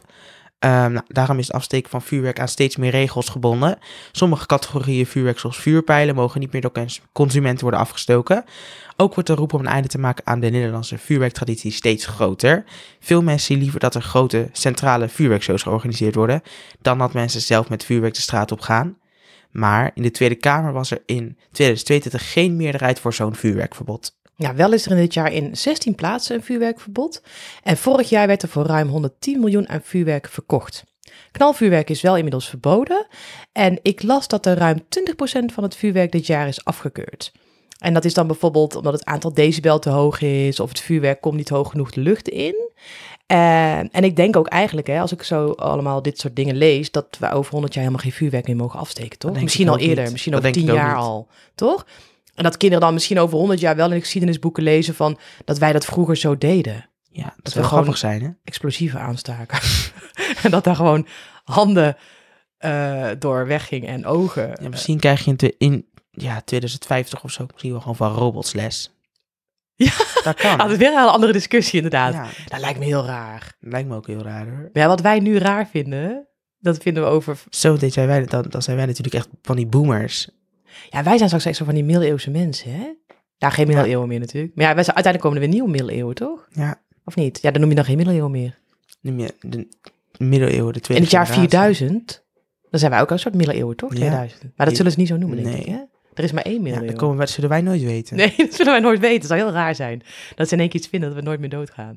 Ehm, 0.63 0.91
nou, 0.91 1.05
daarom 1.07 1.39
is 1.39 1.47
het 1.47 1.55
afsteken 1.55 1.89
van 1.89 2.01
vuurwerk 2.01 2.39
aan 2.39 2.47
steeds 2.47 2.75
meer 2.75 2.91
regels 2.91 3.29
gebonden. 3.29 3.77
Sommige 4.11 4.45
categorieën 4.45 5.05
vuurwerk, 5.05 5.39
zoals 5.39 5.57
vuurpijlen, 5.57 6.15
mogen 6.15 6.39
niet 6.39 6.51
meer 6.51 6.61
door 6.61 6.71
cons- 6.71 7.01
consumenten 7.11 7.61
worden 7.61 7.79
afgestoken. 7.79 8.43
Ook 8.97 9.13
wordt 9.13 9.29
de 9.29 9.35
roep 9.35 9.53
om 9.53 9.59
een 9.59 9.65
einde 9.65 9.87
te 9.87 9.99
maken 9.99 10.27
aan 10.27 10.39
de 10.39 10.49
Nederlandse 10.49 10.97
vuurwerktraditie 10.97 11.71
steeds 11.71 12.05
groter. 12.05 12.63
Veel 12.99 13.21
mensen 13.21 13.45
zien 13.45 13.59
liever 13.59 13.79
dat 13.79 13.95
er 13.95 14.01
grote 14.01 14.49
centrale 14.51 15.09
vuurwerkshows 15.09 15.63
georganiseerd 15.63 16.15
worden, 16.15 16.41
dan 16.81 16.97
dat 16.97 17.13
mensen 17.13 17.41
zelf 17.41 17.69
met 17.69 17.85
vuurwerk 17.85 18.13
de 18.13 18.21
straat 18.21 18.51
op 18.51 18.61
gaan. 18.61 18.97
Maar 19.51 19.91
in 19.93 20.03
de 20.03 20.11
Tweede 20.11 20.35
Kamer 20.35 20.73
was 20.73 20.91
er 20.91 21.01
in 21.05 21.37
2022 21.51 22.31
geen 22.31 22.55
meerderheid 22.55 22.99
voor 22.99 23.13
zo'n 23.13 23.35
vuurwerkverbod. 23.35 24.21
Ja, 24.35 24.55
wel 24.55 24.73
is 24.73 24.85
er 24.85 24.91
in 24.91 24.97
dit 24.97 25.13
jaar 25.13 25.33
in 25.33 25.57
16 25.57 25.95
plaatsen 25.95 26.35
een 26.35 26.43
vuurwerkverbod. 26.43 27.21
En 27.63 27.77
vorig 27.77 28.09
jaar 28.09 28.27
werd 28.27 28.41
er 28.43 28.49
voor 28.49 28.65
ruim 28.65 28.87
110 28.87 29.39
miljoen 29.39 29.69
aan 29.69 29.81
vuurwerk 29.83 30.27
verkocht. 30.29 30.83
Knalvuurwerk 31.31 31.89
is 31.89 32.01
wel 32.01 32.15
inmiddels 32.15 32.49
verboden. 32.49 33.07
En 33.51 33.79
ik 33.81 34.03
las 34.03 34.27
dat 34.27 34.45
er 34.45 34.57
ruim 34.57 34.79
20% 34.79 35.53
van 35.53 35.63
het 35.63 35.75
vuurwerk 35.75 36.11
dit 36.11 36.27
jaar 36.27 36.47
is 36.47 36.65
afgekeurd. 36.65 37.31
En 37.77 37.93
dat 37.93 38.05
is 38.05 38.13
dan 38.13 38.27
bijvoorbeeld 38.27 38.75
omdat 38.75 38.93
het 38.93 39.05
aantal 39.05 39.33
decibel 39.33 39.79
te 39.79 39.89
hoog 39.89 40.21
is, 40.21 40.59
of 40.59 40.69
het 40.69 40.79
vuurwerk 40.79 41.21
komt 41.21 41.35
niet 41.35 41.49
hoog 41.49 41.69
genoeg 41.69 41.91
de 41.91 42.01
lucht 42.01 42.29
in. 42.29 42.71
En, 43.25 43.89
en 43.91 44.03
ik 44.03 44.15
denk 44.15 44.35
ook 44.35 44.47
eigenlijk, 44.47 44.87
hè, 44.87 44.99
als 44.99 45.11
ik 45.11 45.23
zo 45.23 45.51
allemaal 45.51 46.01
dit 46.01 46.19
soort 46.19 46.35
dingen 46.35 46.55
lees, 46.55 46.91
dat 46.91 47.17
we 47.19 47.31
over 47.31 47.51
100 47.51 47.73
jaar 47.73 47.83
helemaal 47.83 48.05
geen 48.05 48.17
vuurwerk 48.17 48.47
meer 48.47 48.55
mogen 48.55 48.79
afsteken, 48.79 49.19
toch? 49.19 49.41
Misschien 49.41 49.69
al 49.69 49.79
eerder, 49.79 50.03
niet. 50.03 50.11
misschien 50.11 50.35
over 50.35 50.51
denk 50.51 50.55
10 50.55 50.63
ik 50.63 50.69
ook 50.69 50.77
jaar 50.77 50.95
niet. 50.95 51.03
al, 51.03 51.27
toch? 51.55 51.85
En 52.35 52.43
dat 52.43 52.57
kinderen 52.57 52.83
dan 52.85 52.93
misschien 52.93 53.19
over 53.19 53.37
100 53.37 53.59
jaar 53.59 53.75
wel 53.75 53.87
in 53.87 53.93
de 53.93 53.99
geschiedenisboeken 53.99 54.63
lezen 54.63 54.95
van 54.95 55.19
dat 55.45 55.57
wij 55.57 55.73
dat 55.73 55.85
vroeger 55.85 56.17
zo 56.17 56.37
deden. 56.37 56.89
Ja, 57.09 57.23
dat 57.23 57.33
we 57.43 57.49
zou 57.49 57.65
gewoon- 57.65 57.67
grappig 57.83 57.97
zijn, 57.97 58.21
hè? 58.21 58.29
Explosieven 58.43 58.99
aanstaken. 58.99 59.59
en 60.43 60.51
dat 60.51 60.63
daar 60.63 60.75
gewoon 60.75 61.07
handen 61.43 61.97
eh, 62.57 63.09
door 63.19 63.47
weggingen 63.47 63.89
en 63.89 64.05
ogen. 64.05 64.57
Ja, 64.61 64.69
misschien 64.69 64.99
krijg 64.99 65.23
je 65.23 65.29
in, 65.31 65.37
te- 65.37 65.55
in 65.57 65.85
ja, 66.11 66.41
2050 66.41 67.23
of 67.23 67.31
zo 67.31 67.45
misschien 67.51 67.71
wel 67.71 67.79
gewoon 67.79 67.95
van 67.95 68.11
robots 68.13 68.53
les. 68.53 68.91
Ja. 69.75 69.91
dat 70.23 70.35
kan. 70.35 70.51
Ah, 70.51 70.57
dat 70.63 70.71
is 70.71 70.77
weer 70.77 70.91
een 70.91 70.97
hele 70.97 71.09
andere 71.11 71.31
discussie 71.31 71.75
inderdaad. 71.75 72.13
ja, 72.13 72.27
Dat 72.47 72.59
lijkt 72.59 72.79
me 72.79 72.85
heel 72.85 73.05
raar. 73.05 73.55
lijkt 73.59 73.87
me 73.89 73.95
ook 73.95 74.07
heel 74.07 74.21
raar 74.21 74.47
hoor. 74.49 74.69
Ja, 74.73 74.87
wat 74.87 75.01
wij 75.01 75.19
nu 75.19 75.37
raar 75.37 75.67
vinden, 75.67 76.27
dat 76.59 76.77
vinden 76.77 77.03
we 77.03 77.09
over... 77.09 77.39
Zo, 77.49 77.77
dit 77.77 77.93
zijn 77.93 78.07
wij, 78.07 78.25
dan, 78.25 78.45
dan 78.49 78.61
zijn 78.61 78.77
wij 78.77 78.85
natuurlijk 78.85 79.15
echt 79.15 79.27
van 79.41 79.55
die 79.55 79.67
boomers. 79.67 80.29
Ja, 80.89 81.03
wij 81.03 81.15
zijn 81.17 81.27
straks 81.27 81.45
echt 81.45 81.57
zo 81.57 81.65
van 81.65 81.73
die 81.73 81.83
middeleeuwse 81.83 82.29
mensen, 82.31 82.73
hè? 82.73 82.87
Ja, 83.37 83.49
geen 83.49 83.67
middeleeuwen 83.67 84.07
meer 84.07 84.19
natuurlijk. 84.19 84.55
Maar 84.55 84.65
ja, 84.65 84.73
wij 84.75 84.83
zijn, 84.83 84.95
uiteindelijk 84.95 85.23
komen 85.23 85.41
er 85.41 85.43
weer 85.43 85.59
nieuwe 85.61 85.69
middeleeuwen, 85.77 86.15
toch? 86.15 86.47
Ja. 86.51 86.81
Of 87.05 87.15
niet? 87.15 87.41
Ja, 87.41 87.51
dan 87.51 87.59
noem 87.61 87.69
je 87.69 87.75
dan 87.75 87.85
geen 87.85 87.95
middeleeuwen 87.97 88.31
meer. 88.31 88.59
Noem 89.01 89.19
je 89.19 89.33
de 89.41 89.67
middeleeuwen, 90.17 90.73
de 90.73 90.79
tweede 90.79 90.95
In 91.03 91.09
het 91.09 91.11
jaar 91.11 91.25
generatie. 91.25 91.49
4000, 91.49 92.23
dan 92.69 92.79
zijn 92.79 92.91
wij 92.91 93.01
ook 93.01 93.11
een 93.11 93.19
soort 93.19 93.35
middeleeuwen, 93.35 93.75
toch? 93.75 93.91
Ja. 93.91 93.97
2000. 93.97 94.41
Maar 94.55 94.65
dat 94.67 94.75
zullen 94.75 94.91
ze 94.91 94.99
niet 94.99 95.07
zo 95.07 95.17
noemen, 95.17 95.43
denk 95.43 95.49
Nee. 95.55 95.59
ik. 95.59 95.65
Hè? 95.65 95.79
Er 96.13 96.23
is 96.23 96.31
maar 96.31 96.43
één 96.43 96.53
Ja, 96.53 96.59
middeleeuwen. 96.61 96.91
dat 96.95 97.01
komen, 97.03 97.17
wij- 97.17 97.27
zullen 97.27 97.49
wij 97.49 97.61
nooit 97.61 97.81
weten. 97.83 98.15
Nee, 98.17 98.33
dat 98.47 98.53
zullen 98.53 98.71
wij 98.71 98.81
nooit 98.81 98.99
weten. 98.99 99.19
Dat 99.19 99.27
zou 99.27 99.39
heel 99.41 99.51
raar 99.51 99.75
zijn. 99.75 100.01
Dat 100.35 100.47
ze 100.47 100.53
in 100.53 100.59
één 100.59 100.69
keer 100.69 100.79
iets 100.79 100.89
vinden 100.89 101.09
dat 101.09 101.17
we 101.17 101.23
nooit 101.25 101.39
meer 101.39 101.49
doodgaan. 101.49 101.95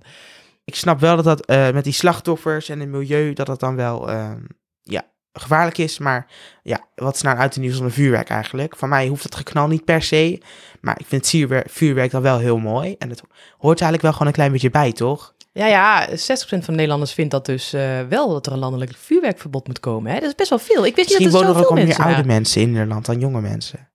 Ik 0.64 0.74
snap 0.74 1.00
wel 1.00 1.16
dat 1.16 1.24
dat 1.24 1.44
eh, 1.46 1.70
met 1.72 1.84
die 1.84 1.92
slachtoffers 1.92 2.68
en 2.68 2.80
het 2.80 2.88
milieu, 2.88 3.32
dat 3.32 3.46
dat 3.46 3.60
dan 3.60 3.76
wel 3.76 4.10
ehm, 4.10 4.40
ja, 4.82 5.04
gevaarlijk 5.40 5.78
is. 5.78 5.98
Maar 5.98 6.26
ja, 6.62 6.80
wat 6.94 7.14
is 7.14 7.22
nou 7.22 7.36
uit 7.38 7.54
de 7.54 7.60
nieuws 7.60 7.74
zonder 7.74 7.92
vuurwerk 7.92 8.28
eigenlijk? 8.28 8.76
Van 8.76 8.88
mij 8.88 9.06
hoeft 9.06 9.22
het 9.22 9.34
geknal 9.34 9.68
niet 9.68 9.84
per 9.84 10.02
se. 10.02 10.40
Maar 10.80 10.98
ik 10.98 11.06
vind 11.06 11.20
het 11.20 11.30
vuurwerk, 11.30 11.70
vuurwerk 11.70 12.10
dan 12.10 12.22
wel 12.22 12.38
heel 12.38 12.58
mooi. 12.58 12.94
En 12.98 13.08
het 13.08 13.22
hoort 13.58 13.80
eigenlijk 13.80 14.02
wel 14.02 14.12
gewoon 14.12 14.26
een 14.26 14.32
klein 14.32 14.52
beetje 14.52 14.70
bij, 14.70 14.92
toch? 14.92 15.34
Ja, 15.52 15.66
ja, 15.66 16.08
60% 16.08 16.14
van 16.14 16.58
de 16.60 16.72
Nederlanders 16.72 17.12
vindt 17.12 17.30
dat 17.30 17.46
dus 17.46 17.72
eh, 17.72 18.00
wel 18.08 18.28
dat 18.28 18.46
er 18.46 18.52
een 18.52 18.58
landelijk 18.58 18.92
vuurwerkverbod 18.96 19.66
moet 19.66 19.80
komen. 19.80 20.12
Hè? 20.12 20.18
Dat 20.18 20.28
is 20.28 20.34
best 20.34 20.50
wel 20.50 20.58
veel. 20.58 20.86
Ik 20.86 20.96
wist 20.96 21.08
Misschien 21.08 21.24
niet 21.26 21.32
dat 21.32 21.40
er 21.40 21.46
wonen 21.46 21.62
er 21.62 21.70
ook 21.70 21.76
zoveel 21.76 21.96
al 21.96 22.04
meer 22.04 22.14
oude 22.14 22.28
mensen 22.28 22.60
in 22.60 22.72
Nederland 22.72 23.06
dan 23.06 23.18
jonge 23.18 23.40
mensen. 23.40 23.88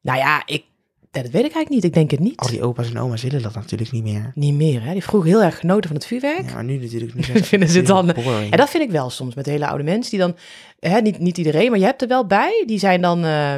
Nou 0.00 0.18
ja, 0.18 0.42
ik, 0.46 0.64
dat 1.10 1.22
weet 1.22 1.32
ik 1.32 1.34
eigenlijk 1.54 1.68
niet. 1.68 1.84
Ik 1.84 1.92
denk 1.94 2.10
het 2.10 2.20
niet. 2.20 2.36
Al 2.38 2.48
die 2.48 2.62
opa's 2.62 2.90
en 2.90 2.98
oma's 2.98 3.22
willen 3.22 3.42
dat 3.42 3.54
natuurlijk 3.54 3.90
niet 3.90 4.02
meer. 4.02 4.32
Niet 4.34 4.54
meer, 4.54 4.82
hè? 4.84 4.92
Die 4.92 5.02
vroeger 5.02 5.28
heel 5.30 5.42
erg 5.42 5.58
genoten 5.58 5.86
van 5.88 5.96
het 5.96 6.06
vuurwerk. 6.06 6.48
Ja, 6.48 6.54
maar 6.54 6.64
nu 6.64 6.76
natuurlijk 6.78 7.14
niet. 7.14 7.26
Vinden 7.46 7.68
ze 7.68 7.78
het 7.78 7.86
dan- 7.86 8.06
boring. 8.14 8.50
En 8.52 8.58
dat 8.58 8.70
vind 8.70 8.82
ik 8.82 8.90
wel 8.90 9.10
soms 9.10 9.34
met 9.34 9.46
hele 9.46 9.66
oude 9.66 9.84
mensen 9.84 10.10
die 10.10 10.20
dan, 10.20 10.36
hè, 10.78 11.00
niet, 11.00 11.18
niet 11.18 11.38
iedereen, 11.38 11.70
maar 11.70 11.78
je 11.78 11.84
hebt 11.84 12.02
er 12.02 12.08
wel 12.08 12.26
bij, 12.26 12.62
die 12.66 12.78
zijn 12.78 13.00
dan, 13.00 13.24
eh, 13.24 13.54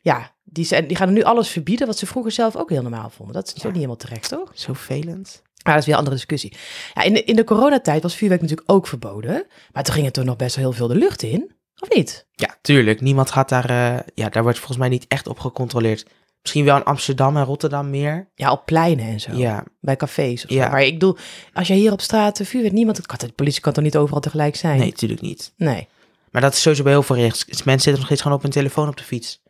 ja, 0.00 0.32
die, 0.44 0.64
zijn, 0.64 0.86
die 0.86 0.96
gaan 0.96 1.08
er 1.08 1.14
nu 1.14 1.22
alles 1.22 1.48
verbieden 1.48 1.86
wat 1.86 1.98
ze 1.98 2.06
vroeger 2.06 2.32
zelf 2.32 2.56
ook 2.56 2.70
heel 2.70 2.82
normaal 2.82 3.10
vonden. 3.10 3.34
Dat 3.34 3.46
is 3.46 3.52
Ja. 3.52 3.58
ook 3.58 3.64
niet 3.64 3.74
helemaal 3.74 3.96
terecht, 3.96 4.28
toch? 4.28 4.50
Zo 4.54 4.72
vervelend. 4.72 5.42
Maar 5.62 5.72
dat 5.72 5.82
is 5.82 5.88
weer 5.88 5.94
een 5.98 6.04
andere 6.04 6.16
discussie. 6.26 6.56
Ja, 6.94 7.02
in, 7.02 7.12
de, 7.14 7.24
in 7.24 7.36
de 7.36 7.44
coronatijd 7.44 8.02
was 8.02 8.14
vuurwerk 8.14 8.40
natuurlijk 8.40 8.70
ook 8.70 8.86
verboden, 8.86 9.46
maar 9.72 9.82
toen 9.82 9.94
ging 9.94 10.04
het 10.06 10.14
toch 10.14 10.24
nog 10.24 10.36
best 10.36 10.56
wel 10.56 10.64
heel 10.64 10.74
veel 10.74 10.88
de 10.88 10.94
lucht 10.94 11.22
in, 11.22 11.52
of 11.80 11.88
niet? 11.94 12.26
Ja, 12.32 12.56
tuurlijk. 12.62 13.00
Niemand 13.00 13.30
gaat 13.30 13.48
daar... 13.48 13.70
eh, 13.70 13.98
ja, 14.14 14.28
daar 14.28 14.42
wordt 14.42 14.58
volgens 14.58 14.78
mij 14.78 14.88
niet 14.88 15.04
echt 15.08 15.26
op 15.26 15.38
gecontroleerd. 15.38 16.06
Misschien 16.42 16.64
wel 16.64 16.76
in 16.76 16.84
Amsterdam 16.84 17.36
en 17.36 17.44
Rotterdam 17.44 17.90
meer. 17.90 18.28
Ja, 18.34 18.52
op 18.52 18.66
pleinen 18.66 19.04
en 19.06 19.20
zo, 19.20 19.32
Ja, 19.32 19.64
bij 19.80 19.96
cafés 19.96 20.44
of 20.44 20.50
Ja. 20.50 20.64
zo. 20.64 20.70
Maar 20.70 20.82
ik 20.82 20.92
bedoel, 20.92 21.16
als 21.52 21.68
je 21.68 21.74
hier 21.74 21.92
op 21.92 22.00
straat 22.00 22.40
vuurwerk, 22.44 22.74
niemand, 22.74 22.96
het 22.96 23.06
kan, 23.06 23.18
de 23.18 23.32
politie 23.32 23.60
kan 23.60 23.72
toch 23.72 23.84
niet 23.84 23.96
overal 23.96 24.20
tegelijk 24.20 24.56
zijn? 24.56 24.78
nee, 24.78 24.88
natuurlijk 24.88 25.20
niet. 25.20 25.52
Nee. 25.56 25.88
Maar 26.30 26.42
dat 26.42 26.52
is 26.52 26.60
sowieso 26.62 26.82
bij 26.82 26.92
heel 26.92 27.02
veel 27.02 27.16
rechts. 27.16 27.44
Mensen 27.46 27.66
zitten 27.66 27.92
nog 27.94 28.04
steeds 28.04 28.20
gewoon 28.20 28.36
op 28.36 28.42
hun 28.42 28.52
telefoon 28.52 28.88
op 28.88 28.96
de 28.96 29.02
fiets. 29.04 29.42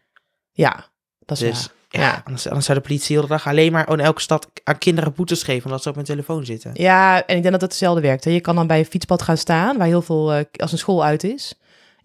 Ja, 0.52 0.84
dat 1.18 1.40
is 1.40 1.48
Dus 1.48 1.60
waar. 1.66 2.00
ja, 2.02 2.08
Ja. 2.08 2.22
Anders, 2.24 2.46
anders 2.46 2.66
zou 2.66 2.78
de 2.78 2.84
politie 2.84 3.12
heel 3.16 3.22
de 3.26 3.30
dag 3.32 3.46
alleen 3.46 3.72
maar 3.72 3.88
in 3.90 4.00
elke 4.00 4.20
stad 4.20 4.48
aan 4.64 4.78
kinderen 4.78 5.12
boetes 5.14 5.42
geven 5.42 5.64
omdat 5.64 5.82
ze 5.82 5.88
op 5.88 5.94
hun 5.94 6.04
telefoon 6.04 6.44
zitten. 6.44 6.70
Ja, 6.74 7.14
en 7.26 7.36
ik 7.36 7.42
denk 7.42 7.52
dat 7.52 7.60
het 7.60 7.70
hetzelfde 7.70 8.00
werkt. 8.00 8.24
Hè. 8.24 8.30
Je 8.30 8.40
kan 8.40 8.54
dan 8.54 8.66
bij 8.66 8.78
een 8.78 8.84
fietspad 8.84 9.22
gaan 9.22 9.36
staan, 9.38 9.78
waar 9.78 9.86
heel 9.86 10.02
veel, 10.02 10.32
eh, 10.32 10.44
als 10.56 10.72
een 10.72 10.78
school 10.78 11.04
uit 11.04 11.24
is, 11.24 11.54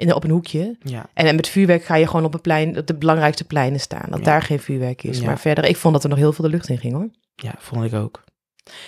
in 0.03 0.13
op 0.13 0.23
een 0.23 0.29
hoekje. 0.29 0.75
Ja, 0.79 1.05
En, 1.13 1.25
en 1.27 1.35
met 1.35 1.47
vuurwerk 1.47 1.83
ga 1.83 1.95
je 1.95 2.07
gewoon 2.07 2.25
op, 2.25 2.33
een 2.33 2.41
plein, 2.41 2.77
op 2.77 2.87
de 2.87 2.95
belangrijkste 2.95 3.43
pleinen 3.43 3.79
staan. 3.79 4.05
Dat 4.09 4.19
Ja. 4.19 4.25
daar 4.25 4.41
geen 4.41 4.59
vuurwerk 4.59 5.03
is. 5.03 5.19
Ja. 5.19 5.25
Maar 5.25 5.39
verder, 5.39 5.65
ik 5.65 5.77
vond 5.77 5.93
dat 5.93 6.03
er 6.03 6.09
nog 6.09 6.17
heel 6.17 6.33
veel 6.33 6.45
de 6.45 6.51
lucht 6.51 6.69
in 6.69 6.77
ging 6.77 6.93
hoor. 6.93 7.09
ja, 7.35 7.53
vond 7.57 7.83
ik 7.85 7.93
ook. 7.93 8.23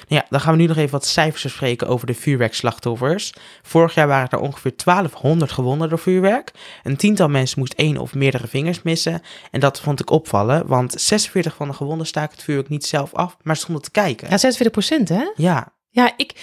Nou 0.07 0.21
ja, 0.21 0.25
dan 0.29 0.39
gaan 0.39 0.53
we 0.55 0.61
nu 0.61 0.67
nog 0.67 0.77
even 0.77 0.91
wat 0.91 1.05
cijfers 1.05 1.43
bespreken 1.43 1.87
over 1.87 2.07
de 2.07 2.13
vuurwerkslachtoffers. 2.13 3.33
Vorig 3.61 3.93
jaar 3.95 4.07
waren 4.07 4.29
er 4.29 4.39
ongeveer 4.39 4.73
1200 4.83 5.51
gewonden 5.51 5.89
door 5.89 5.99
vuurwerk. 5.99 6.51
Een 6.83 6.95
tiental 6.97 7.29
mensen 7.29 7.59
moest 7.59 7.73
één 7.73 7.97
of 7.97 8.13
meerdere 8.13 8.47
vingers 8.47 8.81
missen. 8.81 9.21
En 9.51 9.59
dat 9.59 9.81
vond 9.81 9.99
ik 9.99 10.09
opvallen, 10.09 10.67
want 10.67 11.01
46 11.01 11.55
van 11.55 11.67
de 11.67 11.73
gewonden 11.73 12.07
staken 12.07 12.35
het 12.35 12.43
vuurwerk 12.43 12.69
niet 12.69 12.85
zelf 12.85 13.13
af, 13.13 13.37
maar 13.41 13.55
stonden 13.55 13.83
te 13.83 13.91
kijken. 13.91 14.29
Ja, 14.29 14.37
46 14.37 14.71
procent 14.71 15.09
hè? 15.09 15.31
Ja, 15.35 15.73
Ja, 15.89 16.13
ik, 16.17 16.33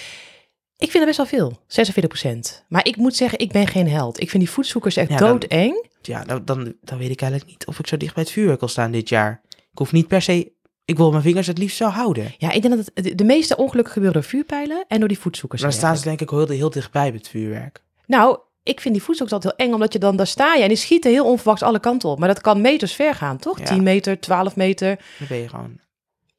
ik 0.77 0.91
vind 0.91 1.05
dat 1.05 1.05
best 1.05 1.17
wel 1.17 1.39
veel. 1.39 1.59
46 1.67 2.19
procent. 2.19 2.65
Maar 2.67 2.85
ik 2.87 2.95
moet 2.95 3.15
zeggen, 3.15 3.39
ik 3.39 3.51
ben 3.51 3.67
geen 3.67 3.89
held. 3.89 4.21
Ik 4.21 4.29
vind 4.29 4.43
die 4.43 4.51
voetzoekers 4.51 4.95
echt 4.95 5.09
Ja, 5.09 5.17
dan- 5.17 5.29
doodeng. 5.39 5.87
ja 6.01 6.23
dan, 6.23 6.45
dan, 6.45 6.73
dan 6.81 6.97
weet 6.97 7.09
ik 7.09 7.21
eigenlijk 7.21 7.51
niet 7.51 7.65
of 7.67 7.79
ik 7.79 7.87
zo 7.87 7.97
dicht 7.97 8.13
bij 8.13 8.23
het 8.23 8.31
vuurwerk 8.31 8.59
wil 8.59 8.69
staan 8.69 8.91
dit 8.91 9.09
jaar. 9.09 9.41
Ik 9.49 9.77
hoef 9.77 9.91
niet 9.91 10.07
per 10.07 10.21
se, 10.21 10.51
ik 10.85 10.97
wil 10.97 11.11
mijn 11.11 11.23
vingers 11.23 11.47
het 11.47 11.57
liefst 11.57 11.77
zo 11.77 11.87
houden. 11.87 12.33
Ja, 12.37 12.51
ik 12.51 12.61
denk 12.61 12.75
dat 12.75 12.89
het, 12.93 13.03
de, 13.05 13.15
de 13.15 13.23
meeste 13.23 13.55
ongelukken 13.57 13.93
gebeuren 13.93 14.21
door 14.21 14.29
vuurpijlen 14.29 14.85
en 14.87 14.99
door 14.99 15.07
die 15.07 15.19
voetzoekers. 15.19 15.61
Maar 15.61 15.69
dan 15.69 15.79
staan 15.79 15.97
ze 15.97 16.03
denk 16.03 16.21
ik 16.21 16.29
heel, 16.29 16.47
heel 16.47 16.69
dichtbij 16.69 17.05
met 17.11 17.19
het 17.19 17.29
vuurwerk. 17.29 17.81
Nou, 18.05 18.37
ik 18.63 18.79
vind 18.81 18.93
die 18.93 19.03
voetzoekers 19.03 19.35
altijd 19.35 19.53
heel 19.57 19.67
eng, 19.67 19.73
omdat 19.73 19.93
je 19.93 19.99
dan 19.99 20.15
daar 20.15 20.27
sta 20.27 20.53
je 20.55 20.61
en 20.61 20.67
die 20.67 20.77
schieten 20.77 21.11
heel 21.11 21.25
onverwachts 21.25 21.63
alle 21.63 21.79
kanten 21.79 22.09
op. 22.09 22.19
Maar 22.19 22.27
dat 22.27 22.41
kan 22.41 22.61
meters 22.61 22.93
ver 22.93 23.15
gaan, 23.15 23.37
toch? 23.37 23.59
Ja. 23.59 23.65
10 23.65 23.83
meter, 23.83 24.19
12 24.19 24.55
meter. 24.55 24.99
Dan 25.19 25.27
ben 25.27 25.37
je 25.37 25.49
gewoon, 25.49 25.79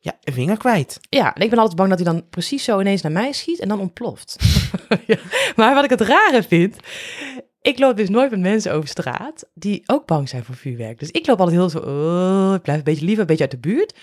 ja, 0.05 0.19
een 0.23 0.33
vinger 0.33 0.57
kwijt. 0.57 1.01
Ja, 1.09 1.35
en 1.35 1.43
ik 1.43 1.51
ben 1.51 1.59
altijd 1.59 1.77
bang 1.77 1.89
dat 1.89 1.99
hij 1.99 2.13
dan 2.13 2.29
precies 2.29 2.65
zo 2.65 2.81
ineens 2.81 3.03
naar 3.03 3.13
mij 3.13 3.33
schiet 3.33 3.61
en 3.61 3.69
dan 3.69 3.81
ontploft. 3.81 4.37
Ja, 5.07 5.17
Maar 5.57 5.75
wat 5.75 5.85
ik 5.85 5.91
het 5.91 6.01
rare 6.01 6.43
vind, 6.43 6.77
ik 7.61 7.79
loop 7.79 7.97
dus 7.97 8.09
nooit 8.09 8.31
met 8.31 8.41
mensen 8.41 8.73
over 8.73 8.89
straat 8.89 9.45
die 9.55 9.83
ook 9.87 10.07
bang 10.07 10.29
zijn 10.29 10.45
voor 10.45 10.55
vuurwerk. 10.55 10.99
Dus 10.99 11.11
ik 11.11 11.27
loop 11.27 11.39
altijd 11.39 11.57
heel 11.57 11.69
zo, 11.69 11.79
oh, 11.79 12.55
ik 12.55 12.63
blijf 12.63 12.79
een 12.79 12.85
beetje 12.85 13.05
liever 13.05 13.21
een 13.21 13.27
beetje 13.27 13.43
uit 13.43 13.51
de 13.51 13.69
buurt. 13.69 13.97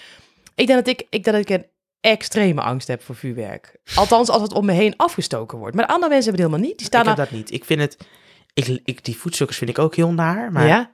Ik 0.56 0.68
denk 0.68 0.86
dat 0.86 0.88
ik, 0.88 1.08
ik, 1.10 1.24
denk 1.24 1.26
dat 1.26 1.50
ik 1.50 1.50
een 1.50 1.66
extreme 2.02 2.62
angst 2.62 2.88
heb 2.88 3.04
voor 3.04 3.16
vuurwerk. 3.16 3.80
Althans, 3.96 4.30
als 4.30 4.42
het 4.42 4.54
om 4.54 4.66
me 4.66 4.72
heen 4.72 4.94
afgestoken 4.98 5.58
wordt. 5.58 5.76
Maar 5.76 5.88
de 5.88 5.94
andere 5.94 6.12
mensen 6.12 6.30
hebben 6.32 6.46
het 6.46 6.52
helemaal 6.52 6.70
niet. 6.70 6.78
Die 6.78 6.88
staan 6.88 7.02
ik 7.02 7.08
heb 7.08 7.18
daar... 7.18 7.26
dat 7.26 7.36
niet. 7.36 7.52
Ik 7.52 7.66
vind 7.66 7.80
het, 7.82 7.98
ik, 8.54 8.82
ik, 8.86 9.06
die 9.06 9.18
voetzoekers 9.18 9.58
vind 9.58 9.70
ik 9.70 9.80
ook 9.80 9.96
heel 9.96 10.12
naar. 10.14 10.52
Maar 10.52 10.68
ja, 10.68 10.92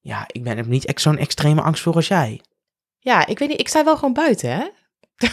Ja? 0.00 0.24
ik 0.26 0.42
ben 0.42 0.56
er 0.56 0.68
niet 0.68 0.84
echt 0.84 1.00
zo'n 1.00 1.18
extreme 1.18 1.62
angst 1.62 1.82
voor 1.82 1.94
als 1.94 2.08
jij. 2.08 2.40
Ja, 3.00 3.26
ik 3.26 3.38
weet 3.38 3.48
niet, 3.48 3.60
ik 3.60 3.68
sta 3.68 3.84
wel 3.84 3.94
gewoon 3.96 4.12
buiten, 4.12 4.50
hè? 4.50 4.64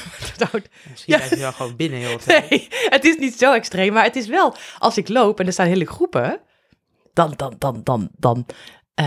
Misschien 0.89 1.15
blijf 1.15 1.29
je 1.29 1.37
wel 1.37 1.51
gewoon 1.51 1.75
binnen 1.75 1.99
heel 1.99 2.17
de 2.17 2.23
tijd. 2.23 2.49
Nee, 2.49 2.67
het 2.89 3.03
is 3.05 3.17
niet 3.17 3.37
zo 3.37 3.53
extreem, 3.53 3.93
maar 3.93 4.03
het 4.03 4.15
is 4.15 4.27
wel, 4.27 4.55
als 4.77 4.97
ik 4.97 5.09
loop 5.09 5.39
en 5.39 5.45
er 5.45 5.53
staan 5.53 5.67
hele 5.67 5.85
groepen, 5.85 6.39
dan, 7.13 7.33
dan, 7.35 7.55
dan, 7.57 7.81
dan, 7.83 8.09
dan, 8.17 8.45
eh, 8.95 9.05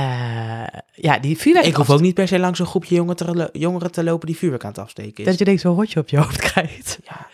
ja, 0.93 1.19
die 1.19 1.39
vuurwerk... 1.39 1.67
Ik 1.67 1.75
hoef 1.75 1.91
ook 1.91 2.01
niet 2.01 2.15
per 2.15 2.29
se 2.29 2.39
langs 2.39 2.59
een 2.59 2.67
groepje 2.67 2.95
jongen 2.95 3.17
te, 3.17 3.35
lo- 3.35 3.49
jongeren 3.53 3.91
te 3.93 4.05
lopen 4.05 4.27
die 4.27 4.37
vuurwerk 4.37 4.65
aan 4.65 4.71
het 4.71 4.79
afsteken 4.79 5.19
is. 5.19 5.25
Dat 5.25 5.39
je 5.39 5.45
denkt 5.45 5.61
zo'n 5.61 5.75
rotje 5.75 6.01
op 6.01 6.09
je 6.09 6.17
hoofd 6.17 6.41
krijgt. 6.53 6.99
Ja, 7.05 7.27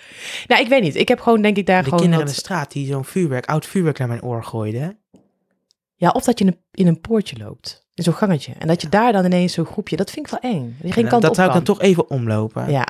Nou, 0.46 0.62
ik 0.62 0.68
weet 0.68 0.82
niet. 0.82 0.94
Ik 0.94 1.08
heb 1.08 1.20
gewoon, 1.20 1.42
denk 1.42 1.56
ik, 1.56 1.66
daar 1.66 1.78
de 1.78 1.84
gewoon 1.84 1.98
kinderen 2.00 2.26
in 2.26 2.32
wat- 2.32 2.36
de 2.36 2.44
straat 2.46 2.72
die 2.72 2.86
zo'n 2.86 3.04
vuurwerk, 3.04 3.46
oud 3.46 3.66
vuurwerk 3.66 3.98
naar 3.98 4.08
mijn 4.08 4.22
oor 4.22 4.44
gooiden. 4.44 4.98
Ja, 5.96 6.10
of 6.10 6.24
dat 6.24 6.38
je 6.38 6.44
in 6.44 6.50
een, 6.50 6.60
in 6.70 6.86
een 6.86 7.00
poortje 7.00 7.36
loopt. 7.36 7.86
In 7.94 8.04
zo'n 8.04 8.14
gangetje. 8.14 8.52
En 8.58 8.66
dat 8.66 8.80
je 8.80 8.88
daar 8.88 9.12
dan 9.12 9.24
ineens 9.24 9.52
zo'n 9.52 9.64
groepje... 9.64 9.96
Dat 9.96 10.10
vind 10.10 10.26
ik 10.26 10.40
wel 10.40 10.52
eng. 10.52 10.76
Dat 10.80 10.92
geen 10.92 11.04
En 11.04 11.10
kant 11.10 11.22
dat 11.22 11.30
op 11.30 11.36
zou 11.36 11.48
ik 11.48 11.54
dan 11.54 11.64
toch 11.64 11.80
even 11.80 12.10
omlopen. 12.10 12.70
Ja. 12.70 12.88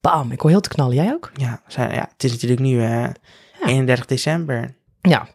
Bam, 0.00 0.32
ik 0.32 0.40
hoor 0.40 0.50
heel 0.50 0.60
te 0.60 0.68
knallen. 0.68 0.94
Jij 0.94 1.12
ook? 1.12 1.30
Ja, 1.34 1.62
zijn, 1.66 1.94
ja, 1.94 2.08
het 2.12 2.24
is 2.24 2.32
natuurlijk 2.32 2.60
nu 2.60 2.82
eh, 2.82 3.08
31 3.64 4.06
december. 4.06 4.76
Ja. 5.00 5.28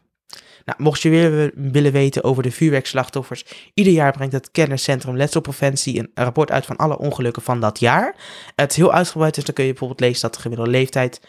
Nou, 0.65 0.83
mocht 0.83 1.01
je 1.01 1.09
weer 1.09 1.51
willen 1.55 1.91
weten 1.91 2.23
over 2.23 2.43
de 2.43 2.51
vuurwerkslachtoffers, 2.51 3.71
ieder 3.73 3.93
jaar 3.93 4.11
brengt 4.11 4.33
het 4.33 4.51
kenniscentrum 4.51 5.17
Letselpreventie 5.17 5.99
een 5.99 6.11
rapport 6.13 6.51
uit 6.51 6.65
van 6.65 6.75
alle 6.75 6.97
ongelukken 6.97 7.41
van 7.41 7.59
dat 7.59 7.79
jaar. 7.79 8.15
Het 8.55 8.71
is 8.71 8.77
heel 8.77 8.93
uitgebreid, 8.93 9.35
dus 9.35 9.43
dan 9.43 9.53
kun 9.53 9.63
je 9.63 9.69
bijvoorbeeld 9.69 9.99
lezen 9.99 10.21
dat 10.21 10.33
de 10.33 10.41
gemiddelde 10.41 10.71
leeftijd 10.71 11.21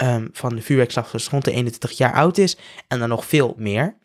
ehm, 0.00 0.26
van 0.32 0.54
de 0.54 0.62
vuurwerkslachtoffers 0.62 1.30
rond 1.30 1.44
de 1.44 1.52
21 1.52 1.90
jaar 1.90 2.14
oud 2.14 2.38
is 2.38 2.56
en 2.88 2.98
dan 2.98 3.08
nog 3.08 3.24
veel 3.26 3.54
meer. 3.56 3.98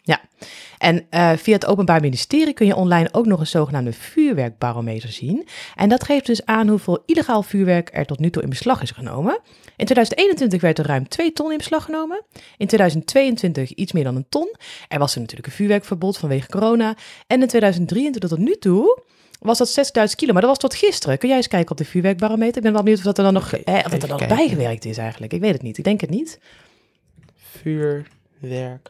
En 0.78 1.06
eh, 1.10 1.32
via 1.38 1.54
het 1.54 1.66
Openbaar 1.66 2.02
Ministerie 2.02 2.54
kun 2.54 2.66
je 2.66 2.76
online 2.76 3.10
ook 3.12 3.26
nog 3.26 3.40
een 3.40 3.48
zogenaamde 3.48 3.94
vuurwerkbarometer 3.94 5.10
zien. 5.10 5.48
En 5.76 5.90
dat 5.90 6.04
geeft 6.04 6.26
dus 6.26 6.46
aan 6.46 6.68
hoeveel 6.68 7.04
illegaal 7.06 7.44
vuurwerk 7.44 7.90
er 7.94 8.06
tot 8.06 8.20
nu 8.20 8.30
toe 8.30 8.44
in 8.44 8.50
beslag 8.50 8.82
is 8.82 8.92
genomen. 8.92 9.40
In 9.78 9.86
2021 9.86 10.62
werd 10.62 10.80
er 10.80 10.86
ruim 10.86 11.08
2 11.08 11.34
ton 11.34 11.52
in 11.52 11.58
beslag 11.58 11.84
genomen. 11.86 12.24
In 12.58 12.68
2022 12.68 13.74
iets 13.74 13.92
meer 13.92 14.04
dan 14.04 14.16
een 14.16 14.30
ton. 14.30 14.56
Er 14.88 15.00
was 15.00 15.14
er 15.14 15.20
natuurlijk 15.20 15.48
een 15.48 15.54
vuurwerkverbod 15.54 16.18
vanwege 16.18 16.48
corona. 16.48 16.96
En 17.28 17.42
in 17.42 17.48
2023 17.48 18.30
tot 18.30 18.40
nu 18.40 18.56
toe 18.60 19.04
was 19.40 19.58
dat 19.58 19.70
6000 19.70 20.20
kilo. 20.20 20.34
Maar 20.34 20.42
dat 20.42 20.50
was 20.50 20.60
tot 20.60 20.76
gisteren. 20.76 21.18
Kun 21.18 21.28
jij 21.28 21.38
eens 21.38 21.48
kijken 21.48 21.72
op 21.72 21.78
de 21.78 21.86
vuurwerkbarometer? 21.86 22.58
Ik 22.58 22.64
ben 22.64 22.74
wel 22.74 22.84
benieuwd 22.84 23.00
of 23.00 23.06
dat 23.06 23.18
er 23.18 23.24
dan 23.24 23.34
nog, 23.34 23.54
eh, 23.54 23.76
of 23.76 23.92
dat 23.92 24.02
er 24.02 24.08
dan 24.08 24.28
bijgewerkt 24.28 24.86
is 24.86 24.98
eigenlijk. 24.98 25.34
Ik 25.34 25.42
weet 25.42 25.54
het 25.54 25.62
niet. 25.62 25.78
Ik 25.78 25.84
denk 25.84 26.02
het 26.02 26.10
niet. 26.10 26.40
Vuurwerk. 27.36 28.90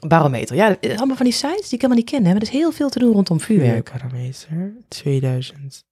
Barometer. 0.00 0.56
Ja, 0.56 0.76
eh, 0.80 0.96
allemaal 0.96 1.16
van 1.16 1.26
die 1.26 1.34
sites 1.34 1.68
die 1.68 1.74
ik 1.74 1.80
helemaal 1.80 1.96
niet 1.96 2.10
ken. 2.10 2.24
Hè? 2.24 2.32
Maar 2.32 2.36
er 2.36 2.42
is 2.42 2.48
heel 2.48 2.72
veel 2.72 2.88
te 2.88 2.98
doen 2.98 3.12
rondom 3.12 3.40
vuurwerk. 3.40 3.88
Vuurwerkbarometer 3.88 4.72
2000. 4.88 5.86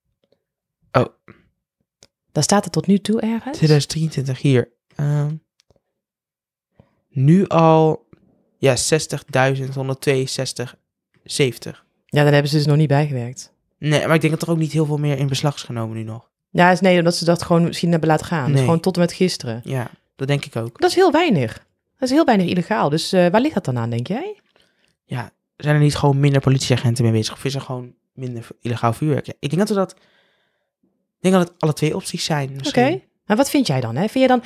Daar 2.36 2.44
staat 2.44 2.64
het 2.64 2.72
tot 2.72 2.86
nu 2.86 2.98
toe 2.98 3.20
ergens. 3.20 3.56
2023 3.56 4.40
hier. 4.40 4.72
Ehm, 4.94 5.34
nu 7.08 7.46
al 7.46 8.08
ja, 8.58 8.76
60.162, 8.76 10.76
70. 11.24 11.86
Ja, 12.06 12.22
daar 12.22 12.32
hebben 12.32 12.50
ze 12.50 12.56
dus 12.56 12.66
nog 12.66 12.76
niet 12.76 12.88
bijgewerkt. 12.88 13.52
Nee, 13.78 14.06
maar 14.06 14.14
ik 14.14 14.20
denk 14.20 14.32
dat 14.32 14.42
er 14.42 14.50
ook 14.50 14.58
niet 14.58 14.72
heel 14.72 14.86
veel 14.86 14.96
meer 14.98 15.18
in 15.18 15.26
beslag 15.26 15.54
is 15.54 15.62
genomen 15.62 15.96
nu 15.96 16.02
nog. 16.02 16.30
Ja, 16.50 16.70
is 16.70 16.80
nee, 16.80 16.98
omdat 16.98 17.16
ze 17.16 17.24
dat 17.24 17.42
gewoon 17.42 17.64
misschien 17.64 17.90
hebben 17.90 18.08
laten 18.08 18.26
gaan. 18.26 18.44
Dus 18.46 18.54
Nee. 18.54 18.64
gewoon 18.64 18.80
tot 18.80 18.94
en 18.94 19.00
met 19.00 19.12
gisteren. 19.12 19.60
Ja, 19.64 19.90
dat 20.16 20.28
denk 20.28 20.44
ik 20.44 20.56
ook. 20.56 20.80
Dat 20.80 20.90
is 20.90 20.96
heel 20.96 21.12
weinig. 21.12 21.52
Dat 21.98 22.08
is 22.08 22.14
heel 22.14 22.24
weinig 22.24 22.46
illegaal. 22.46 22.88
Dus 22.88 23.12
eh, 23.12 23.26
waar 23.26 23.40
ligt 23.40 23.54
dat 23.54 23.64
dan 23.64 23.78
aan, 23.78 23.90
denk 23.90 24.06
jij? 24.06 24.40
Ja, 25.04 25.30
zijn 25.56 25.74
er 25.74 25.80
niet 25.80 25.96
gewoon 25.96 26.20
minder 26.20 26.40
politieagenten 26.40 27.04
mee 27.04 27.12
bezig? 27.12 27.34
Of 27.34 27.44
is 27.44 27.54
er 27.54 27.60
gewoon 27.60 27.94
minder 28.14 28.46
illegaal 28.60 28.92
vuurwerk? 28.92 29.26
Ja, 29.26 29.32
ik 29.38 29.48
denk 29.50 29.58
dat 29.60 29.68
we 29.68 29.74
dat 29.74 29.92
Ik 31.16 31.22
denk 31.32 31.34
dat 31.34 31.48
het 31.48 31.62
alle 31.62 31.72
twee 31.72 31.96
opties 31.96 32.24
zijn. 32.24 32.48
Oké. 32.48 32.58
misschien. 32.58 33.02
Maar 33.26 33.36
wat 33.36 33.50
vind 33.50 33.66
jij 33.66 33.80
dan? 33.80 33.96
Hè? 33.96 34.08
Vind 34.08 34.24
je 34.24 34.26
dan... 34.28 34.42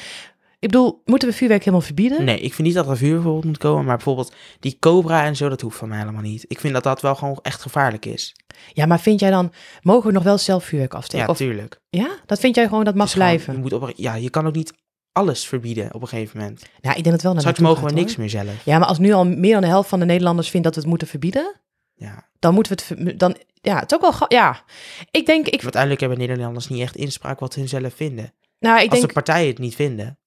Ik 0.60 0.68
bedoel, 0.70 1.02
moeten 1.04 1.28
we 1.28 1.34
vuurwerk 1.34 1.60
helemaal 1.64 1.86
verbieden? 1.86 2.24
Nee, 2.24 2.40
ik 2.40 2.54
vind 2.54 2.66
niet 2.68 2.76
dat 2.76 2.88
er 2.88 2.96
vuur 2.96 3.14
bijvoorbeeld 3.14 3.44
moet 3.44 3.58
komen, 3.58 3.84
maar 3.84 3.96
bijvoorbeeld 3.96 4.34
die 4.60 4.76
cobra 4.80 5.24
en 5.24 5.36
zo, 5.36 5.48
dat 5.48 5.60
hoeft 5.60 5.76
van 5.78 5.88
mij 5.88 5.98
helemaal 5.98 6.22
niet. 6.22 6.44
Ik 6.48 6.60
vind 6.60 6.74
dat 6.74 6.82
dat 6.82 7.00
wel 7.00 7.14
gewoon 7.14 7.38
echt 7.42 7.60
gevaarlijk 7.62 8.06
is. 8.06 8.36
Ja, 8.72 8.86
maar 8.86 9.00
vind 9.00 9.20
jij 9.20 9.30
dan... 9.30 9.52
Mogen 9.82 10.06
we 10.06 10.12
nog 10.12 10.22
wel 10.22 10.38
zelf 10.38 10.64
vuurwerk 10.64 10.94
afsteken? 10.94 11.26
Ja, 11.26 11.32
Of, 11.32 11.36
tuurlijk. 11.36 11.80
ja? 11.90 12.08
Dat 12.26 12.40
vind 12.40 12.54
jij 12.54 12.68
gewoon, 12.68 12.84
dat 12.84 12.94
mag 12.94 13.10
gewoon- 13.12 13.26
blijven? 13.26 13.54
je, 13.54 13.60
moet 13.60 13.72
op, 13.72 13.92
ja, 13.96 14.14
je 14.14 14.30
kan 14.30 14.46
ook 14.46 14.54
niet 14.54 14.72
alles 15.12 15.46
verbieden 15.46 15.94
op 15.94 16.02
een 16.02 16.08
gegeven 16.08 16.38
moment. 16.38 16.62
Ja, 16.80 16.90
ik 16.94 17.02
denk 17.02 17.10
dat 17.14 17.22
wel 17.22 17.32
naar 17.32 17.40
Straks 17.40 17.58
mogen 17.58 17.84
we 17.84 17.92
niks 17.92 18.10
hoor. 18.10 18.20
meer 18.20 18.30
zelf. 18.30 18.64
Ja, 18.64 18.78
maar 18.78 18.88
als 18.88 18.98
nu 18.98 19.12
al 19.12 19.26
meer 19.26 19.52
dan 19.52 19.60
de 19.62 19.66
helft 19.68 19.88
van 19.88 19.98
de 19.98 20.04
Nederlanders 20.04 20.48
vindt 20.50 20.64
dat 20.66 20.74
we 20.74 20.80
het 20.80 20.90
moeten 20.90 21.08
verbieden... 21.08 21.60
Ja. 21.94 22.28
dan 22.38 22.54
moeten 22.54 22.76
we 22.88 22.94
het... 23.04 23.18
Dan, 23.18 23.36
ja, 23.54 23.78
het 23.78 23.90
is 23.92 23.98
ook 24.00 24.18
wel... 24.18 24.24
Ja, 24.28 24.62
ik 25.10 25.26
denk... 25.26 25.46
Ik, 25.48 25.62
uiteindelijk 25.62 26.00
hebben 26.00 26.18
Nederlanders 26.18 26.68
niet 26.68 26.80
echt 26.80 26.96
inspraak 26.96 27.38
wat 27.40 27.54
hun 27.54 27.68
zelf 27.68 27.94
vinden. 27.94 28.32
nou, 28.58 28.76
ik 28.80 28.90
Als 28.90 28.98
denk... 28.98 29.06
de 29.06 29.12
partijen 29.22 29.48
het 29.48 29.58
niet 29.58 29.74
vinden. 29.74 30.18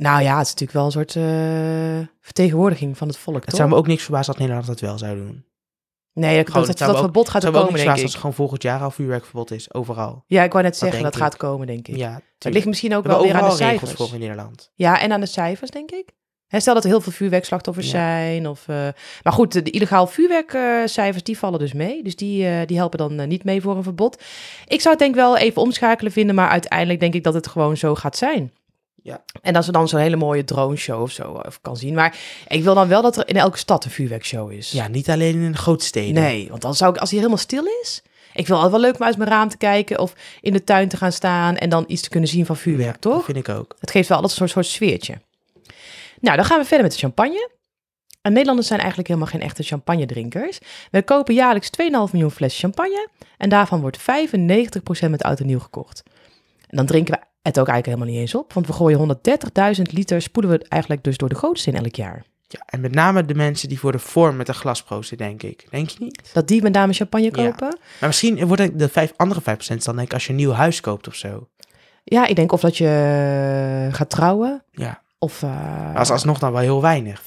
Nou 0.00 0.22
ja, 0.22 0.38
het 0.38 0.46
is 0.46 0.52
natuurlijk 0.54 0.72
wel 0.72 0.84
een 0.84 0.90
soort 0.90 1.16
eh, 1.16 2.08
vertegenwoordiging 2.20 2.96
van 2.98 3.08
het 3.08 3.16
volk, 3.18 3.36
Het 3.36 3.46
toch? 3.46 3.56
zou 3.56 3.68
me 3.68 3.74
ook 3.76 3.86
niks 3.86 4.02
verbazen 4.02 4.26
dat 4.32 4.38
Nederland 4.40 4.66
dat 4.66 4.80
wel 4.80 4.98
zou 4.98 5.16
doen. 5.16 5.44
Nee, 6.12 6.36
dat, 6.36 6.46
Gewoon, 6.50 6.66
dat, 6.66 6.78
het 6.78 6.88
dat, 6.88 6.98
verbod 6.98 7.28
gaat 7.28 7.42
Het 7.42 7.54
er 7.54 7.60
komen, 7.60 7.74
denk 7.84 7.96
ik. 7.96 8.02
als 8.02 8.12
er 8.12 8.18
gewoon 8.18 8.34
volgend 8.34 8.62
jaar 8.62 8.80
al 8.80 8.90
vuurwerkverbod 8.90 9.50
is, 9.50 9.74
overal. 9.74 10.24
Ja, 10.26 10.42
ik 10.42 10.52
wou 10.52 10.64
net 10.64 10.76
zeggen, 10.76 11.02
dat 11.02 11.16
gaat 11.16 11.32
ik. 11.32 11.38
komen, 11.38 11.66
denk 11.66 11.88
ik. 11.88 11.96
Ja, 11.96 12.20
het 12.38 12.52
ligt 12.52 12.66
misschien 12.66 12.94
ook 12.94 13.02
We 13.02 13.08
wel 13.08 13.22
weer 13.22 13.34
aan 13.34 13.48
de 13.50 13.56
cijfers. 13.56 13.92
voor 13.92 14.08
in 14.12 14.18
Nederland. 14.20 14.70
Ja, 14.74 15.00
en 15.00 15.12
aan 15.12 15.20
de 15.20 15.26
cijfers, 15.26 15.70
denk 15.70 15.90
ik. 15.90 16.14
Stel 16.48 16.74
dat 16.74 16.84
er 16.84 16.90
heel 16.90 17.00
veel 17.00 17.12
vuurwerkslachtoffers 17.12 17.86
Ja. 17.86 17.92
zijn. 17.92 18.48
Of, 18.48 18.68
eh, 18.68 18.76
maar 19.22 19.32
goed, 19.32 19.52
de, 19.52 19.62
de 19.62 19.70
illegaal 19.70 20.06
vuurwerkcijfers, 20.06 21.22
die 21.24 21.38
vallen 21.38 21.58
dus 21.58 21.72
mee. 21.72 22.02
Dus 22.02 22.16
die, 22.16 22.46
eh, 22.46 22.66
die 22.66 22.76
helpen 22.76 22.98
dan 22.98 23.28
niet 23.28 23.44
mee 23.44 23.60
voor 23.60 23.76
een 23.76 23.82
verbod. 23.82 24.22
Ik 24.66 24.80
zou 24.80 24.88
het 24.90 24.98
denk 24.98 25.10
ik 25.14 25.20
wel 25.20 25.36
even 25.36 25.62
omschakelen 25.62 26.12
vinden, 26.12 26.34
maar 26.34 26.48
uiteindelijk 26.48 27.00
denk 27.00 27.14
ik 27.14 27.24
dat 27.24 27.34
het 27.34 27.46
gewoon 27.46 27.76
zo 27.76 27.94
gaat 27.94 28.16
zijn. 28.16 28.52
Ja. 29.06 29.22
En 29.42 29.56
als 29.56 29.66
er 29.66 29.72
dan 29.72 29.88
zo'n 29.88 30.00
hele 30.00 30.16
mooie 30.16 30.44
drone 30.44 30.76
show 30.76 31.02
of 31.02 31.10
zo 31.10 31.42
of 31.46 31.60
kan 31.60 31.76
zien. 31.76 31.94
Maar 31.94 32.18
ik 32.48 32.62
wil 32.62 32.74
dan 32.74 32.88
wel 32.88 33.02
dat 33.02 33.16
er 33.16 33.28
in 33.28 33.36
elke 33.36 33.58
stad 33.58 33.84
een 33.84 33.90
vuurwerkshow 33.90 34.52
is. 34.52 34.70
Ja, 34.70 34.88
niet 34.88 35.10
alleen 35.10 35.42
in 35.42 35.52
de 35.52 35.58
grote 35.58 35.84
steden. 35.84 36.14
Nee, 36.14 36.48
want 36.48 36.62
dan 36.62 36.74
zou 36.74 36.94
ik, 36.94 37.00
als 37.00 37.10
hij 37.10 37.18
helemaal 37.18 37.40
stil 37.40 37.64
is... 37.82 38.02
Ik 38.34 38.46
wil 38.46 38.56
altijd 38.56 38.72
wel 38.74 38.80
leuk 38.80 39.00
om 39.00 39.06
uit 39.06 39.16
mijn 39.16 39.30
raam 39.30 39.48
te 39.48 39.56
kijken 39.56 39.98
of 39.98 40.14
in 40.40 40.52
de 40.52 40.64
tuin 40.64 40.88
te 40.88 40.96
gaan 40.96 41.12
staan 41.12 41.56
en 41.56 41.68
dan 41.68 41.84
iets 41.86 42.02
te 42.02 42.08
kunnen 42.08 42.28
zien 42.28 42.46
van 42.46 42.56
vuurwerk, 42.56 42.94
Ja, 42.94 43.00
toch? 43.00 43.14
Dat 43.14 43.24
vind 43.24 43.36
ik 43.36 43.48
ook. 43.48 43.76
Het 43.80 43.90
geeft 43.90 44.08
wel 44.08 44.18
altijd 44.18 44.40
een 44.40 44.48
soort, 44.48 44.66
soort 44.66 44.74
sfeertje. 44.76 45.14
Nou, 46.20 46.36
dan 46.36 46.44
gaan 46.44 46.58
we 46.58 46.64
verder 46.64 46.82
met 46.82 46.92
de 46.92 46.98
champagne. 46.98 47.50
En 48.22 48.30
Nederlanders 48.30 48.68
zijn 48.68 48.78
eigenlijk 48.78 49.08
helemaal 49.08 49.30
geen 49.30 49.40
echte 49.40 49.62
champagne-drinkers. 49.62 50.58
We 50.90 51.02
kopen 51.02 51.34
jaarlijks 51.34 51.70
2,5 51.82 51.86
miljoen 51.86 52.30
flessen 52.30 52.60
champagne. 52.60 53.08
En 53.36 53.48
daarvan 53.48 53.80
wordt 53.80 53.98
95% 54.00 54.02
met 55.10 55.22
oud 55.22 55.40
en 55.40 55.46
nieuw 55.46 55.58
gekocht. 55.58 56.02
En 56.66 56.76
dan 56.76 56.86
drinken 56.86 57.14
we 57.14 57.20
het 57.46 57.58
ook 57.60 57.68
eigenlijk 57.68 57.86
helemaal 57.86 58.06
niet 58.14 58.18
eens 58.30 58.34
op. 58.34 58.52
Want 58.52 58.66
we 58.66 58.72
gooien 58.72 59.16
130.000 59.76 59.82
liter, 59.82 60.22
spoelen 60.22 60.52
we 60.52 60.64
eigenlijk 60.68 61.04
dus 61.04 61.16
door 61.16 61.28
de 61.28 61.34
gootste 61.34 61.70
in 61.70 61.76
elk 61.76 61.94
jaar. 61.94 62.24
Ja, 62.48 62.60
en 62.66 62.80
met 62.80 62.94
name 62.94 63.24
de 63.24 63.34
mensen 63.34 63.68
die 63.68 63.78
voor 63.78 63.92
de 63.92 63.98
vorm 63.98 64.36
met 64.36 64.48
een 64.48 64.54
glas 64.54 64.82
proosten, 64.82 65.16
denk 65.16 65.42
ik. 65.42 65.66
Denk 65.70 65.88
je 65.88 65.96
niet? 66.00 66.30
Dat 66.32 66.48
die 66.48 66.62
met 66.62 66.72
name 66.72 66.92
champagne 66.92 67.24
Ja. 67.24 67.30
kopen. 67.30 67.78
Maar 68.00 68.08
misschien 68.08 68.46
wordt 68.46 68.62
het 68.62 68.78
de 68.78 68.88
vijf, 68.88 69.12
andere 69.16 69.40
5% 69.40 69.84
dan 69.84 69.96
denk 69.96 70.08
ik 70.08 70.12
als 70.14 70.24
je 70.24 70.30
een 70.30 70.36
nieuw 70.36 70.52
huis 70.52 70.80
koopt 70.80 71.08
of 71.08 71.14
zo. 71.14 71.48
Ja, 72.04 72.26
ik 72.26 72.36
denk 72.36 72.52
of 72.52 72.60
dat 72.60 72.76
je 72.76 73.88
gaat 73.92 74.10
trouwen. 74.10 74.62
Ja, 74.72 75.02
Of... 75.18 75.42
eh, 75.42 75.50
maar 75.50 75.96
als 75.98 76.10
alsnog 76.10 76.38
dan 76.38 76.52
wel 76.52 76.60
heel 76.60 76.80
weinig, 76.82 77.20
5%. 77.22 77.24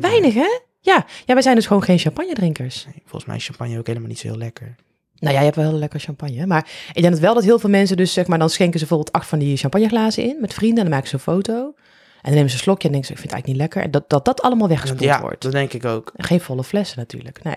Weinig, 0.00 0.34
hè? 0.34 0.58
Ja. 0.80 1.04
ja, 1.26 1.34
wij 1.34 1.42
zijn 1.42 1.54
dus 1.54 1.66
gewoon 1.66 1.82
geen 1.82 1.98
champagne-drinkers. 1.98 2.84
Nee, 2.84 2.94
volgens 3.02 3.24
mij 3.24 3.36
is 3.36 3.46
champagne 3.46 3.78
ook 3.78 3.86
helemaal 3.86 4.08
niet 4.08 4.18
zo 4.18 4.28
heel 4.28 4.36
lekker. 4.36 4.74
Nou 5.20 5.34
ja, 5.34 5.38
je 5.38 5.44
hebt 5.44 5.56
wel 5.56 5.68
heel 5.68 5.78
lekker 5.78 6.00
champagne. 6.00 6.38
hè? 6.38 6.46
Maar 6.46 6.68
ik 6.92 7.02
denk 7.02 7.12
dat 7.12 7.22
wel 7.22 7.34
dat 7.34 7.44
heel 7.44 7.58
veel 7.58 7.70
mensen 7.70 7.96
dus, 7.96 8.12
zeg 8.12 8.26
maar, 8.26 8.38
dan 8.38 8.50
schenken 8.50 8.78
ze 8.78 8.86
bijvoorbeeld 8.86 9.16
acht 9.16 9.28
van 9.28 9.38
die 9.38 9.56
champagneglazen 9.56 10.24
in 10.24 10.36
met 10.40 10.54
vrienden. 10.54 10.78
En 10.78 10.84
dan 10.84 10.92
maken 10.92 11.08
ze 11.08 11.14
een 11.14 11.20
foto. 11.20 11.54
En 11.54 12.26
dan 12.26 12.34
nemen 12.34 12.50
ze 12.50 12.56
een 12.56 12.62
slokje 12.62 12.86
en 12.86 12.92
denken 12.92 13.08
ze, 13.08 13.12
ik 13.14 13.20
vind 13.20 13.32
het 13.32 13.42
eigenlijk 13.42 13.46
niet 13.46 13.56
lekker. 13.56 13.82
En 13.82 13.90
dat 13.90 14.10
dat, 14.10 14.24
dat 14.24 14.42
allemaal 14.42 14.68
weggespoeld 14.68 15.02
ja, 15.02 15.20
wordt. 15.20 15.42
dat 15.42 15.52
denk 15.52 15.72
ik 15.72 15.84
ook. 15.84 16.12
En 16.16 16.24
geen 16.24 16.40
volle 16.40 16.64
flessen 16.64 16.98
natuurlijk, 16.98 17.42
nee. 17.42 17.56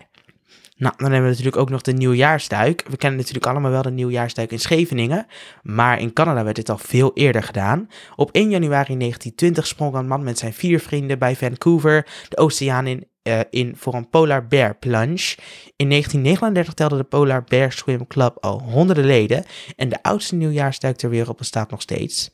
Nou, 0.78 0.96
dan 0.98 1.12
hebben 1.12 1.30
we 1.30 1.36
natuurlijk 1.36 1.58
ook 1.58 1.70
nog 1.70 1.82
de 1.82 1.92
nieuwjaarsduik. 1.92 2.84
We 2.90 2.98
kennen 2.98 3.20
natuurlijk 3.20 3.46
allemaal 3.46 3.72
wel 3.72 3.82
de 3.82 3.92
nieuwjaarsduik 3.92 4.52
in 4.52 4.60
Scheveningen. 4.60 5.28
Maar 5.62 6.00
in 6.00 6.14
Canada 6.14 6.44
werd 6.44 6.56
dit 6.56 6.70
al 6.70 6.78
veel 6.78 7.12
eerder 7.14 7.44
gedaan. 7.44 7.90
Op 8.16 8.32
1 8.32 8.50
januari 8.50 8.98
1920 8.98 9.68
sprong 9.68 9.96
een 9.96 10.08
man 10.08 10.24
met 10.24 10.38
zijn 10.38 10.54
vier 10.54 10.80
vrienden 10.80 11.20
bij 11.20 11.36
Vancouver 11.36 12.08
de 12.30 12.38
oceaan 12.38 12.88
in, 12.88 13.08
eh, 13.24 13.40
in 13.50 13.74
voor 13.78 13.94
een 13.94 14.10
polar 14.10 14.48
bear 14.48 14.76
plunge. 14.76 15.36
In 15.76 15.90
1939 15.90 16.74
telde 16.74 16.98
de 16.98 17.04
Polar 17.04 17.44
Bear 17.44 17.72
Swim 17.72 18.08
Club 18.08 18.38
al 18.40 18.62
honderden 18.62 19.06
leden. 19.06 19.46
En 19.76 19.90
de 19.90 20.04
oudste 20.04 20.36
nieuwjaarsduik 20.36 20.98
ter 20.98 21.10
wereld 21.10 21.38
bestaat 21.38 21.72
nog 21.72 21.82
steeds. 21.82 22.32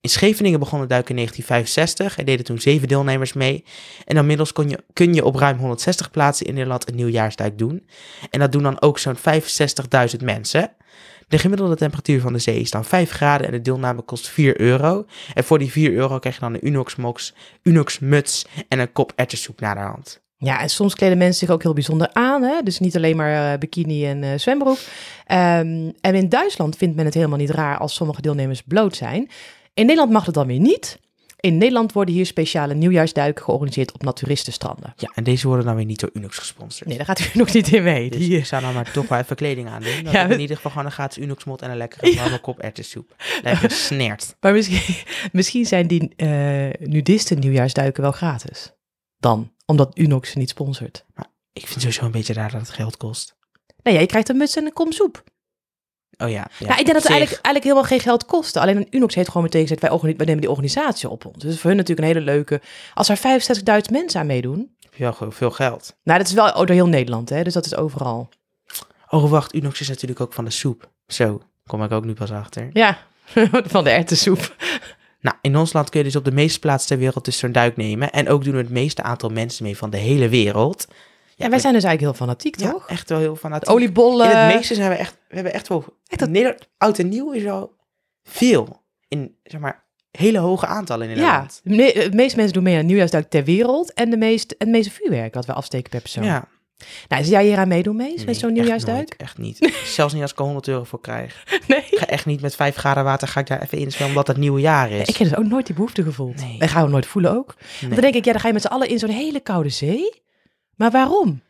In 0.00 0.12
Scheveningen 0.12 0.58
begon 0.58 0.80
de 0.80 0.86
duik 0.86 1.08
in 1.08 1.14
1965. 1.14 2.18
Er 2.18 2.24
deden 2.24 2.44
toen 2.44 2.58
zeven 2.58 2.88
deelnemers 2.88 3.32
mee. 3.32 3.64
En 4.04 4.16
inmiddels 4.16 4.52
kon 4.52 4.68
je, 4.68 4.84
kun 4.92 5.14
je 5.14 5.24
op 5.24 5.34
ruim 5.34 5.58
160 5.58 6.10
plaatsen 6.10 6.46
in 6.46 6.54
Nederland 6.54 6.88
een 6.88 6.94
nieuwjaarsduik 6.94 7.58
doen. 7.58 7.88
En 8.30 8.40
dat 8.40 8.52
doen 8.52 8.62
dan 8.62 8.80
ook 8.80 8.98
zo'n 8.98 9.16
65.000 9.16 10.24
mensen. 10.24 10.70
De 11.28 11.38
gemiddelde 11.38 11.76
temperatuur 11.76 12.20
van 12.20 12.32
de 12.32 12.38
zee 12.38 12.60
is 12.60 12.70
dan 12.70 12.84
5 12.84 13.10
graden 13.10 13.46
en 13.46 13.52
de 13.52 13.60
deelname 13.60 14.02
kost 14.02 14.28
4 14.28 14.60
euro. 14.60 15.06
En 15.34 15.44
voor 15.44 15.58
die 15.58 15.70
4 15.70 15.92
euro 15.92 16.18
krijg 16.18 16.34
je 16.34 16.40
dan 16.40 16.54
een 16.54 16.66
Unox 16.66 16.96
Mox, 16.96 17.34
Unox 17.62 17.98
muts 17.98 18.46
en 18.68 18.78
een 18.78 18.92
kop 18.92 19.12
erwtensoep 19.16 19.60
naar 19.60 19.74
de 19.74 19.80
hand. 19.80 20.24
Ja, 20.38 20.60
en 20.60 20.68
soms 20.68 20.94
kleden 20.94 21.18
mensen 21.18 21.46
zich 21.46 21.54
ook 21.54 21.62
heel 21.62 21.72
bijzonder 21.72 22.10
aan. 22.12 22.42
Hè? 22.42 22.62
Dus 22.62 22.78
niet 22.78 22.96
alleen 22.96 23.16
maar 23.16 23.52
eh, 23.52 23.58
bikini 23.58 24.06
en 24.06 24.22
eh, 24.22 24.38
zwembroek. 24.38 24.78
Ehm, 25.26 25.90
en 26.00 26.14
in 26.14 26.28
Duitsland 26.28 26.76
vindt 26.76 26.96
men 26.96 27.04
het 27.04 27.14
helemaal 27.14 27.38
niet 27.38 27.50
raar 27.50 27.78
als 27.78 27.94
sommige 27.94 28.22
deelnemers 28.22 28.62
bloot 28.62 28.96
zijn. 28.96 29.30
In 29.74 29.86
Nederland 29.86 30.12
mag 30.12 30.26
het 30.26 30.34
dan 30.34 30.46
weer 30.46 30.60
niet. 30.60 30.98
In 31.40 31.58
Nederland 31.58 31.92
worden 31.92 32.14
hier 32.14 32.26
speciale 32.26 32.74
nieuwjaarsduiken 32.74 33.44
georganiseerd 33.44 33.92
op 33.92 34.02
naturistenstranden. 34.02 34.92
Ja, 34.96 35.12
en 35.14 35.24
deze 35.24 35.46
worden 35.46 35.66
dan 35.66 35.76
weer 35.76 35.84
niet 35.84 36.00
door 36.00 36.10
Unox 36.12 36.38
gesponsord. 36.38 36.88
Nee, 36.88 36.96
daar 36.96 37.06
gaat 37.06 37.20
u 37.20 37.24
nog 37.38 37.52
niet 37.52 37.72
in 37.72 37.82
mee. 37.82 38.10
Dus 38.10 38.18
Die, 38.18 38.38
ik 38.38 38.46
zou 38.46 38.62
dan 38.62 38.74
maar 38.74 38.92
toch 38.92 39.08
wel 39.08 39.18
even 39.18 39.36
kleding 39.36 39.68
aan 39.68 39.82
doen. 39.82 40.02
Dan 40.04 40.12
Ja, 40.12 40.24
ik 40.24 40.30
in 40.30 40.36
we- 40.36 40.40
ieder 40.42 40.56
geval 40.56 40.70
gewoon 40.70 40.86
een 40.86 40.92
gratis 40.92 41.22
Unox 41.22 41.44
mot 41.44 41.62
en 41.62 41.70
een 41.70 41.76
lekkere 41.76 42.14
warme 42.14 42.38
kop 42.40 42.58
erwtensoep. 42.58 43.14
Lekker 43.42 43.70
snert. 43.86 44.36
Maar 44.40 44.52
misschien, 44.52 44.94
misschien 45.32 45.66
zijn 45.66 45.86
die 45.86 46.12
eh 46.16 46.70
nudisten 46.88 47.38
nieuwjaarsduiken 47.38 48.02
wel 48.02 48.12
gratis. 48.12 48.72
Dan, 49.18 49.52
omdat 49.66 49.98
Unox 49.98 50.30
ze 50.30 50.38
niet 50.38 50.48
sponsort. 50.50 51.04
Ik 51.52 51.66
vind 51.66 51.80
sowieso 51.80 52.04
een 52.04 52.10
beetje 52.10 52.32
raar 52.32 52.50
dat 52.50 52.60
het 52.60 52.70
geld 52.70 52.96
kost. 52.96 53.36
Nee, 53.82 53.94
ja, 53.94 54.00
je 54.00 54.06
krijgt 54.06 54.28
een 54.28 54.36
muts 54.36 54.56
en 54.56 54.64
een 54.64 54.72
kom 54.72 54.92
soep. 54.92 55.24
Oh 56.18 56.28
ja. 56.28 56.46
ja 56.58 56.66
nou, 56.66 56.80
ik 56.80 56.84
denk 56.84 56.86
dat 56.86 56.94
het 56.94 57.02
zich. 57.02 57.10
eigenlijk, 57.10 57.44
eigenlijk 57.44 57.64
helemaal 57.64 57.84
geen 57.84 58.00
geld 58.00 58.24
kostte. 58.24 58.60
Alleen 58.60 58.76
een 58.76 58.86
Unox 58.90 59.14
heeft 59.14 59.28
gewoon 59.28 59.42
meteen 59.42 59.62
gezegd, 59.62 59.80
wij, 59.80 59.90
wij 59.90 60.26
nemen 60.26 60.40
die 60.40 60.50
organisatie 60.50 61.08
op 61.08 61.24
ons. 61.24 61.36
Dus 61.36 61.60
voor 61.60 61.70
hun 61.70 61.78
natuurlijk 61.78 62.08
een 62.08 62.14
hele 62.14 62.30
leuke... 62.32 62.60
Als 62.94 63.08
er 63.08 63.18
65.000 63.18 63.92
mensen 63.92 64.20
aan 64.20 64.26
meedoen... 64.26 64.74
Gewoon 64.90 65.32
veel 65.32 65.50
geld. 65.50 65.96
Nou, 66.02 66.18
dat 66.18 66.28
is 66.28 66.34
wel 66.34 66.52
door 66.52 66.68
heel 66.68 66.88
Nederland, 66.88 67.28
hè. 67.28 67.42
Dus 67.42 67.52
dat 67.52 67.66
is 67.66 67.76
overal. 67.76 68.28
Oh, 69.08 69.30
wacht. 69.30 69.54
Unox 69.54 69.80
is 69.80 69.88
natuurlijk 69.88 70.20
ook 70.20 70.32
van 70.32 70.44
de 70.44 70.50
soep. 70.50 70.90
Zo, 71.06 71.42
kom 71.66 71.82
ik 71.82 71.92
ook 71.92 72.04
nu 72.04 72.12
pas 72.12 72.30
achter. 72.30 72.70
Ja, 72.72 72.98
van 73.74 73.84
de 73.84 73.90
erwtensoep. 73.90 74.56
Nou, 75.20 75.36
in 75.40 75.56
ons 75.56 75.72
land 75.72 75.90
kun 75.90 75.98
je 75.98 76.04
dus 76.04 76.16
op 76.16 76.24
de 76.24 76.32
meeste 76.32 76.58
plaatsen 76.58 76.88
ter 76.88 76.98
wereld 76.98 77.24
dus 77.24 77.38
zo'n 77.38 77.52
duik 77.52 77.76
nemen. 77.76 78.12
En 78.12 78.28
ook 78.28 78.44
doen 78.44 78.52
er 78.52 78.60
het 78.60 78.70
meeste 78.70 79.02
aantal 79.02 79.28
mensen 79.28 79.64
mee 79.64 79.76
van 79.76 79.90
de 79.90 79.96
hele 79.96 80.28
wereld. 80.28 80.86
Ja, 81.38 81.48
wij 81.48 81.58
zijn 81.58 81.72
dus 81.74 81.84
eigenlijk 81.84 82.00
heel 82.18 82.26
fanatiek, 82.26 82.60
ja, 82.60 82.70
toch? 82.70 82.88
echt 82.88 83.08
wel 83.08 83.18
heel 83.18 83.36
fanatiek. 83.36 83.66
De 83.68 83.74
oliebollen. 83.74 84.30
In 84.30 84.36
het 84.36 84.54
meeste 84.54 84.74
zijn 84.74 84.90
we 84.90 84.96
echt, 84.96 85.16
we 85.28 85.34
hebben 85.34 85.52
echt 85.52 85.68
wel, 85.68 85.84
Echt 86.06 86.20
dat- 86.20 86.28
Nederland, 86.28 86.68
oud 86.78 86.98
en 86.98 87.08
nieuw 87.08 87.32
is 87.32 87.42
wel 87.42 87.74
veel. 88.22 88.82
In, 89.08 89.36
zeg 89.42 89.60
maar, 89.60 89.84
hele 90.10 90.38
hoge 90.38 90.66
aantallen 90.66 91.08
in 91.08 91.16
Ja, 91.16 91.22
Nederland. 91.22 91.60
me- 91.64 92.02
het 92.02 92.14
meeste 92.14 92.36
mensen 92.36 92.54
doen 92.54 92.62
mee 92.62 92.78
aan 92.78 92.86
nieuwjaarsduik 92.86 93.28
ter 93.30 93.44
wereld. 93.44 93.92
En 93.92 94.10
de 94.10 94.16
meest, 94.16 94.54
het 94.58 94.68
meeste 94.68 94.90
vuurwerk 94.90 95.34
wat 95.34 95.46
we 95.46 95.52
afsteken 95.52 95.90
per 95.90 96.00
persoon. 96.00 96.24
Ja. 96.24 96.48
Nou, 97.08 97.22
is 97.22 97.28
jij 97.28 97.44
hier 97.46 97.58
aan 97.58 97.68
meedoen 97.68 97.96
mee? 97.96 98.24
Met 98.26 98.36
zo'n 98.36 98.48
echt 98.48 98.58
nieuwjaarsduik? 98.58 98.96
nooit, 98.98 99.16
Echt 99.16 99.38
niet. 99.38 99.72
Zelfs 99.84 100.12
niet 100.12 100.22
als 100.22 100.30
ik 100.32 100.38
er 100.38 100.44
100 100.44 100.68
euro 100.68 100.84
voor 100.84 101.00
krijg. 101.00 101.44
Nee. 101.68 101.78
Ik 101.90 101.98
ga 101.98 102.06
echt 102.06 102.26
niet 102.26 102.40
met 102.40 102.54
5 102.56 102.76
graden 102.76 103.04
water 103.04 103.28
ga 103.28 103.40
ik 103.40 103.46
daar 103.46 103.62
even 103.62 103.78
in 103.78 103.90
zwemmen 103.90 104.08
omdat 104.08 104.26
het 104.26 104.36
nieuwe 104.36 104.60
jaar 104.60 104.90
is. 104.90 105.08
Ik 105.08 105.16
heb 105.16 105.28
dus 105.28 105.36
ook 105.38 105.44
nooit 105.46 105.66
die 105.66 105.74
behoefte 105.74 106.02
gevoeld. 106.02 106.36
Nee. 106.36 106.56
En 106.58 106.68
gaan 106.68 106.84
we 106.84 106.90
nooit 106.90 107.06
voelen 107.06 107.30
ook. 107.30 107.54
Want 107.80 107.92
dan 107.92 108.00
denk 108.00 108.14
ik, 108.14 108.24
ja, 108.24 108.32
dan 108.32 108.40
ga 108.40 108.46
je 108.46 108.52
met 108.52 108.62
z'n 108.62 108.68
allen 108.68 108.88
in 108.88 108.98
zo'n 108.98 109.08
hele 109.10 109.40
koude 109.40 109.68
zee. 109.68 110.24
Maar 110.76 110.90
waarom? 110.90 111.40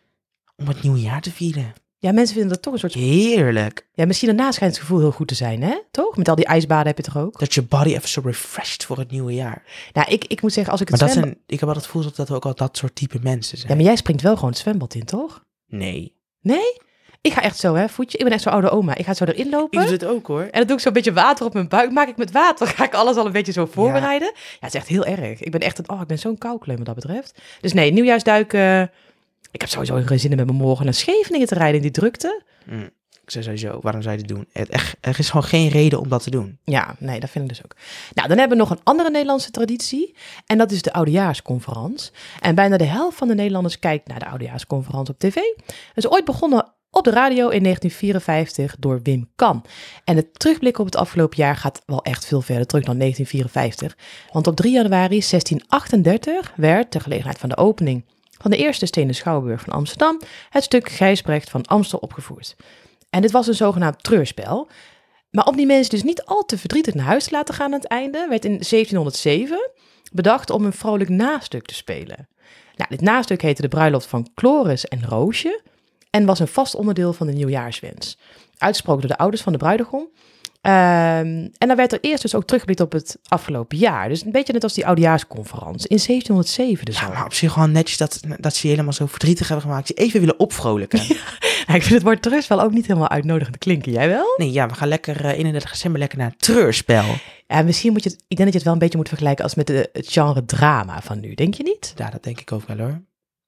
Om 0.57 0.69
het 0.69 0.83
nieuwe 0.83 1.01
jaar 1.01 1.21
te 1.21 1.31
vieren. 1.31 1.73
Ja, 1.99 2.13
mensen 2.13 2.35
vinden 2.35 2.53
dat 2.53 2.63
toch 2.63 2.73
een 2.73 2.79
soort... 2.79 2.95
Heerlijk. 2.95 3.87
Ja, 3.93 4.07
misschien 4.07 4.29
daarna 4.29 4.53
schijnt 4.53 4.75
het 4.75 4.83
gevoel 4.83 4.99
heel 4.99 5.11
goed 5.13 5.29
te 5.29 5.35
zijn, 5.35 5.63
hè? 5.63 5.79
Toch? 5.91 6.17
Met 6.17 6.29
al 6.29 6.35
die 6.35 6.45
ijsbaden 6.45 6.87
heb 6.87 6.97
je 6.97 7.03
toch 7.03 7.17
ook? 7.17 7.39
Dat 7.39 7.55
je 7.55 7.63
body 7.63 7.89
even 7.89 8.09
zo 8.09 8.21
refreshed 8.25 8.85
voor 8.85 8.99
het 8.99 9.11
nieuwe 9.11 9.35
jaar. 9.35 9.63
Nou, 9.93 10.11
ik, 10.11 10.25
ik 10.25 10.43
moet 10.43 10.53
zeggen, 10.53 10.73
als 10.73 10.81
ik 10.81 10.89
het 10.89 11.01
Maar 11.01 11.09
dat 11.09 11.19
zijn, 11.19 11.39
ik 11.47 11.61
heb 11.61 11.69
altijd 11.69 11.87
het 11.87 11.95
gevoel 11.95 12.13
dat 12.17 12.29
we 12.29 12.35
ook 12.35 12.45
al 12.45 12.55
dat 12.55 12.77
soort 12.77 12.95
type 12.95 13.19
mensen 13.23 13.59
zijn. 13.59 13.71
Ja, 13.71 13.77
maar 13.77 13.85
jij 13.85 13.97
springt 13.97 14.23
wel 14.23 14.35
gewoon 14.35 14.51
het 14.51 14.59
zwembad 14.59 14.95
in, 14.95 15.05
toch? 15.05 15.45
Nee. 15.67 16.15
Nee? 16.41 16.85
Ik 17.21 17.33
ga 17.33 17.43
echt 17.43 17.59
zo, 17.59 17.75
hè, 17.75 17.89
voetje. 17.89 18.19
Ik 18.19 18.25
ben 18.25 18.33
echt 18.33 18.43
zo'n 18.43 18.53
oude 18.53 18.71
oma. 18.71 18.95
Ik 18.95 19.05
ga 19.05 19.15
zo 19.15 19.25
erin 19.25 19.51
lopen. 19.51 19.81
Ik 19.81 19.87
doe 19.87 19.97
het 19.97 20.05
ook 20.05 20.27
hoor. 20.27 20.43
En 20.43 20.51
dan 20.53 20.67
doe 20.67 20.77
ik 20.77 20.83
zo'n 20.83 20.93
beetje 20.93 21.13
water 21.13 21.47
op 21.47 21.53
mijn 21.53 21.69
buik. 21.69 21.91
Maak 21.91 22.09
ik 22.09 22.17
met 22.17 22.31
water, 22.31 22.67
ga 22.77 22.85
ik 22.85 22.95
alles 22.95 23.17
al 23.17 23.27
een 23.27 23.33
beetje 23.33 23.53
zo 23.53 23.67
voorbereiden. 23.67 24.31
Ja, 24.35 24.41
het 24.61 24.75
is 24.75 24.81
echt 24.81 24.89
heel 24.89 25.05
erg. 25.05 25.41
Ik 25.41 25.51
ben 25.51 25.61
echt 25.61 25.79
een, 25.79 25.91
oh, 25.91 26.01
ik 26.01 26.07
ben 26.07 26.19
zo'n 26.19 26.39
koukleum 26.39 26.77
wat 26.77 26.87
dat 26.87 26.95
betreft. 26.95 27.41
Dus 27.61 27.73
nee, 27.73 27.93
nieuwjaarsduiken. 27.93 28.91
Ik 29.51 29.61
heb 29.61 29.71
sowieso 29.71 30.03
geen 30.05 30.21
zin 30.21 30.31
in 30.31 30.37
met 30.37 30.47
mijn 30.47 30.59
morgen 30.59 30.85
naar 30.85 30.95
Scheveningen 30.95 31.47
te 31.47 31.55
rijden 31.55 31.77
in 31.77 31.83
die 31.83 31.91
drukte. 31.91 32.43
Mm. 32.65 32.91
Ik 33.27 33.33
zei 33.33 33.45
sowieso, 33.45 33.79
waarom 33.83 34.03
zou 34.03 34.17
je 34.17 34.23
dit 34.23 34.37
doen? 34.37 34.47
Het, 34.53 34.69
echt, 34.69 34.97
er 35.01 35.19
is 35.19 35.31
gewoon 35.31 35.47
geen 35.47 35.69
reden 35.69 36.01
om 36.01 36.09
dat 36.09 36.23
te 36.23 36.31
doen. 36.31 36.59
Ja, 36.65 36.97
nee, 36.99 37.21
dat 37.21 37.31
vind 37.31 37.45
ik 37.45 37.51
dus 37.51 37.65
ook. 37.65 37.77
Nou, 38.15 38.29
dan 38.29 38.39
hebben 38.39 38.57
we 38.57 38.63
nog 38.63 38.73
een 38.73 38.85
andere 38.85 39.11
Nederlandse 39.11 39.51
traditie. 39.51 40.15
En 40.47 40.59
dat 40.59 40.71
is 40.71 40.83
de 40.83 40.93
Oudejaarsconferentie. 40.93 42.11
En 42.41 42.55
bijna 42.55 42.77
de 42.77 42.85
helft 42.85 43.17
van 43.17 43.29
de 43.29 43.35
Nederlanders 43.35 43.79
kijkt 43.79 44.09
naar 44.09 44.19
de 44.19 44.27
Oudejaarsconferentie 44.27 45.15
op 45.15 45.19
tv. 45.19 45.35
Dat 45.35 46.05
is 46.05 46.09
ooit 46.09 46.25
begonnen 46.25 46.73
op 46.91 47.05
de 47.05 47.11
radio 47.11 47.49
in 47.49 47.63
1954 47.63 48.77
door 48.79 49.01
Wim 49.03 49.29
Kan. 49.37 49.65
En 50.05 50.17
het 50.17 50.39
terugblik 50.39 50.79
op 50.79 50.87
het 50.87 50.97
afgelopen 50.97 51.37
jaar 51.37 51.57
gaat 51.57 51.83
wel 51.87 52.03
echt 52.03 52.27
veel 52.27 52.41
verder 52.41 52.67
terug 52.67 52.85
dan 52.85 52.99
1954. 52.99 53.97
Want 54.33 54.47
op 54.47 54.57
3 54.57 54.73
januari 54.73 55.21
1638 55.29 56.53
werd, 56.57 56.91
ter 56.91 57.01
gelegenheid 57.01 57.39
van 57.39 57.49
de 57.49 57.57
opening 57.57 58.05
van 58.39 58.51
de 58.51 58.57
eerste 58.57 58.87
stenen 58.87 59.15
schouwburg 59.15 59.61
van 59.61 59.73
Amsterdam, 59.73 60.21
het 60.51 60.63
stuk 60.63 60.89
Gijsbrecht 60.89 61.51
van 61.51 61.65
Amstel 61.65 61.99
opgevoerd. 61.99 62.57
En 63.11 63.21
dit 63.23 63.31
was 63.31 63.47
een 63.47 63.55
zogenaamd 63.55 64.03
treurspel. 64.03 64.69
Maar 65.31 65.47
om 65.47 65.57
die 65.57 65.67
mensen 65.67 65.91
dus 65.91 66.03
niet 66.03 66.25
al 66.25 66.45
te 66.45 66.59
verdrietig 66.59 66.95
naar 66.95 67.05
huis 67.05 67.25
te 67.25 67.31
laten 67.31 67.55
gaan 67.55 67.67
aan 67.67 67.81
het 67.81 67.87
einde, 67.87 68.27
werd 68.29 68.45
in 68.45 68.51
1707 68.51 69.71
bedacht 70.13 70.51
om 70.51 70.65
een 70.65 70.73
vrolijk 70.73 71.11
nastuk 71.11 71.67
te 71.67 71.75
spelen. 71.75 72.29
Nou, 72.75 72.91
dit 72.91 73.01
nastuk 73.01 73.43
heette 73.43 73.63
de 73.63 73.69
bruiloft 73.69 74.07
van 74.07 74.31
Chloris 74.35 74.85
en 74.85 75.05
Roosje 75.05 75.63
en 76.11 76.27
was 76.27 76.39
een 76.39 76.49
vast 76.49 76.75
onderdeel 76.75 77.13
van 77.13 77.27
de 77.27 77.33
nieuwjaarswens. 77.33 78.19
Uitgesproken 78.59 79.01
door 79.01 79.11
de 79.11 79.19
ouders 79.19 79.43
van 79.43 79.53
de 79.53 79.59
bruidegom. 79.59 80.09
Ehm, 80.67 81.49
en 81.59 81.69
dan 81.69 81.77
werd 81.77 81.93
er 81.93 81.99
eerst 82.01 82.23
dus 82.23 82.35
ook 82.35 82.45
teruggeblikt 82.45 82.81
op 82.81 82.93
het 82.93 83.19
afgelopen 83.29 83.79
jaar. 83.79 84.09
Dus 84.09 84.25
een 84.25 84.33
beetje 84.33 84.53
net 84.53 84.63
als 84.63 84.75
die 84.75 84.87
oudejaarsconferentie 84.87 85.89
in 85.89 85.99
1707 85.99 86.85
dus 86.85 86.99
Ja, 87.01 87.07
al. 87.07 87.13
maar 87.13 87.25
op 87.25 87.33
zich 87.35 87.53
gewoon 87.53 87.73
netjes 87.73 87.99
dat, 87.99 88.21
dat 88.39 88.55
ze 88.55 88.63
je 88.67 88.73
helemaal 88.73 88.93
zo 88.93 89.07
verdrietig 89.07 89.49
hebben 89.49 89.67
gemaakt. 89.67 89.89
Je 89.89 89.95
even 89.95 90.21
willen 90.21 90.39
opvrolijken. 90.39 91.01
ik 91.79 91.83
vind 91.83 91.89
het 91.89 92.03
woord 92.03 92.23
treurspel 92.23 92.61
ook 92.61 92.73
niet 92.73 92.87
helemaal 92.87 93.09
uitnodigend 93.09 93.59
klinken. 93.59 93.93
Jij 93.93 94.09
wel? 94.09 94.35
Nee, 94.37 94.53
ja, 94.53 94.69
we 94.69 94.75
gaan 94.75 94.89
lekker 94.89 95.25
eh, 95.25 95.39
31 95.39 95.71
december 95.71 96.01
lekker 96.01 96.19
naar 96.19 96.27
een 96.27 96.37
treurspel. 96.37 97.05
Ja, 97.47 97.63
misschien 97.63 97.93
moet 97.93 98.03
je 98.03 98.09
het, 98.11 98.19
ik 98.29 98.37
denk 98.37 98.39
dat 98.39 98.49
je 98.49 98.55
het 98.55 98.65
wel 98.65 98.73
een 98.73 98.79
beetje 98.79 98.99
moet 98.99 99.09
vergelijken 99.09 99.45
als 99.45 99.55
met 99.55 99.67
de, 99.67 99.89
het 99.93 100.13
genre 100.13 100.45
drama 100.45 101.01
van 101.03 101.21
nu. 101.21 101.35
Denk 101.35 101.55
je 101.55 101.63
niet? 101.63 101.93
Ja, 101.97 102.11
dat 102.11 102.23
denk 102.23 102.41
ik 102.41 102.53
ook 102.53 102.67
wel 102.67 102.79
hoor. 102.79 103.03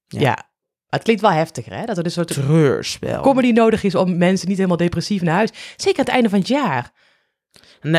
Ja. 0.07 0.21
Ja. 0.21 0.47
Het 0.89 1.03
klinkt 1.03 1.23
wel 1.23 1.31
heftiger, 1.31 1.73
hè? 1.75 1.85
Dat 1.85 1.97
er 1.97 2.03
dus 2.03 2.17
een 2.17 2.27
soort 2.29 2.47
Treurspel. 2.47 3.23
comedy 3.23 3.51
nodig 3.51 3.83
is 3.83 3.95
om 3.95 4.19
mensen 4.19 4.49
niet 4.49 4.57
helemaal 4.57 4.77
depressief 4.77 5.23
naar 5.23 5.35
huis. 5.35 5.51
Zeker 5.77 5.99
aan 5.99 6.05
het 6.05 6.15
einde 6.15 6.29
van 6.29 6.39
het 6.39 6.49
jaar. 6.49 6.93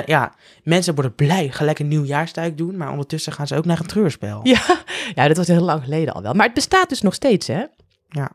Ja, 0.06 0.34
mensen 0.64 0.94
worden 0.94 1.16
blij, 1.16 1.50
gaan 1.50 1.66
lekker 1.66 1.86
nieuwjaarstuik 1.86 2.58
doen, 2.58 2.78
maar 2.78 2.92
ondertussen 2.92 3.34
gaan 3.34 3.48
ze 3.48 3.56
ook 3.56 3.66
naar 3.66 3.80
een 3.80 3.86
treurspel. 3.86 4.40
Ja, 4.44 4.62
ja, 5.16 5.28
dat 5.28 5.38
was 5.38 5.48
heel 5.48 5.62
lang 5.64 5.84
geleden 5.84 6.14
al 6.14 6.22
wel. 6.22 6.34
Maar 6.34 6.46
het 6.46 6.54
bestaat 6.54 6.90
dus 6.90 7.02
nog 7.02 7.14
steeds, 7.14 7.48
hè? 7.48 7.64
Ja. 8.10 8.32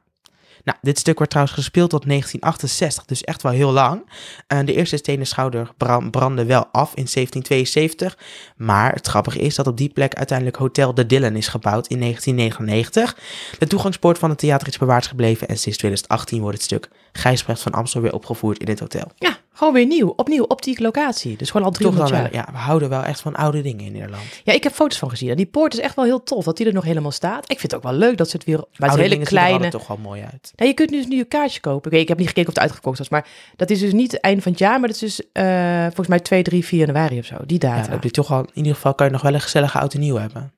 Nou, 0.64 0.78
dit 0.80 0.98
stuk 0.98 1.16
wordt 1.16 1.30
trouwens 1.30 1.56
gespeeld 1.56 1.90
tot 1.90 2.06
1968, 2.06 3.04
dus 3.04 3.24
echt 3.24 3.42
wel 3.42 3.52
heel 3.52 3.72
lang. 3.72 4.10
Eh, 4.46 4.58
de 4.64 4.74
eerste 4.74 4.96
stenen 4.96 5.26
schouder 5.26 5.70
bra- 5.76 6.08
brandde 6.10 6.44
wel 6.44 6.66
af 6.72 6.94
in 6.94 7.06
1772. 7.08 8.18
Maar 8.56 8.92
het 8.92 9.06
grappige 9.06 9.38
is 9.38 9.54
dat 9.54 9.66
op 9.66 9.76
die 9.76 9.88
plek 9.88 10.14
uiteindelijk 10.14 10.56
Hotel 10.56 10.94
de 10.94 11.06
Dillen 11.06 11.36
is 11.36 11.48
gebouwd 11.48 11.86
in 11.86 11.98
1999. 12.00 13.16
De 13.58 13.66
toegangspoort 13.66 14.18
van 14.18 14.30
het 14.30 14.38
theater 14.38 14.68
is 14.68 14.78
bewaard 14.78 15.06
gebleven 15.06 15.48
en 15.48 15.58
sinds 15.58 15.78
2018 15.78 16.40
wordt 16.40 16.56
het 16.56 16.64
stuk 16.64 16.88
Gijsbrecht 17.12 17.62
van 17.62 17.72
Amstel 17.72 18.00
weer 18.00 18.12
opgevoerd 18.14 18.58
in 18.58 18.66
dit 18.66 18.80
hotel. 18.80 19.10
Ja, 19.16 19.36
gewoon 19.56 19.72
weer 19.72 19.86
nieuw. 19.86 20.12
Opnieuw 20.16 20.44
op 20.44 20.62
die 20.62 20.82
locatie. 20.82 21.36
Dus 21.36 21.50
gewoon 21.50 21.66
al 21.66 21.72
Toch 21.72 21.80
300 21.80 22.10
dan, 22.12 22.20
jaar. 22.22 22.30
wel, 22.32 22.40
ja, 22.40 22.52
we 22.52 22.58
houden 22.58 22.88
wel 22.88 23.02
echt 23.02 23.20
van 23.20 23.34
oude 23.34 23.62
dingen 23.62 23.84
in 23.84 23.92
Nederland. 23.92 24.22
Ja, 24.44 24.52
ik 24.52 24.62
heb 24.62 24.72
foto's 24.72 24.98
van 24.98 25.10
gezien. 25.10 25.30
En 25.30 25.36
die 25.36 25.46
poort 25.46 25.72
is 25.72 25.78
echt 25.80 25.94
wel 25.96 26.04
heel 26.04 26.22
tof 26.22 26.44
dat 26.44 26.56
die 26.56 26.66
er 26.66 26.72
nog 26.72 26.84
helemaal 26.84 27.10
staat. 27.10 27.50
Ik 27.50 27.58
vind 27.60 27.72
het 27.72 27.74
ook 27.74 27.82
wel 27.90 27.98
leuk 27.98 28.16
dat 28.16 28.30
ze 28.30 28.36
het 28.36 28.46
weer... 28.46 28.64
Maar 28.76 28.90
het 28.90 28.98
hele 28.98 29.16
er 29.18 29.26
kleine... 29.26 29.52
altijd 29.54 29.72
toch 29.72 29.86
wel 29.86 29.96
mooi 29.96 30.22
uit. 30.22 30.52
Nou, 30.56 30.68
je 30.68 30.74
kunt 30.74 30.90
dus 30.90 31.06
nu 31.06 31.18
een 31.18 31.28
kaartje 31.28 31.60
kopen. 31.60 31.90
Oké, 31.90 32.00
ik 32.00 32.08
heb 32.08 32.18
niet 32.18 32.26
gekeken 32.28 32.48
of 32.48 32.54
het 32.54 32.62
uitgekocht 32.64 32.98
was. 32.98 33.08
Maar 33.08 33.26
dat 33.56 33.70
is 33.70 33.80
dus 33.80 33.92
niet 33.92 34.12
het 34.12 34.20
einde 34.20 34.42
van 34.42 34.50
het 34.52 34.60
jaar. 34.60 34.80
Maar 34.80 34.88
dat 34.88 35.02
is 35.02 35.16
dus 35.16 35.30
eh, 35.32 35.82
volgens 35.84 36.08
mij 36.08 36.20
2, 36.20 36.42
3, 36.42 36.64
4 36.64 36.78
januari 36.78 37.18
of 37.18 37.24
zo. 37.24 37.36
Die 37.46 37.62
Ja, 37.62 37.68
data. 37.68 37.82
dan 37.82 37.90
heb 37.90 38.02
je 38.02 38.10
toch 38.10 38.32
al, 38.32 38.40
in 38.40 38.48
ieder 38.54 38.74
geval 38.74 38.94
kan 38.94 39.06
je 39.06 39.12
nog 39.12 39.22
wel 39.22 39.34
een 39.34 39.40
gezellige 39.40 39.78
oud 39.78 39.94
en 39.94 40.00
nieuw 40.00 40.16
hebben. 40.16 40.52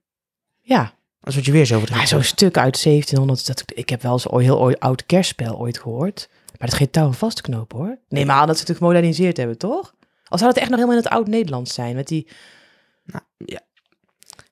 Ja, 0.60 0.94
Anders 1.20 1.34
word 1.44 1.44
je 1.44 1.52
weer 1.52 1.64
zo 1.66 1.78
verdrietig. 1.78 2.08
zo'n 2.08 2.22
stuk 2.22 2.56
uit 2.58 2.82
1700. 2.82 3.46
Dat, 3.46 3.62
ik 3.74 3.88
heb 3.88 4.02
wel 4.02 4.12
eens 4.12 4.28
ooit 4.28 4.44
heel 4.44 4.60
ooit 4.60 4.80
oud 4.80 5.06
kerstspel 5.06 5.58
ooit 5.58 5.78
gehoord. 5.78 6.28
Maar 6.58 6.68
dat 6.68 6.72
is 6.72 6.76
geen 6.84 6.90
touw 6.90 7.06
en 7.06 7.14
vastknopen 7.14 7.78
hoor. 7.78 7.98
Nee, 8.08 8.26
maar 8.26 8.46
dat 8.46 8.58
ze 8.58 8.64
het 8.66 8.76
gemoderniseerd 8.76 9.36
hebben, 9.36 9.58
toch? 9.58 9.94
Of 10.28 10.38
zou 10.38 10.50
het 10.50 10.58
echt 10.60 10.70
nog 10.70 10.78
helemaal 10.78 10.98
in 10.98 11.04
het 11.04 11.12
oud-Nederlands 11.12 11.74
zijn? 11.74 11.94
Met 11.94 12.08
die... 12.08 12.28
Nou, 13.04 13.24
ja. 13.38 13.60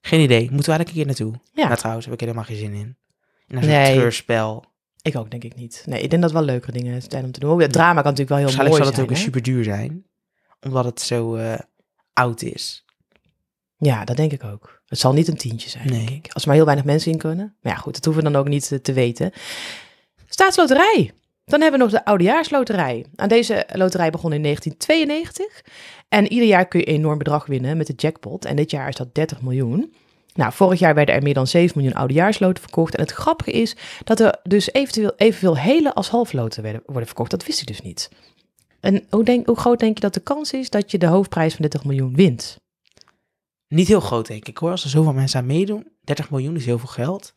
Geen 0.01 0.21
idee. 0.21 0.51
Moeten 0.51 0.71
we 0.71 0.77
eigenlijk 0.77 0.89
een 0.89 0.95
keer 0.95 1.07
naartoe? 1.07 1.41
Ja. 1.53 1.65
Nou, 1.65 1.77
trouwens, 1.79 2.05
heb 2.05 2.15
ik 2.15 2.21
helemaal 2.21 2.45
geen 2.45 2.57
zin 2.57 2.73
in. 2.73 2.97
In 3.47 3.57
een 3.57 3.67
Nee. 3.67 3.95
treurspel. 3.97 4.65
Ik 5.03 5.17
ook, 5.17 5.31
denk 5.31 5.45
ik 5.45 5.55
niet. 5.57 5.83
Nee, 5.87 6.03
ik 6.03 6.11
denk 6.11 6.23
dat 6.23 6.33
wel 6.33 6.43
leukere 6.43 6.73
dingen 6.73 7.03
zijn 7.09 7.25
om 7.25 7.33
te 7.33 7.41
doen. 7.41 7.61
Ja, 7.61 7.67
drama 7.69 8.03
kan 8.03 8.11
natuurlijk 8.11 8.29
wel 8.29 8.39
heel 8.39 8.47
mooi 8.57 8.77
zal 8.77 8.87
het 8.87 8.95
zijn. 8.95 9.07
ook 9.07 9.13
hè? 9.13 9.19
super 9.23 9.43
duur 9.43 9.65
zijn. 9.65 10.07
Omdat 10.61 10.85
het 10.85 11.01
zo 11.01 11.35
eh, 11.35 11.59
oud 12.13 12.43
is. 12.43 12.85
Ja, 13.77 14.05
dat 14.05 14.17
denk 14.17 14.33
ik 14.33 14.45
ook. 14.45 14.83
Het 14.87 14.99
zal 14.99 15.13
niet 15.13 15.29
een 15.29 15.37
tientje 15.37 15.69
zijn, 15.71 15.89
Nee. 15.89 16.07
denk 16.07 16.25
ik. 16.27 16.33
Als 16.33 16.43
er 16.43 16.49
maar 16.49 16.57
heel 16.57 16.67
weinig 16.67 16.87
mensen 16.87 17.13
in 17.13 17.19
kunnen. 17.19 17.57
Maar 17.61 17.73
ja, 17.73 17.79
goed, 17.79 17.95
dat 17.95 18.05
hoeven 18.05 18.23
we 18.25 18.31
dan 18.31 18.41
ook 18.41 18.49
niet 18.49 18.73
eh, 18.73 18.79
te 18.79 18.93
weten. 18.93 19.33
Staatsloterij. 20.29 21.13
Dan 21.45 21.61
hebben 21.61 21.81
we 21.81 21.87
nog 21.87 21.95
de 21.95 22.05
Oudejaarsloterij. 22.05 23.07
Aan 23.17 23.29
deze 23.29 23.67
loterij 23.73 24.11
begon 24.11 24.33
in 24.33 24.43
1992. 24.43 25.65
En 26.09 26.33
ieder 26.33 26.49
jaar 26.49 26.67
kun 26.69 26.81
je 26.81 26.89
een 26.89 26.95
enorm 26.95 27.19
bedrag 27.19 27.47
winnen 27.47 27.77
met 27.77 27.87
de 27.87 27.93
jackpot. 27.97 28.45
En 28.45 28.57
dit 28.57 28.71
jaar 28.71 28.89
is 28.89 28.97
dat 28.97 29.15
30 29.15 29.43
miljoen. 29.43 29.95
Nou, 30.35 30.53
vorig 30.53 30.79
jaar 30.79 30.95
werden 30.95 31.15
er 31.15 31.23
meer 31.23 31.35
dan 31.35 31.47
7 31.47 31.79
miljoen 31.79 31.99
oudejaarsloten 31.99 32.63
verkocht. 32.63 32.95
En 32.95 33.03
het 33.03 33.13
grappige 33.13 33.51
is 33.51 33.77
dat 34.05 34.21
er 34.21 34.39
dus 34.43 34.73
eventueel 34.73 35.13
evenveel 35.17 35.57
hele 35.57 35.95
als 35.95 36.09
halfloten 36.09 36.63
werden, 36.63 36.83
worden 36.87 37.07
verkocht. 37.07 37.31
Dat 37.31 37.47
wist 37.47 37.61
ik 37.61 37.67
dus 37.67 37.81
niet. 37.81 38.11
En 38.81 39.05
hoe, 39.11 39.25
denk, 39.25 39.47
hoe 39.47 39.57
groot 39.57 39.79
denk 39.79 39.95
je 39.95 40.01
dat 40.01 40.15
de 40.15 40.21
kans 40.21 40.53
is 40.53 40.71
dat 40.71 40.91
je 40.91 40.99
de 40.99 41.07
hoofdprijs 41.07 41.53
van 41.53 41.63
30 41.63 41.85
miljoen 41.85 42.15
wint? 42.15 42.57
Niet 43.69 43.89
heel 43.89 44.01
groot, 44.01 44.27
denk 44.27 44.49
ik 44.49 44.59
hoor. 44.59 44.71
Als 44.71 44.85
er 44.85 44.91
zoveel 44.91 45.13
mensen 45.13 45.41
aan 45.41 45.47
meedoen. 45.47 45.87
30 46.01 46.31
miljoen 46.31 46.57
is 46.57 46.65
heel 46.65 46.79
veel 46.79 46.89
geld. 46.89 47.35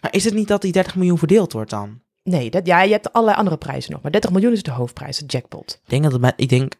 Maar 0.00 0.14
is 0.14 0.24
het 0.24 0.34
niet 0.34 0.48
dat 0.48 0.62
die 0.62 0.72
30 0.72 0.96
miljoen 0.96 1.18
verdeeld 1.18 1.52
wordt 1.52 1.70
dan? 1.70 2.00
Nee, 2.22 2.50
dat, 2.50 2.66
ja, 2.66 2.82
je 2.82 2.92
hebt 2.92 3.12
allerlei 3.12 3.38
andere 3.38 3.56
prijzen 3.56 3.92
nog. 3.92 4.02
Maar 4.02 4.10
30 4.10 4.30
miljoen 4.30 4.52
is 4.52 4.62
de 4.62 4.70
hoofdprijs, 4.70 5.18
de 5.18 5.26
jackpot. 5.26 5.80
Ik 5.84 5.90
denk 5.90 6.02
dat 6.02 6.12
het 6.12 6.20
met, 6.20 6.34
ik 6.36 6.48
denk 6.48 6.74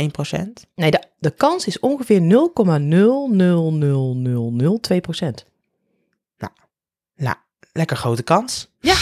0,1 0.00 0.06
procent. 0.12 0.66
Nee, 0.74 0.90
de, 0.90 1.02
de 1.18 1.30
kans 1.30 1.66
is 1.66 1.80
ongeveer 1.80 2.20
0,00002 4.90 5.00
procent. 5.00 5.46
Nou, 7.16 7.36
lekker 7.72 7.96
grote 7.96 8.22
kans. 8.22 8.68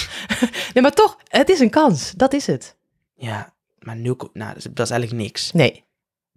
Nee, 0.74 0.82
maar 0.82 0.94
toch, 0.94 1.16
het 1.28 1.48
is 1.48 1.60
een 1.60 1.70
kans. 1.70 2.12
Dat 2.16 2.32
is 2.32 2.46
het. 2.46 2.76
Ja, 3.14 3.54
maar 3.78 3.96
0, 3.96 4.16
nou, 4.32 4.48
dat 4.48 4.56
is, 4.56 4.64
dat 4.72 4.86
is 4.86 4.90
eigenlijk 4.90 5.22
niks. 5.22 5.52
Nee. 5.52 5.84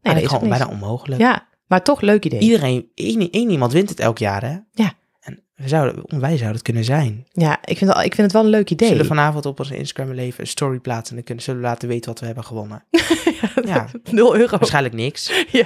Nee, 0.02 0.14
dat 0.14 0.24
is 0.24 0.30
gewoon 0.30 0.50
bijna 0.50 0.68
onmogelijk. 0.68 1.22
Ja, 1.22 1.48
maar 1.68 1.84
toch 1.84 2.02
leuk 2.02 2.26
idee. 2.26 2.40
Iedereen, 2.40 2.92
één, 2.94 3.32
één 3.32 3.50
iemand 3.50 3.72
wint 3.72 3.90
het 3.90 4.00
elk 4.00 4.18
jaar, 4.18 4.44
hè? 4.44 4.58
Ja. 4.72 4.94
We 5.60 5.68
zouden, 5.68 6.20
wij 6.20 6.30
zouden 6.30 6.52
het 6.54 6.62
kunnen 6.62 6.84
zijn. 6.84 7.26
Ja, 7.32 7.60
ik 7.66 7.78
vind, 7.78 7.94
het, 7.94 8.06
ik 8.06 8.14
vind 8.16 8.18
het 8.22 8.32
wel 8.32 8.44
een 8.44 8.50
leuk 8.50 8.68
We 8.68 8.74
idee. 8.74 8.88
zullen 8.88 9.06
vanavond 9.06 9.46
op 9.46 9.60
onze 9.60 9.78
Instagram 9.78 10.16
leven 10.16 10.42
een 10.42 10.48
story 10.48 10.80
plaatsen 10.80 11.10
en 11.10 11.16
dan 11.16 11.24
kunnen, 11.24 11.44
zullen 11.44 11.62
we 11.62 11.68
laten 11.68 11.88
weten 11.88 12.10
wat 12.10 12.20
we 12.20 12.26
hebben 12.26 12.44
gewonnen. 12.44 12.84
Ja. 13.66 13.88
0 14.12 14.36
euro. 14.38 14.58
Waarschijnlijk 14.58 14.96
niks. 14.96 15.32
Ja, 15.52 15.66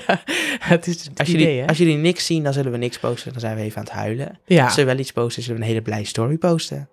het 0.60 0.88
is 0.88 1.04
het 1.06 1.20
Als 1.20 1.30
idee, 1.30 1.42
jullie, 1.42 1.60
hè? 1.62 1.68
als 1.68 1.78
jullie 1.78 1.96
niks 1.98 2.26
zien, 2.26 2.44
dan 2.44 2.54
zullen 2.54 2.72
we 2.72 2.78
niks 2.78 3.00
posten. 3.00 3.32
Dan 3.32 3.42
zijn 3.42 3.56
we 3.56 3.62
even 3.62 3.78
aan 3.78 3.84
het 3.84 3.94
huilen. 3.94 4.40
Ja. 4.46 4.66
Als 4.66 4.76
we 4.76 4.84
wel 4.84 4.98
iets 4.98 5.12
posten, 5.12 5.44
zullen 5.44 5.58
we 5.58 5.64
een 5.66 5.70
hele 5.72 5.82
blij 5.84 6.04
story 6.04 6.38
posten. 6.38 6.90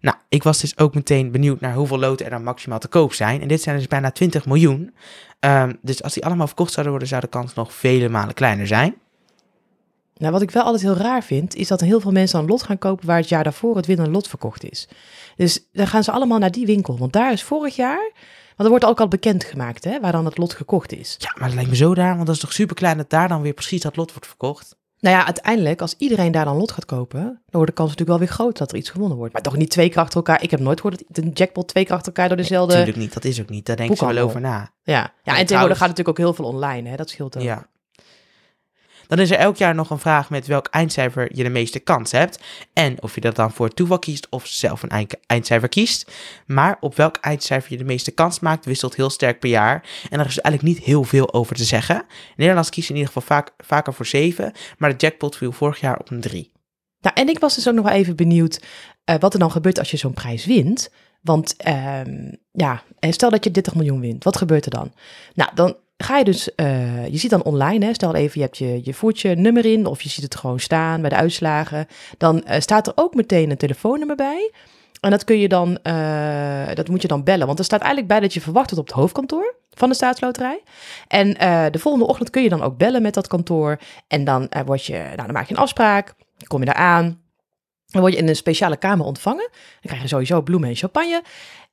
Nou, 0.00 0.16
ik 0.28 0.42
was 0.42 0.60
dus 0.60 0.78
ook 0.78 0.94
meteen 0.94 1.30
benieuwd 1.30 1.60
naar 1.60 1.74
hoeveel 1.74 1.98
loten 1.98 2.24
er 2.24 2.30
dan 2.30 2.42
maximaal 2.44 2.78
te 2.78 2.88
koop 2.88 3.12
zijn. 3.12 3.40
En 3.40 3.48
dit 3.48 3.62
zijn 3.62 3.76
dus 3.76 3.86
bijna 3.86 4.10
20 4.10 4.46
miljoen. 4.46 4.94
Ehm, 5.40 5.72
dus 5.82 6.02
als 6.02 6.12
die 6.14 6.24
allemaal 6.24 6.46
verkocht 6.46 6.70
zouden 6.72 6.90
worden, 6.92 7.10
zou 7.10 7.20
de 7.22 7.28
kans 7.28 7.54
nog 7.54 7.74
vele 7.74 8.08
malen 8.08 8.34
kleiner 8.34 8.66
zijn. 8.66 8.94
Nou, 10.14 10.32
wat 10.32 10.42
ik 10.42 10.50
wel 10.50 10.62
altijd 10.62 10.82
heel 10.82 10.96
raar 10.96 11.22
vind, 11.24 11.54
is 11.54 11.68
dat 11.68 11.80
heel 11.80 12.00
veel 12.00 12.12
mensen 12.12 12.38
een 12.38 12.46
lot 12.46 12.62
gaan 12.62 12.78
kopen 12.78 13.06
waar 13.06 13.16
het 13.18 13.28
jaar 13.28 13.44
daarvoor 13.44 13.76
het 13.76 13.86
winnende 13.86 14.10
lot 14.10 14.28
verkocht 14.28 14.70
is. 14.70 14.88
Dus 15.36 15.68
dan 15.72 15.86
gaan 15.86 16.04
ze 16.04 16.10
allemaal 16.12 16.38
naar 16.38 16.50
die 16.50 16.66
winkel. 16.66 16.98
Want 16.98 17.12
daar 17.12 17.32
is 17.32 17.42
vorig 17.42 17.76
jaar, 17.76 18.12
want 18.46 18.62
er 18.62 18.68
wordt 18.68 18.84
ook 18.84 19.00
al 19.00 19.08
bekendgemaakt, 19.08 19.84
hè, 19.84 20.00
waar 20.00 20.12
dan 20.12 20.24
het 20.24 20.38
lot 20.38 20.52
gekocht 20.54 20.92
is. 20.92 21.16
Ja, 21.18 21.30
maar 21.34 21.44
dat 21.44 21.54
lijkt 21.54 21.70
me 21.70 21.76
zo 21.76 21.92
raar, 21.92 22.14
want 22.14 22.26
dat 22.26 22.34
is 22.34 22.40
toch 22.40 22.52
super 22.52 22.76
klein 22.76 22.96
dat 22.96 23.10
daar 23.10 23.28
dan 23.28 23.42
weer 23.42 23.52
precies 23.52 23.80
dat 23.82 23.96
lot 23.96 24.10
wordt 24.12 24.26
verkocht. 24.26 24.76
Nou 25.00 25.16
ja, 25.16 25.24
uiteindelijk, 25.24 25.80
als 25.80 25.94
iedereen 25.98 26.32
daar 26.32 26.44
dan 26.44 26.56
lot 26.56 26.72
gaat 26.72 26.84
kopen, 26.84 27.20
dan 27.22 27.32
wordt 27.50 27.66
de 27.66 27.76
kans 27.76 27.90
natuurlijk 27.90 28.18
wel 28.18 28.28
weer 28.28 28.36
groot 28.36 28.58
dat 28.58 28.72
er 28.72 28.78
iets 28.78 28.90
gewonnen 28.90 29.16
wordt. 29.18 29.32
Maar 29.32 29.42
toch 29.42 29.56
niet 29.56 29.70
twee 29.70 29.88
keer 29.88 29.98
achter 29.98 30.16
elkaar. 30.16 30.42
Ik 30.42 30.50
heb 30.50 30.60
nooit 30.60 30.80
gehoord 30.80 31.02
dat 31.08 31.24
de 31.24 31.30
jackpot 31.30 31.68
twee 31.68 31.84
keer 31.84 31.94
achter 31.94 32.12
elkaar 32.12 32.28
door 32.28 32.36
dezelfde... 32.36 32.72
Natuurlijk 32.72 32.98
niet, 32.98 33.14
dat 33.14 33.24
is 33.24 33.40
ook 33.40 33.48
niet. 33.48 33.66
Daar 33.66 33.76
denken 33.76 33.96
ze 33.96 34.06
wel 34.06 34.24
over 34.24 34.40
na. 34.40 34.50
Ja, 34.82 34.92
ja 34.92 35.00
en 35.02 35.10
tegenwoordig 35.22 35.46
trouwens- 35.46 35.78
gaat 35.78 35.88
natuurlijk 35.88 36.08
ook 36.18 36.24
heel 36.24 36.34
veel 36.34 36.44
online, 36.44 36.88
hè? 36.88 36.96
dat 36.96 37.10
scheelt 37.10 37.36
ook. 37.36 37.42
Ja. 37.42 37.66
Dan 39.06 39.18
is 39.18 39.30
er 39.30 39.38
elk 39.38 39.56
jaar 39.56 39.74
nog 39.74 39.90
een 39.90 39.98
vraag 39.98 40.30
met 40.30 40.46
welk 40.46 40.66
eindcijfer 40.66 41.36
je 41.36 41.42
de 41.42 41.48
meeste 41.48 41.78
kans 41.78 42.12
hebt. 42.12 42.40
En 42.72 43.02
of 43.02 43.14
je 43.14 43.20
dat 43.20 43.36
dan 43.36 43.52
voor 43.52 43.68
toeval 43.68 43.98
kiest 43.98 44.26
of 44.30 44.46
zelf 44.46 44.82
een 44.82 44.88
eind- 44.88 45.16
eindcijfer 45.26 45.68
kiest. 45.68 46.12
Maar 46.46 46.76
op 46.80 46.96
welk 46.96 47.16
eindcijfer 47.16 47.72
je 47.72 47.78
de 47.78 47.84
meeste 47.84 48.10
kans 48.10 48.40
maakt 48.40 48.64
wisselt 48.64 48.96
heel 48.96 49.10
sterk 49.10 49.40
per 49.40 49.50
jaar. 49.50 49.88
En 50.10 50.20
er 50.20 50.26
is 50.26 50.40
eigenlijk 50.40 50.76
niet 50.76 50.86
heel 50.86 51.04
veel 51.04 51.32
over 51.34 51.56
te 51.56 51.64
zeggen. 51.64 52.04
Nederlands 52.36 52.70
kiest 52.70 52.88
in 52.88 52.96
ieder 52.96 53.12
geval 53.12 53.36
vaak, 53.36 53.50
vaker 53.58 53.94
voor 53.94 54.06
7. 54.06 54.52
Maar 54.78 54.90
de 54.90 54.96
jackpot 54.96 55.36
viel 55.36 55.52
vorig 55.52 55.80
jaar 55.80 55.98
op 55.98 56.10
een 56.10 56.20
3. 56.20 56.52
Nou, 57.00 57.16
en 57.16 57.28
ik 57.28 57.38
was 57.38 57.54
dus 57.54 57.68
ook 57.68 57.74
nog 57.74 57.84
wel 57.84 57.94
even 57.94 58.16
benieuwd 58.16 58.60
eh, 59.04 59.16
wat 59.18 59.32
er 59.32 59.38
dan 59.38 59.50
gebeurt 59.50 59.78
als 59.78 59.90
je 59.90 59.96
zo'n 59.96 60.12
prijs 60.12 60.46
wint. 60.46 60.90
Want 61.20 61.56
ehm, 61.56 62.32
ja, 62.52 62.82
stel 63.00 63.30
dat 63.30 63.44
je 63.44 63.50
30 63.50 63.74
miljoen 63.74 64.00
wint, 64.00 64.24
wat 64.24 64.36
gebeurt 64.36 64.64
er 64.64 64.70
dan? 64.70 64.92
Nou, 65.34 65.50
dan 65.54 65.76
ga 65.96 66.18
je 66.18 66.24
dus, 66.24 66.54
eh, 66.54 67.06
je 67.06 67.16
ziet 67.16 67.30
dan 67.30 67.42
online, 67.42 67.84
hè, 67.84 67.94
stel 67.94 68.14
even 68.14 68.32
je 68.34 68.40
hebt 68.40 68.58
je, 68.58 69.28
je 69.28 69.36
nummer 69.36 69.64
in 69.64 69.86
of 69.86 70.02
je 70.02 70.08
ziet 70.08 70.24
het 70.24 70.34
gewoon 70.36 70.60
staan 70.60 71.00
bij 71.00 71.10
de 71.10 71.16
uitslagen. 71.16 71.86
Dan 72.18 72.44
eh, 72.44 72.60
staat 72.60 72.86
er 72.86 72.92
ook 72.96 73.14
meteen 73.14 73.50
een 73.50 73.56
telefoonnummer 73.56 74.16
bij. 74.16 74.52
En 75.00 75.10
dat 75.10 75.24
kun 75.24 75.38
je 75.38 75.48
dan, 75.48 75.78
eh, 75.82 76.74
dat 76.74 76.88
moet 76.88 77.02
je 77.02 77.08
dan 77.08 77.24
bellen. 77.24 77.46
Want 77.46 77.58
er 77.58 77.64
staat 77.64 77.80
eigenlijk 77.80 78.08
bij 78.08 78.20
dat 78.20 78.34
je 78.34 78.40
verwacht 78.40 78.70
wordt 78.70 78.80
op 78.80 78.86
het 78.86 78.96
hoofdkantoor 79.02 79.54
van 79.70 79.88
de 79.88 79.94
staatsloterij. 79.94 80.62
En 81.08 81.32
de 81.72 81.78
volgende 81.78 82.06
ochtend 82.06 82.30
kun 82.30 82.42
je 82.42 82.48
dan 82.48 82.62
ook 82.62 82.76
bellen 82.76 83.02
met 83.02 83.14
dat 83.14 83.26
kantoor. 83.26 83.78
En 84.08 84.24
dan, 84.24 84.48
word 84.64 84.84
je, 84.84 84.98
nou, 84.98 85.16
dan 85.16 85.32
maak 85.32 85.48
je 85.48 85.54
een 85.54 85.60
afspraak. 85.60 86.14
Kom 86.46 86.60
je 86.60 86.66
daar 86.66 86.74
aan. 86.74 87.22
Dan 87.86 88.00
word 88.00 88.12
je 88.14 88.18
in 88.18 88.28
een 88.28 88.36
speciale 88.36 88.76
kamer 88.76 89.06
ontvangen. 89.06 89.48
Dan 89.50 89.80
krijg 89.80 90.02
je 90.02 90.08
sowieso 90.08 90.42
bloemen 90.42 90.68
en 90.68 90.76
champagne. 90.76 91.22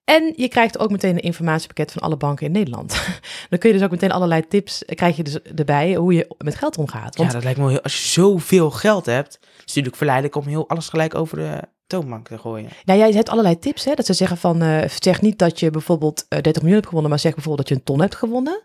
En 0.04 0.34
je 0.36 0.48
krijgt 0.48 0.80
ook 0.80 0.92
meteen 0.92 1.14
een 1.16 1.22
informatiepakket 1.22 1.92
van 1.92 2.02
alle 2.02 2.18
banken 2.18 2.46
in 2.46 2.52
Nederland. 2.52 3.02
dan 3.50 3.60
kun 3.60 3.70
je 3.70 3.76
dus 3.76 3.86
ook 3.86 3.92
meteen 3.92 4.12
allerlei 4.12 4.48
tips 4.48 4.86
eh, 4.86 4.96
krijg 4.96 5.16
je 5.16 5.24
dus 5.24 5.42
erbij 5.42 5.96
hoe 5.96 6.14
je 6.14 6.36
met 6.38 6.56
geld 6.56 6.78
omgaat. 6.78 7.16
Want 7.16 7.30
Ja, 7.30 7.36
dat 7.36 7.44
lijkt 7.44 7.60
me 7.60 7.70
heel... 7.70 7.82
Als 7.82 8.02
je 8.02 8.08
zoveel 8.10 8.72
geld 8.72 9.06
hebt, 9.06 9.38
is 9.42 9.48
het 9.48 9.66
natuurlijk 9.68 9.96
verleidelijk 9.96 10.36
om 10.36 10.46
heel 10.48 10.70
alles 10.70 10.90
gelijk 10.90 11.16
over 11.16 11.38
de 11.38 11.62
toonbank 11.88 12.28
te 12.28 12.38
gooien. 12.38 12.70
Nou, 12.86 13.00
jij 13.00 13.12
hebt 13.12 13.30
allerlei 13.30 13.60
tips, 13.60 13.86
hè? 13.86 13.94
Dat 13.94 14.06
ze 14.06 14.14
zeggen 14.14 14.38
van, 14.38 14.62
eh, 14.62 14.90
zeg 15.02 15.22
niet 15.22 15.40
dat 15.40 15.60
je 15.60 15.70
bijvoorbeeld 15.72 16.26
eh, 16.28 16.42
30 16.42 16.54
miljoen 16.54 16.74
hebt 16.74 16.86
gewonnen, 16.88 17.10
maar 17.10 17.20
zeg 17.20 17.34
bijvoorbeeld 17.34 17.68
dat 17.68 17.78
je 17.78 17.84
een 17.84 17.90
ton 17.92 18.02
hebt 18.02 18.16
gewonnen. 18.16 18.62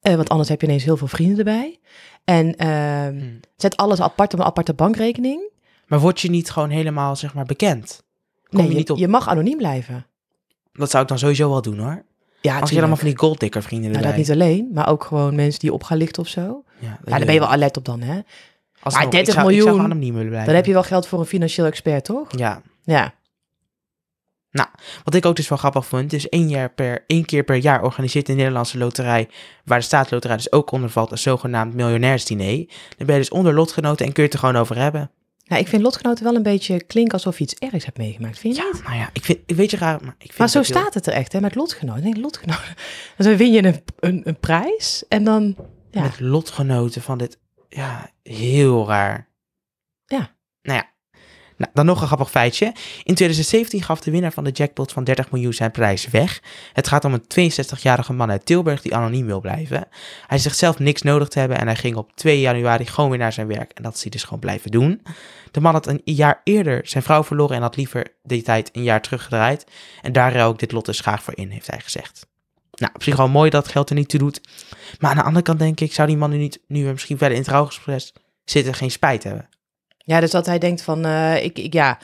Eh, 0.00 0.14
want 0.14 0.28
anders 0.28 0.48
heb 0.48 0.60
je 0.60 0.66
ineens 0.66 0.84
heel 0.84 0.96
veel 0.96 1.06
vrienden 1.06 1.38
erbij. 1.38 1.78
En 2.24 2.56
ehm, 2.56 3.18
Hmm. 3.18 3.40
zet 3.56 3.76
alles 3.76 4.00
apart 4.00 4.32
op 4.34 4.38
een 4.38 4.44
aparte 4.44 4.74
bankrekening. 4.74 5.50
Maar 5.86 6.00
word 6.00 6.20
je 6.20 6.30
niet 6.30 6.50
gewoon 6.50 6.70
helemaal, 6.70 7.16
zeg 7.16 7.34
maar, 7.34 7.44
bekend? 7.44 8.02
Kom 8.48 8.58
Nee, 8.58 8.66
je 8.66 8.72
je, 8.72 8.78
niet 8.78 8.90
op... 8.90 8.98
je 8.98 9.08
mag 9.08 9.28
anoniem 9.28 9.56
blijven. 9.56 10.06
Dat 10.72 10.90
zou 10.90 11.02
ik 11.02 11.08
dan 11.08 11.18
sowieso 11.18 11.50
wel 11.50 11.62
doen, 11.62 11.78
hoor. 11.78 12.04
Ja, 12.40 12.60
Als 12.60 12.70
je 12.70 12.78
allemaal 12.78 12.96
van 12.96 13.06
die 13.08 13.18
golddigger 13.18 13.62
vrienden 13.62 13.90
Nou, 13.90 14.04
dat 14.04 14.16
niet 14.16 14.30
alleen, 14.30 14.70
maar 14.72 14.88
ook 14.88 15.04
gewoon 15.04 15.34
mensen 15.34 15.60
die 15.60 15.72
op 15.72 15.82
gaan 15.82 15.98
lichten 15.98 16.22
of 16.22 16.28
zo. 16.28 16.64
Ja, 16.78 16.98
Ja, 17.04 17.16
daar 17.16 17.24
ben 17.24 17.34
je 17.34 17.40
wel 17.40 17.48
alert 17.48 17.76
op 17.76 17.84
dan, 17.84 18.00
hè? 18.00 18.20
Alsnog, 18.80 19.02
Maar 19.02 19.12
30 19.12 19.34
ik 19.34 19.40
zou, 19.40 19.52
Ik 19.52 19.64
miljoen. 19.64 20.30
Dan 20.30 20.54
heb 20.54 20.66
je 20.66 20.72
wel 20.72 20.82
geld 20.82 21.06
voor 21.06 21.18
een 21.18 21.26
financieel 21.26 21.66
expert, 21.66 22.04
toch? 22.04 22.26
Ja. 22.36 22.62
Ja. 22.84 23.14
Wat 25.04 25.14
ik 25.14 25.26
ook 25.26 25.36
dus 25.36 25.48
wel 25.48 25.58
grappig 25.58 25.86
vond, 25.86 26.12
is 26.12 26.28
één, 26.28 26.48
jaar 26.48 26.70
per, 26.70 27.04
één 27.06 27.24
keer 27.24 27.44
per 27.44 27.56
jaar 27.56 27.82
organiseert 27.82 28.26
de 28.26 28.32
Nederlandse 28.32 28.78
loterij, 28.78 29.28
waar 29.64 29.78
de 29.78 29.84
staatsloterij 29.84 30.36
dus 30.36 30.52
ook 30.52 30.70
onder 30.70 30.90
valt, 30.90 31.10
een 31.10 31.18
zogenaamd 31.18 31.74
miljonairsdiner. 31.74 32.56
Dan 32.96 33.06
ben 33.06 33.14
je 33.14 33.20
dus 33.20 33.30
onder 33.30 33.54
lotgenoten 33.54 34.06
en 34.06 34.12
kun 34.12 34.22
je 34.22 34.28
het 34.28 34.38
er 34.38 34.44
gewoon 34.44 34.60
over 34.60 34.76
hebben. 34.76 35.10
Nou, 35.48 35.60
ik 35.62 35.68
vind 35.68 35.82
lotgenoten 35.82 36.24
wel 36.24 36.34
een 36.34 36.42
beetje 36.42 36.84
klinken 36.84 37.12
alsof 37.12 37.38
je 37.38 37.44
iets 37.44 37.54
ergs 37.54 37.84
hebt 37.84 37.98
meegemaakt. 37.98 38.38
Vind 38.38 38.56
je 38.56 38.62
Ja, 38.62 38.68
niet? 38.72 38.82
nou 38.82 38.96
ja, 38.96 39.10
ik 39.12 39.24
vind, 39.24 39.38
ik 39.46 39.56
weet 39.56 39.70
je 39.70 39.76
raar, 39.76 40.00
maar 40.04 40.14
ik 40.18 40.26
vind 40.26 40.38
Maar 40.38 40.48
zo 40.48 40.60
heel- 40.60 40.66
staat 40.68 40.94
het 40.94 41.06
er 41.06 41.12
echt, 41.12 41.32
hè, 41.32 41.40
met 41.40 41.54
lotgenoten. 41.54 41.98
Ik 42.04 42.12
denk, 42.12 42.16
lotgenoten. 42.24 42.74
Dan 43.16 43.36
win 43.36 43.52
je 43.52 43.64
een, 43.64 43.82
een, 44.00 44.20
een 44.24 44.38
prijs 44.38 45.04
en 45.08 45.24
dan... 45.24 45.56
Ja. 45.90 46.02
Met 46.02 46.20
lotgenoten 46.20 47.02
van 47.02 47.18
dit, 47.18 47.38
ja, 47.68 48.10
heel 48.22 48.86
raar. 48.86 49.28
Ja. 50.06 50.36
Nou 50.62 50.78
ja, 50.78 50.92
nou, 51.58 51.70
dan 51.74 51.86
nog 51.86 52.00
een 52.00 52.06
grappig 52.06 52.30
feitje. 52.30 52.66
In 53.02 53.14
2017 53.14 53.82
gaf 53.82 54.00
de 54.00 54.10
winnaar 54.10 54.32
van 54.32 54.44
de 54.44 54.50
jackpot 54.50 54.92
van 54.92 55.04
30 55.04 55.30
miljoen 55.30 55.52
zijn 55.52 55.70
prijs 55.70 56.08
weg. 56.08 56.42
Het 56.72 56.88
gaat 56.88 57.04
om 57.04 57.12
een 57.12 57.52
62-jarige 57.52 58.12
man 58.12 58.30
uit 58.30 58.46
Tilburg 58.46 58.82
die 58.82 58.94
anoniem 58.94 59.26
wil 59.26 59.40
blijven. 59.40 59.88
Hij 60.26 60.38
zegt 60.38 60.56
zelf 60.56 60.78
niks 60.78 61.02
nodig 61.02 61.28
te 61.28 61.38
hebben 61.38 61.58
en 61.58 61.66
hij 61.66 61.76
ging 61.76 61.96
op 61.96 62.12
2 62.14 62.40
januari 62.40 62.86
gewoon 62.86 63.10
weer 63.10 63.18
naar 63.18 63.32
zijn 63.32 63.46
werk. 63.46 63.72
En 63.72 63.82
dat 63.82 63.94
is 63.94 64.02
hij 64.02 64.10
dus 64.10 64.22
gewoon 64.22 64.38
blijven 64.38 64.70
doen. 64.70 65.02
De 65.50 65.60
man 65.60 65.72
had 65.72 65.86
een 65.86 66.00
jaar 66.04 66.40
eerder 66.44 66.80
zijn 66.84 67.02
vrouw 67.02 67.24
verloren 67.24 67.56
en 67.56 67.62
had 67.62 67.76
liever 67.76 68.06
die 68.22 68.42
tijd 68.42 68.70
een 68.72 68.82
jaar 68.82 69.02
teruggedraaid. 69.02 69.66
En 70.02 70.12
daar 70.12 70.32
ruil 70.32 70.50
ik 70.50 70.58
dit 70.58 70.72
lot 70.72 70.86
dus 70.86 71.00
graag 71.00 71.22
voor 71.22 71.36
in, 71.36 71.50
heeft 71.50 71.70
hij 71.70 71.80
gezegd. 71.80 72.26
Nou, 72.74 72.92
op 72.94 73.02
zich 73.02 73.16
wel 73.16 73.28
mooi 73.28 73.50
dat 73.50 73.68
geld 73.68 73.88
er 73.88 73.94
niet 73.94 74.08
toe 74.08 74.18
doet. 74.18 74.40
Maar 74.98 75.10
aan 75.10 75.16
de 75.16 75.22
andere 75.22 75.44
kant 75.44 75.58
denk 75.58 75.80
ik, 75.80 75.92
zou 75.92 76.08
die 76.08 76.16
man 76.16 76.30
nu 76.30 76.36
niet, 76.36 76.60
nu 76.66 76.92
misschien 76.92 77.18
verder 77.18 77.36
in 77.36 77.42
het 77.42 77.52
rouwgesprek 77.52 78.12
zitten, 78.44 78.74
geen 78.74 78.90
spijt 78.90 79.24
hebben? 79.24 79.48
Ja, 80.08 80.20
dus 80.20 80.30
dat 80.30 80.46
hij 80.46 80.58
denkt 80.58 80.82
van... 80.82 81.04
eh, 81.04 81.44
ik, 81.44 81.58
ik, 81.58 81.72
ja, 81.72 81.98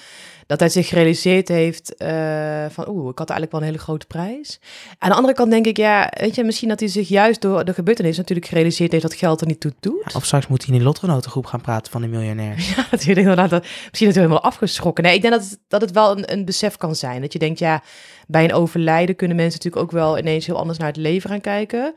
dat 0.47 0.61
hij 0.61 0.69
zich 0.69 0.89
gerealiseerd 0.89 1.49
heeft 1.49 1.95
eh, 1.97 2.65
van... 2.71 2.89
Oeh, 2.89 3.11
ik 3.11 3.19
had 3.19 3.31
eigenlijk 3.31 3.51
wel 3.51 3.61
een 3.61 3.67
hele 3.67 3.79
grote 3.79 4.07
prijs. 4.07 4.61
Aan 4.99 5.09
de 5.11 5.17
andere 5.17 5.35
kant 5.35 5.51
denk 5.51 5.67
ik, 5.67 5.77
ja, 5.77 6.13
weet 6.21 6.35
je... 6.35 6.45
Misschien 6.45 6.69
dat 6.69 6.81
hij 6.81 6.89
zich 6.89 7.09
juist 7.09 7.41
door 7.41 7.65
de 7.65 7.75
gebeurtenis 7.75 8.17
natuurlijk 8.17 8.49
gerealiseerd 8.49 8.93
heeft... 8.93 9.03
dat 9.03 9.15
geld 9.15 9.41
er 9.41 9.47
niet 9.47 9.61
toe 9.61 9.73
doet. 9.81 10.15
Of 10.15 10.25
straks 10.25 10.47
moet 10.47 10.63
hij 10.63 10.73
in 10.73 10.79
die 10.79 10.87
lotgenotengroep 10.87 11.47
gaan 11.47 11.61
praten 11.61 11.93
van 11.93 12.03
de 12.03 12.09
miljonairs. 12.09 12.69
Ja, 12.75 12.87
natuurlijk 12.91 13.21
inderdaad. 13.21 13.51
Dat, 13.51 13.63
misschien 13.63 14.07
dat 14.07 14.15
hij 14.15 14.25
helemaal 14.25 14.43
afgeschrokken. 14.43 15.05
Nee, 15.05 15.15
ik 15.15 15.21
denk 15.23 15.35
dat 15.35 15.45
het, 15.45 15.59
dat 15.69 15.81
het 15.81 15.91
wel 15.91 16.17
een, 16.17 16.33
een 16.33 16.45
besef 16.45 16.77
kan 16.77 16.95
zijn. 16.97 17.21
Dat 17.21 17.33
je 17.33 17.39
denkt, 17.39 17.59
ja, 17.59 17.83
bij 18.27 18.45
een 18.45 18.53
overlijden 18.53 19.17
kunnen 19.17 19.37
mensen 19.37 19.57
natuurlijk 19.63 19.83
ook 19.85 20.01
wel 20.01 20.19
ineens 20.19 20.47
heel 20.47 20.59
anders 20.59 20.79
naar 20.79 20.89
het 20.89 20.97
leven 20.97 21.31
gaan 21.31 21.41
kijken. 21.41 21.95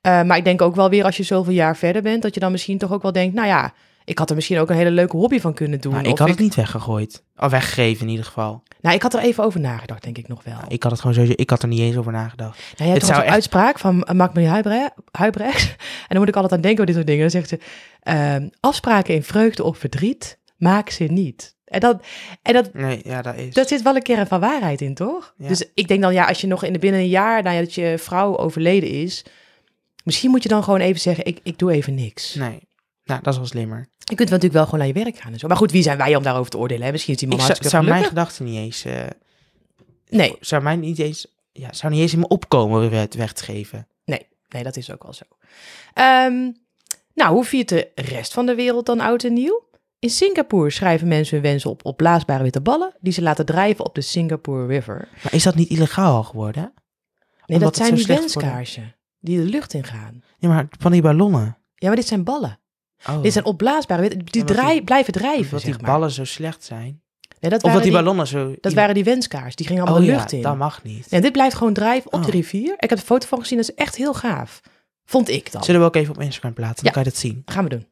Eh, 0.00 0.22
maar 0.22 0.36
ik 0.36 0.44
denk 0.44 0.62
ook 0.62 0.74
wel 0.74 0.90
weer 0.90 1.04
als 1.04 1.16
je 1.16 1.22
zoveel 1.22 1.52
jaar 1.52 1.76
verder 1.76 2.02
bent, 2.02 2.22
dat 2.22 2.34
je 2.34 2.40
dan 2.40 2.52
misschien 2.52 2.78
toch 2.78 2.92
ook 2.92 3.02
wel 3.02 3.12
denkt, 3.12 3.34
nou 3.34 3.46
ja, 3.46 3.72
ik 4.04 4.18
had 4.18 4.28
er 4.28 4.34
misschien 4.34 4.58
ook 4.58 4.70
een 4.70 4.76
hele 4.76 4.90
leuke 4.90 5.16
hobby 5.16 5.40
van 5.40 5.54
kunnen 5.54 5.80
doen. 5.80 5.92
Maar 5.92 6.04
ik 6.04 6.12
Of 6.12 6.18
had 6.18 6.28
het 6.28 6.38
niet 6.38 6.54
weggegooid. 6.54 7.24
Of 7.36 7.50
weggegeven 7.50 8.02
in 8.04 8.10
ieder 8.10 8.24
geval. 8.24 8.62
Nou, 8.80 8.94
ik 8.94 9.02
had 9.02 9.14
er 9.14 9.20
even 9.20 9.44
over 9.44 9.60
nagedacht, 9.60 10.02
denk 10.02 10.18
ik 10.18 10.28
nog 10.28 10.44
wel. 10.44 10.58
Ik 10.68 10.82
had 10.82 10.92
het 10.92 11.00
gewoon 11.00 11.14
sowieso, 11.14 11.34
ik 11.36 11.50
had 11.50 11.62
er 11.62 11.68
niet 11.68 11.80
eens 11.80 11.96
over 11.96 12.12
nagedacht. 12.12 12.58
Nou, 12.58 12.72
je 12.76 12.84
hebt 12.84 12.94
Het 12.96 13.06
zou 13.06 13.18
een 13.18 13.24
echt- 13.24 13.34
uitspraak 13.34 13.78
van 13.78 14.06
uh, 14.08 14.14
Mac 14.14 14.36
Huibrecht. 15.10 15.68
en 16.08 16.08
dan 16.08 16.18
moet 16.18 16.28
ik 16.28 16.34
altijd 16.34 16.52
aan 16.52 16.60
denken 16.60 16.80
over 16.82 16.86
dit 16.86 16.94
soort 16.94 17.06
dingen. 17.06 17.20
Dan 17.20 17.30
zegt 17.30 17.48
ze, 17.48 17.58
ehm, 18.00 18.48
afspraken 18.60 19.14
in 19.14 19.22
vreugde 19.22 19.64
of 19.64 19.78
verdriet, 19.78 20.38
maak 20.56 20.90
ze 20.90 21.04
niet. 21.04 21.56
En 21.64 21.80
dat, 21.80 22.04
en 22.42 22.52
dat, 22.52 22.74
Nee, 22.74 23.00
ja, 23.04 23.22
dat 23.22 23.36
is. 23.36 23.54
Daar 23.54 23.66
zit 23.68 23.82
wel 23.82 23.96
een 23.96 24.02
kern 24.02 24.26
van 24.26 24.40
waarheid 24.40 24.80
in, 24.80 24.94
toch? 24.94 25.34
Ja. 25.36 25.48
Dus 25.48 25.64
ik 25.74 25.88
denk 25.88 26.02
dan, 26.02 26.12
ja, 26.12 26.24
als 26.24 26.40
je 26.40 26.46
nog 26.46 26.64
in 26.64 26.72
de 26.72 26.78
binnen 26.78 27.00
een 27.00 27.08
jaar 27.08 27.42
nadat 27.42 27.74
je 27.74 27.94
vrouw 27.98 28.36
overleden 28.36 28.88
is, 28.90 29.24
misschien 30.04 30.30
moet 30.30 30.42
je 30.42 30.48
dan 30.48 30.64
gewoon 30.64 30.80
even 30.80 31.00
zeggen, 31.00 31.24
ik, 31.26 31.40
ik 31.42 31.58
doe 31.58 31.72
even 31.72 31.94
niks. 31.94 32.34
Nee. 32.34 32.70
Nou, 33.12 33.24
dat 33.24 33.32
is 33.32 33.38
wel 33.38 33.48
slimmer. 33.48 33.78
Je 33.98 34.14
kunt 34.14 34.28
wel 34.28 34.38
natuurlijk 34.38 34.52
wel 34.52 34.64
gewoon 34.64 34.78
naar 34.78 34.88
je 34.88 35.04
werk 35.04 35.16
gaan 35.18 35.32
en 35.32 35.38
zo. 35.38 35.46
Maar 35.48 35.56
goed, 35.56 35.70
wie 35.70 35.82
zijn 35.82 35.98
wij 35.98 36.16
om 36.16 36.22
daarover 36.22 36.50
te 36.50 36.58
oordelen? 36.58 36.86
Hè? 36.86 36.92
Misschien 36.92 37.12
is 37.14 37.20
die 37.20 37.28
man 37.28 37.38
Ik 37.38 37.44
zou, 37.44 37.58
zou 37.68 37.84
mijn 37.84 38.04
gedachten 38.04 38.44
niet 38.44 38.56
eens... 38.56 38.84
eh, 38.84 39.00
Nee, 40.08 40.36
Zou 40.40 40.62
mij 40.62 40.76
niet 40.76 40.98
eens... 40.98 41.26
Ja, 41.52 41.72
zou 41.72 41.92
niet 41.92 42.02
eens 42.02 42.12
in 42.12 42.18
me 42.18 42.28
opkomen 42.28 42.86
om 42.86 42.92
het 42.92 43.14
weg 43.14 43.32
te 43.32 43.44
geven. 43.44 43.86
nee, 44.04 44.62
dat 44.62 44.76
is 44.76 44.92
ook 44.92 45.02
wel 45.02 45.12
zo. 45.12 45.24
Ehm, 45.94 46.50
nou, 47.14 47.32
hoe 47.34 47.44
viert 47.44 47.68
de 47.68 47.90
rest 47.94 48.32
van 48.32 48.46
de 48.46 48.54
wereld 48.54 48.86
dan 48.86 49.00
oud 49.00 49.24
en 49.24 49.32
nieuw? 49.32 49.64
In 49.98 50.10
Singapore 50.10 50.70
schrijven 50.70 51.08
mensen 51.08 51.34
hun 51.34 51.44
wensen 51.46 51.70
op 51.70 51.84
opblaasbare 51.84 52.42
witte 52.42 52.60
ballen, 52.60 52.94
die 53.00 53.12
ze 53.12 53.22
laten 53.22 53.46
drijven 53.46 53.84
op 53.84 53.94
de 53.94 54.00
Singapore 54.00 54.66
River. 54.66 55.08
Maar 55.22 55.34
is 55.34 55.42
dat 55.42 55.54
niet 55.54 55.68
illegaal 55.68 56.16
al 56.16 56.22
geworden? 56.22 56.72
Nee, 57.46 57.58
Omdat 57.58 57.60
dat 57.60 57.76
zijn 57.76 57.94
die 57.94 58.06
wenskaarsen 58.06 58.94
die 59.20 59.38
de 59.38 59.44
lucht 59.44 59.74
ingaan. 59.74 60.22
Ja, 60.38 60.48
maar 60.48 60.66
van 60.78 60.92
die 60.92 61.02
ballonnen. 61.02 61.56
Ja, 61.74 61.86
maar 61.86 61.96
dit 61.96 62.06
zijn 62.06 62.24
ballen. 62.24 62.58
Oh. 63.08 63.22
Dit 63.22 63.32
zijn 63.32 63.44
opblaasbare 63.44 64.16
die 64.24 64.44
draai, 64.44 64.82
blijven 64.82 65.12
drijven, 65.12 65.60
zeg 65.60 65.62
die 65.76 65.82
maar. 65.82 65.90
ballen 65.92 66.10
zo 66.10 66.24
slecht 66.24 66.64
zijn. 66.64 67.00
Nee, 67.40 67.50
dat 67.50 67.62
Of 67.62 67.66
waren 67.70 67.72
dat 67.72 67.82
die 67.82 67.92
die, 67.92 68.00
ballonnen 68.00 68.26
zo... 68.26 68.54
dat 68.60 68.72
waren 68.72 68.94
die 68.94 69.04
wenskaars. 69.04 69.56
Die 69.56 69.66
gingen 69.66 69.82
Oh 69.82 69.88
allemaal 69.88 70.06
de 70.06 70.12
ja, 70.12 70.18
lucht 70.18 70.32
in. 70.32 70.42
dat 70.42 70.56
mag 70.56 70.82
niet. 70.82 71.06
En 71.10 71.22
dit 71.22 71.32
blijft 71.32 71.56
gewoon 71.56 71.72
drijven 71.72 72.12
op 72.12 72.20
de 72.20 72.26
Oh. 72.28 72.32
rivier. 72.34 72.72
Ik 72.78 72.90
heb 72.90 72.98
een 72.98 73.04
foto 73.04 73.26
van 73.26 73.38
gezien. 73.40 73.58
Dat 73.58 73.68
is 73.68 73.74
echt 73.74 73.96
heel 73.96 74.14
gaaf. 74.14 74.60
Vond 75.04 75.28
ik 75.28 75.52
dan. 75.52 75.64
Zullen 75.64 75.80
we 75.80 75.86
ook 75.86 75.96
even 75.96 76.14
op 76.14 76.20
Instagram 76.20 76.52
plaatsen? 76.52 76.84
Dan 76.84 76.84
Ja. 76.84 76.90
kan 76.92 77.02
je 77.02 77.08
dat 77.10 77.18
zien. 77.18 77.42
Gaan 77.44 77.64
we 77.64 77.70
doen. 77.70 77.86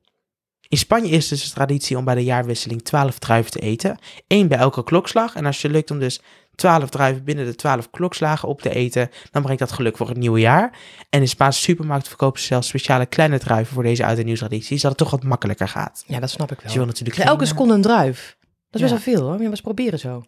In 0.70 0.78
Spanje 0.78 1.08
is 1.10 1.28
dus 1.28 1.44
de 1.44 1.50
traditie 1.54 1.96
om 1.98 2.04
bij 2.04 2.14
de 2.14 2.24
jaarwisseling 2.24 2.82
12 2.82 3.18
druiven 3.18 3.50
te 3.50 3.58
eten. 3.60 3.98
Eén 4.28 4.48
bij 4.48 4.58
elke 4.58 4.84
klokslag. 4.84 5.34
En 5.34 5.46
als 5.46 5.60
je 5.62 5.68
lukt 5.70 5.90
om 5.90 5.98
dus 5.98 6.20
12 6.54 6.88
druiven 6.90 7.24
binnen 7.24 7.44
de 7.46 7.54
12 7.54 7.90
klokslagen 7.90 8.48
op 8.48 8.60
te 8.62 8.70
eten, 8.74 9.10
dan 9.30 9.42
brengt 9.42 9.60
dat 9.60 9.72
geluk 9.72 9.96
voor 9.96 10.08
het 10.08 10.16
nieuwe 10.16 10.40
jaar. 10.40 10.78
En 11.08 11.20
in 11.20 11.28
Spaanse 11.28 11.60
supermarkten 11.60 12.08
verkopen 12.08 12.40
ze 12.40 12.46
zelfs 12.46 12.68
speciale 12.68 13.06
kleine 13.06 13.38
druiven 13.38 13.74
voor 13.74 13.82
deze 13.82 14.04
oud 14.06 14.18
en 14.18 14.24
nieuw 14.24 14.36
traditie, 14.36 14.76
zodat 14.76 14.98
het 14.98 14.98
toch 14.98 15.10
wat 15.20 15.28
makkelijker 15.28 15.68
gaat. 15.68 16.04
Ja, 16.06 16.20
dat 16.20 16.30
snap 16.30 16.50
ik 16.50 16.54
Dus 16.56 16.62
wel. 16.64 16.72
je 16.72 16.78
wil 16.78 16.86
natuurlijk 16.88 17.18
Ja, 17.18 17.24
elke 17.24 17.42
eh, 17.42 17.48
seconde 17.48 17.74
een 17.74 17.82
druif. 17.82 18.36
Dat 18.70 18.80
is 18.80 18.88
Ja. 18.88 18.94
best 18.94 19.04
wel 19.04 19.14
veel 19.14 19.20
hoor. 19.22 19.28
Moet 19.30 19.36
je 19.38 19.42
maar 19.42 19.52
eens 19.52 19.60
proberen 19.60 19.98
zo. 19.98 20.22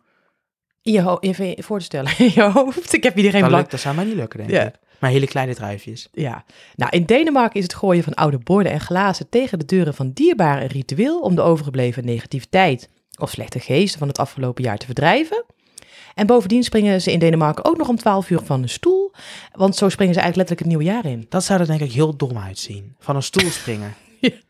In 0.82 0.93
je, 0.93 1.16
even 1.20 1.47
je 1.47 1.62
voor 1.62 1.78
te 1.78 1.84
stellen. 1.84 2.12
In 2.18 2.30
je 2.34 2.43
hoofd. 2.43 2.93
Ik 2.93 3.03
heb 3.03 3.16
iedereen 3.16 3.40
dat, 3.40 3.49
belang. 3.49 3.57
lukt, 3.59 3.70
dat 3.70 3.80
zou 3.80 3.95
mij 3.95 4.05
niet 4.05 4.14
lukken, 4.14 4.38
denk 4.38 4.51
Ja. 4.51 4.62
ik. 4.62 4.74
Maar 5.03 5.11
hele 5.11 5.26
kleine 5.26 5.55
druifjes. 5.55 6.09
Ja. 6.12 6.44
Nou, 6.76 6.90
in 6.90 7.05
Denemarken 7.05 7.59
is 7.59 7.62
het 7.62 7.74
gooien 7.74 8.05
van 8.05 8.14
oude 8.14 8.38
borden 8.38 8.72
en 8.72 8.80
glazen 8.80 9.28
tegen 9.28 9.59
de 9.59 9.64
deuren 9.64 9.94
van 9.94 10.12
dierbaren 10.12 10.62
een 10.62 10.68
ritueel 10.68 11.20
om 11.20 11.34
de 11.34 11.40
overgebleven 11.40 12.05
negativiteit 12.05 12.88
of 13.18 13.30
slechte 13.30 13.61
geesten 13.61 13.98
van 13.98 14.09
het 14.09 14.18
afgelopen 14.18 14.64
jaar 14.64 14.78
te 14.78 14.86
verdrijven. 14.86 15.44
En 16.14 16.26
bovendien 16.26 16.62
springen 16.62 17.00
ze 17.00 17.12
in 17.12 17.18
Denemarken 17.18 17.64
ook 17.64 17.76
nog 17.76 17.88
om 17.88 17.96
12 17.96 18.30
uur 18.30 18.40
van 18.44 18.62
een 18.62 18.68
stoel, 18.68 19.12
want 19.53 19.76
zo 19.76 19.88
springen 19.88 20.14
ze 20.14 20.20
eigenlijk 20.20 20.50
letterlijk 20.50 20.61
het 20.61 20.68
nieuwe 20.68 20.84
jaar 20.84 21.12
in. 21.12 21.26
Dat 21.28 21.44
zou 21.44 21.61
er 21.61 21.66
denk 21.66 21.80
ik 21.80 21.92
heel 21.92 22.16
dom 22.16 22.38
uitzien. 22.38 22.94
Van 22.98 23.16
een 23.16 23.22
stoel 23.22 23.50
springen. 23.50 23.94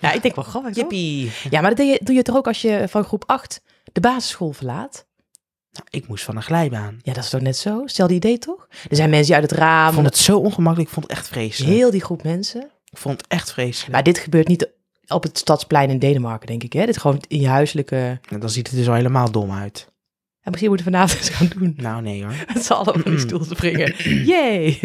Nou, 0.00 0.14
ik 0.14 0.22
denk 0.22 0.34
wel 0.34 0.44
grappig. 0.44 0.74
Jippie. 0.74 1.30
Ja, 1.50 1.60
maar 1.60 1.70
dat 1.70 1.78
deed 1.78 1.92
je, 1.92 2.04
doe 2.04 2.14
je 2.14 2.22
toch 2.22 2.36
ook 2.36 2.46
als 2.46 2.62
je 2.62 2.84
van 2.88 3.04
groep 3.04 3.24
8 3.26 3.62
de 3.92 4.00
basisschool 4.00 4.52
verlaat? 4.52 5.06
Nou, 5.72 5.86
ik 5.90 6.08
moest 6.08 6.24
van 6.24 6.36
een 6.36 6.42
glijbaan. 6.42 7.00
Ja, 7.02 7.12
dat 7.12 7.24
is 7.24 7.30
toch 7.30 7.40
net 7.40 7.56
zo? 7.56 7.82
Stel 7.86 8.06
die 8.06 8.16
idee 8.16 8.38
toch? 8.38 8.68
Er 8.88 8.96
zijn 8.96 9.10
mensen 9.10 9.26
die 9.26 9.40
uit 9.40 9.50
het 9.50 9.60
raam, 9.60 9.88
Ik 9.88 9.94
vond 9.94 10.06
het 10.06 10.16
zo 10.16 10.38
ongemakkelijk. 10.38 10.88
Ik 10.88 10.94
vond 10.94 11.08
het 11.08 11.16
echt 11.18 11.28
vreselijk. 11.28 11.72
heel 11.74 11.90
die 11.90 12.00
groep 12.00 12.22
mensen. 12.22 12.70
Ik 12.90 12.98
vond 12.98 13.20
het 13.20 13.30
echt 13.30 13.52
vreselijk. 13.52 13.92
Maar 13.92 14.02
dit 14.02 14.18
gebeurt 14.18 14.48
niet 14.48 14.68
op 15.06 15.22
het 15.22 15.38
stadsplein 15.38 15.90
in 15.90 15.98
Denemarken, 15.98 16.46
denk 16.46 16.62
ik. 16.62 16.72
Hè? 16.72 16.86
Dit 16.86 16.98
gewoon 16.98 17.22
in 17.28 17.40
je 17.40 17.48
huiselijke... 17.48 18.20
En 18.28 18.40
dan 18.40 18.50
ziet 18.50 18.68
het 18.70 18.78
er 18.78 18.84
zo 18.84 18.92
helemaal 18.92 19.30
dom 19.30 19.52
uit. 19.52 19.90
En 20.42 20.50
misschien 20.50 20.68
moeten 20.68 20.86
we 20.86 20.92
vanavond 20.92 21.20
eens 21.20 21.28
gaan 21.28 21.50
doen. 21.58 21.74
Nou, 21.76 22.02
nee 22.02 22.22
hoor. 22.24 22.34
Met 22.54 22.64
z'n 22.64 22.72
allen 22.72 22.94
op 22.94 23.04
die 23.04 23.18
stoel 23.18 23.44
springen. 23.44 23.94
Yay! 24.32 24.80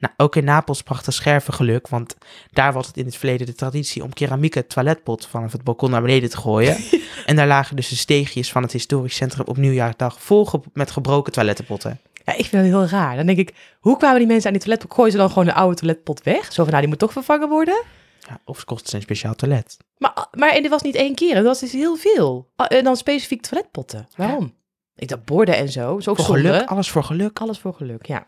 Nou, 0.00 0.14
ook 0.16 0.36
in 0.36 0.44
Napels 0.44 0.82
bracht 0.82 1.04
de 1.04 1.10
scherven 1.10 1.54
geluk, 1.54 1.88
want 1.88 2.16
daar 2.50 2.72
was 2.72 2.86
het 2.86 2.96
in 2.96 3.04
het 3.04 3.16
verleden 3.16 3.46
de 3.46 3.54
traditie 3.54 4.02
om 4.02 4.12
keramieke 4.12 4.66
toiletpot 4.66 5.26
vanaf 5.26 5.52
het 5.52 5.64
balkon 5.64 5.90
naar 5.90 6.00
beneden 6.02 6.30
te 6.30 6.36
gooien. 6.36 6.76
en 7.26 7.36
daar 7.36 7.46
lagen 7.46 7.76
dus 7.76 7.88
de 7.88 7.96
steegjes 7.96 8.52
van 8.52 8.62
het 8.62 8.72
historisch 8.72 9.14
centrum 9.16 9.46
op 9.46 9.56
nieuwjaarsdag 9.56 10.22
vol 10.22 10.44
ge- 10.46 10.60
met 10.72 10.90
gebroken 10.90 11.32
toilettenpotten. 11.32 12.00
Ja, 12.24 12.32
ik 12.32 12.44
vind 12.46 12.50
dat 12.72 12.80
heel 12.80 12.98
raar. 12.98 13.16
Dan 13.16 13.26
denk 13.26 13.38
ik, 13.38 13.54
hoe 13.80 13.96
kwamen 13.96 14.18
die 14.18 14.26
mensen 14.26 14.46
aan 14.46 14.52
die 14.52 14.62
toiletpot? 14.62 14.94
Gooien 14.94 15.12
ze 15.12 15.18
dan 15.18 15.28
gewoon 15.28 15.44
de 15.44 15.54
oude 15.54 15.76
toiletpot 15.76 16.22
weg? 16.22 16.44
Zo 16.52 16.62
van, 16.62 16.66
nou, 16.66 16.78
die 16.80 16.88
moet 16.88 16.98
toch 16.98 17.12
vervangen 17.12 17.48
worden? 17.48 17.82
Ja, 18.28 18.40
of 18.44 18.58
ze 18.58 18.64
kosten 18.64 18.94
een 18.96 19.02
speciaal 19.02 19.34
toilet. 19.34 19.76
Maar, 19.98 20.26
maar 20.32 20.50
en 20.50 20.62
dit 20.62 20.70
was 20.70 20.82
niet 20.82 20.94
één 20.94 21.14
keer, 21.14 21.34
dat 21.34 21.44
was 21.44 21.60
dus 21.60 21.72
heel 21.72 21.96
veel. 21.96 22.50
Ah, 22.56 22.66
En 22.76 22.84
dan 22.84 22.96
specifiek 22.96 23.42
toiletpotten. 23.42 24.08
Waarom? 24.16 24.54
Ik 24.96 25.08
dacht 25.08 25.24
borden 25.24 25.56
en 25.56 25.68
zo, 25.68 25.90
ook 25.92 26.02
Voor 26.02 26.16
zonde. 26.18 26.40
geluk, 26.40 26.68
alles 26.68 26.90
voor 26.90 27.04
geluk. 27.04 27.38
Alles 27.40 27.58
voor 27.58 27.74
geluk, 27.74 28.06
ja. 28.06 28.24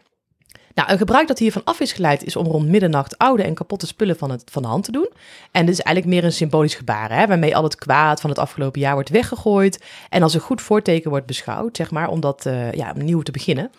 Nou, 0.74 0.90
een 0.90 0.98
gebruik 0.98 1.28
dat 1.28 1.38
hiervan 1.38 1.64
af 1.64 1.80
is 1.80 1.92
geleid 1.92 2.24
is 2.24 2.36
om 2.36 2.46
rond 2.46 2.68
middernacht 2.68 3.18
oude 3.18 3.42
en 3.42 3.54
kapotte 3.54 3.86
spullen 3.86 4.16
van, 4.16 4.30
het, 4.30 4.42
van 4.50 4.62
de 4.62 4.68
hand 4.68 4.84
te 4.84 4.92
doen. 4.92 5.08
En 5.50 5.66
dit 5.66 5.74
is 5.74 5.80
eigenlijk 5.80 6.14
meer 6.14 6.24
een 6.24 6.32
symbolisch 6.32 6.74
gebaar, 6.74 7.12
hè, 7.12 7.26
waarmee 7.26 7.56
al 7.56 7.62
het 7.62 7.74
kwaad 7.74 8.20
van 8.20 8.30
het 8.30 8.38
afgelopen 8.38 8.80
jaar 8.80 8.94
wordt 8.94 9.08
weggegooid. 9.08 9.84
En 10.08 10.22
als 10.22 10.34
een 10.34 10.40
goed 10.40 10.62
voorteken 10.62 11.10
wordt 11.10 11.26
beschouwd, 11.26 11.76
zeg 11.76 11.90
maar, 11.90 12.08
om 12.08 12.20
dat 12.20 12.46
eh, 12.46 12.72
ja, 12.72 12.90
opnieuw 12.90 13.20
te 13.20 13.32
beginnen. 13.32 13.70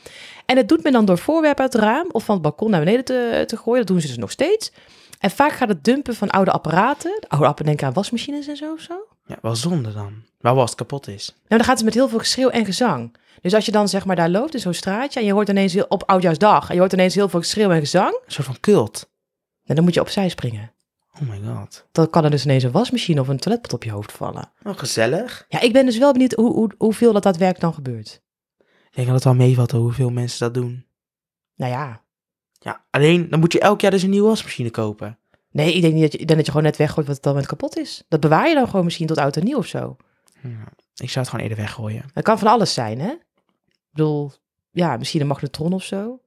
En 0.46 0.56
dat 0.56 0.68
doet 0.68 0.84
men 0.84 0.92
dan 0.92 1.06
door 1.06 1.18
voorwerpen 1.18 1.64
uit 1.64 1.74
het 1.74 1.82
raam 1.82 2.08
of 2.12 2.24
van 2.24 2.34
het 2.34 2.44
balkon 2.44 2.70
naar 2.70 2.80
beneden 2.80 3.06
te, 3.06 3.44
te 3.48 3.58
gooien. 3.58 3.80
Dat 3.80 3.88
doen 3.88 4.02
ze 4.02 4.08
dus 4.08 4.18
nog 4.18 4.32
steeds. 4.32 4.72
En 5.20 5.32
vaak 5.32 5.52
gaat 5.52 5.70
het 5.70 5.84
dumpen 5.84 6.16
van 6.16 6.30
oude 6.30 6.52
apparaten. 6.52 7.12
De 7.20 7.30
oude 7.30 7.30
apparaten 7.30 7.66
denken 7.66 7.88
aan 7.88 7.94
wasmachines 7.94 8.48
en 8.48 8.56
zo. 8.56 8.74
of 8.74 8.80
zo. 8.80 8.94
Ja, 9.26 9.38
wel 9.42 9.56
zonde 9.56 9.94
dan. 9.94 10.14
Maar 10.42 10.54
als 10.54 10.70
het 10.70 10.80
kapot 10.80 11.08
is. 11.08 11.28
Nou, 11.30 11.44
dan 11.48 11.64
gaat 11.64 11.76
het 11.76 11.86
met 11.86 11.94
heel 11.94 12.10
veel 12.10 12.20
geschreeuw 12.20 12.50
en 12.50 12.66
gezang. 12.66 13.16
Dus 13.42 13.54
als 13.54 13.66
je 13.66 13.72
dan 13.72 13.88
zeg 13.90 14.06
maar 14.06 14.16
daar 14.16 14.30
loopt 14.30 14.54
in 14.54 14.60
zo'n 14.60 14.74
straatje 14.74 15.20
en 15.20 15.26
je 15.26 15.34
hoort 15.34 15.50
ineens 15.50 15.74
heel, 15.74 15.86
op 15.90 16.04
Oudjaarsdag 16.06 16.68
en 16.68 16.74
je 16.74 16.80
hoort 16.80 16.94
ineens 16.94 17.16
heel 17.16 17.30
veel 17.30 17.40
geschreeuw 17.40 17.70
en 17.72 17.80
gezang, 17.80 18.14
Een 18.26 18.32
soort 18.32 18.48
van 18.48 18.60
cult. 18.60 19.10
nou, 19.64 19.76
dan 19.76 19.84
moet 19.84 19.94
je 19.94 20.02
opzij 20.02 20.30
springen. 20.30 20.72
Oh 21.22 21.30
my 21.30 21.40
god. 21.56 21.86
Dan 21.92 22.10
kan 22.10 22.24
er 22.24 22.32
dus 22.32 22.44
ineens 22.44 22.64
een 22.64 22.72
wasmachine 22.72 23.22
of 23.22 23.28
een 23.28 23.38
toiletpot 23.40 23.74
op 23.74 23.84
je 23.84 23.92
hoofd 23.92 24.12
vallen. 24.12 24.52
Wel 24.60 24.74
gezellig. 24.76 25.46
Ja, 25.50 25.60
ik 25.62 25.74
ben 25.74 25.86
dus 25.86 25.98
wel 25.98 26.12
benieuwd 26.12 26.34
hoe, 26.34 26.52
hoe, 26.54 26.72
hoeveel 26.78 27.14
dat 27.14 27.24
daadwerkelijk 27.24 27.64
dan 27.64 27.74
gebeurt. 27.74 28.22
Ik 28.60 28.96
denk 29.00 29.08
dat 29.08 29.16
het 29.16 29.24
wel 29.24 29.36
meevalt 29.48 29.72
hoeveel 29.72 30.10
mensen 30.10 30.40
dat 30.40 30.54
doen. 30.54 30.86
Nou 31.56 31.72
ja, 31.72 32.02
Ja, 32.60 32.86
alleen 32.90 33.30
dan 33.30 33.40
moet 33.40 33.54
je 33.54 33.60
elk 33.60 33.82
jaar 33.82 33.92
dus 33.92 34.04
een 34.04 34.10
nieuwe 34.10 34.28
wasmachine 34.28 34.70
kopen. 34.70 35.18
nee, 35.52 35.74
ik 35.74 35.82
denk, 35.82 35.94
niet 35.94 36.02
dat 36.04 36.12
je, 36.12 36.18
ik 36.18 36.26
denk 36.28 36.36
dat 36.38 36.46
je 36.46 36.52
gewoon 36.52 36.68
net 36.68 36.78
weggooit 36.78 37.08
wat 37.08 37.24
dan 37.24 37.36
met 37.36 37.46
kapot 37.46 37.78
is. 37.78 38.04
Dat 38.08 38.20
bewaar 38.20 38.48
je 38.48 38.54
dan 38.56 38.66
gewoon 38.70 38.84
misschien 38.86 39.08
tot 39.08 39.18
oud 39.18 39.38
en 39.38 39.44
nieuw 39.44 39.58
of 39.58 39.66
zo. 39.68 39.96
Ja, 40.42 40.50
ik 40.96 41.10
zou 41.10 41.26
het 41.26 41.30
gewoon 41.30 41.50
eerder 41.50 41.64
weggooien. 41.64 42.04
Dat 42.14 42.24
kan 42.24 42.40
van 42.40 42.48
alles 42.48 42.74
zijn, 42.74 43.00
hè? 43.00 43.10
Ik 43.10 43.90
bedoel, 43.92 44.32
ja, 44.72 44.98
misschien 44.98 45.22
een 45.22 45.28
magnetron 45.28 45.74
of 45.74 45.84
zo. 45.84 46.20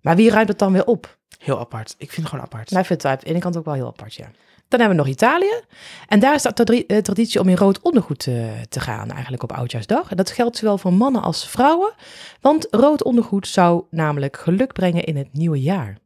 Maar 0.00 0.16
wie 0.16 0.30
ruimt 0.30 0.48
het 0.48 0.58
dan 0.58 0.72
weer 0.72 0.86
op? 0.86 1.18
Heel 1.38 1.58
apart. 1.58 1.94
Ik 1.98 2.10
vind 2.10 2.16
het 2.16 2.26
gewoon 2.26 2.44
apart. 2.44 2.70
Nou, 2.70 2.80
ik 2.80 2.86
vind 2.86 3.02
het 3.02 3.12
aan 3.12 3.18
de 3.20 3.26
ene 3.26 3.38
kant 3.38 3.56
ook 3.56 3.64
wel 3.64 3.74
heel 3.74 3.86
apart, 3.86 4.14
ja. 4.14 4.30
Dan 4.68 4.80
hebben 4.80 4.96
we 4.98 5.04
nog 5.04 5.12
Italië. 5.12 5.60
En 6.06 6.20
daar 6.20 6.34
is 6.34 6.42
de 6.42 6.86
eh, 6.86 6.98
traditie 6.98 7.40
om 7.40 7.48
in 7.48 7.56
rood 7.56 7.80
ondergoed 7.80 8.26
eh, 8.26 8.60
te 8.68 8.80
gaan, 8.80 9.10
eigenlijk 9.10 9.42
op 9.42 9.52
Oudjaarsdag. 9.52 10.10
En 10.10 10.16
dat 10.16 10.30
geldt 10.30 10.56
zowel 10.56 10.78
voor 10.78 10.92
mannen 10.92 11.22
als 11.22 11.48
vrouwen. 11.48 11.94
Want 12.40 12.66
rood 12.70 13.02
ondergoed 13.02 13.48
zou 13.48 13.84
namelijk 13.90 14.36
geluk 14.36 14.72
brengen 14.72 15.04
in 15.04 15.16
het 15.16 15.32
nieuwe 15.32 15.60
jaar. 15.60 15.98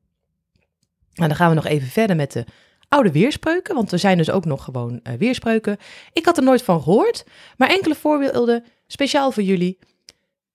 En 1.15 1.29
dan 1.29 1.37
gaan 1.37 1.49
we 1.49 1.55
nog 1.55 1.67
even 1.67 1.89
verder 1.89 2.17
met 2.17 2.33
de 2.33 2.45
oude 2.91 3.13
weerspreuken. 3.13 3.75
Want 3.75 3.93
er 3.93 3.99
zijn 3.99 4.17
dus 4.17 4.31
ook 4.31 4.45
nog 4.45 4.65
gewoon 4.65 5.01
eh, 5.03 5.15
weerspreuken. 5.15 5.77
Ik 6.13 6.25
had 6.25 6.37
er 6.37 6.43
nooit 6.43 6.63
van 6.63 6.83
gehoord, 6.83 7.25
maar 7.57 7.69
enkele 7.69 7.95
voorbeelden 7.95 8.65
speciaal 8.87 9.33
voor 9.33 9.43
jullie. 9.43 9.79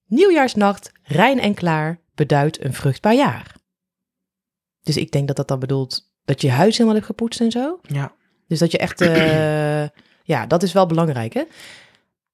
Nieuwjaarsnacht, 0.07 0.91
rein 1.03 1.39
en 1.39 1.53
klaar, 1.53 1.99
beduidt 2.15 2.63
een 2.63 2.73
vruchtbaar 2.73 3.15
jaar. 3.15 3.55
Dus 4.81 4.97
ik 4.97 5.11
denk 5.11 5.27
dat 5.27 5.35
dat 5.35 5.47
dan 5.47 5.59
bedoelt 5.59 6.11
dat 6.25 6.41
je 6.41 6.51
huis 6.51 6.73
helemaal 6.73 6.95
hebt 6.95 7.07
gepoetst 7.07 7.41
en 7.41 7.51
zo. 7.51 7.79
Ja. 7.81 8.13
Dus 8.47 8.59
dat 8.59 8.71
je 8.71 8.77
echt, 8.77 9.01
eh, 9.01 9.83
ja, 10.33 10.45
dat 10.47 10.63
is 10.63 10.73
wel 10.73 10.85
belangrijk, 10.85 11.33
hè? 11.33 11.43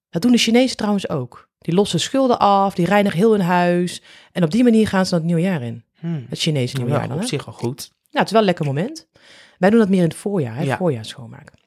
Dat 0.09 0.21
doen 0.21 0.31
de 0.31 0.37
Chinezen 0.37 0.77
trouwens 0.77 1.09
ook. 1.09 1.49
Die 1.57 1.73
lossen 1.73 1.99
schulden 1.99 2.39
af, 2.39 2.75
die 2.75 2.85
reinigen 2.85 3.17
heel 3.17 3.31
hun 3.31 3.41
huis. 3.41 4.01
En 4.31 4.43
op 4.43 4.51
die 4.51 4.63
manier 4.63 4.87
gaan 4.87 5.03
ze 5.05 5.09
dan 5.11 5.19
het 5.19 5.27
nieuwe 5.27 5.41
jaar 5.41 5.61
in. 5.61 5.83
Hm. 5.99 6.21
Het 6.29 6.39
Chinese 6.39 6.77
nieuwe 6.77 6.91
Ja, 6.91 7.07
dan, 7.07 7.11
op 7.11 7.19
hè? 7.19 7.27
zich 7.27 7.45
wel 7.45 7.53
goed. 7.53 7.89
Nou, 7.89 8.07
het 8.11 8.25
is 8.25 8.31
wel 8.31 8.39
een 8.39 8.45
lekker 8.45 8.65
moment. 8.65 9.07
Wij 9.61 9.69
doen 9.69 9.79
dat 9.79 9.89
meer 9.89 10.03
in 10.03 10.07
het 10.07 10.17
voorjaar, 10.17 10.55
hè? 10.55 10.63
Ja. 10.63 10.77
Voorjaar 10.77 11.05
schoonmaken. 11.05 11.59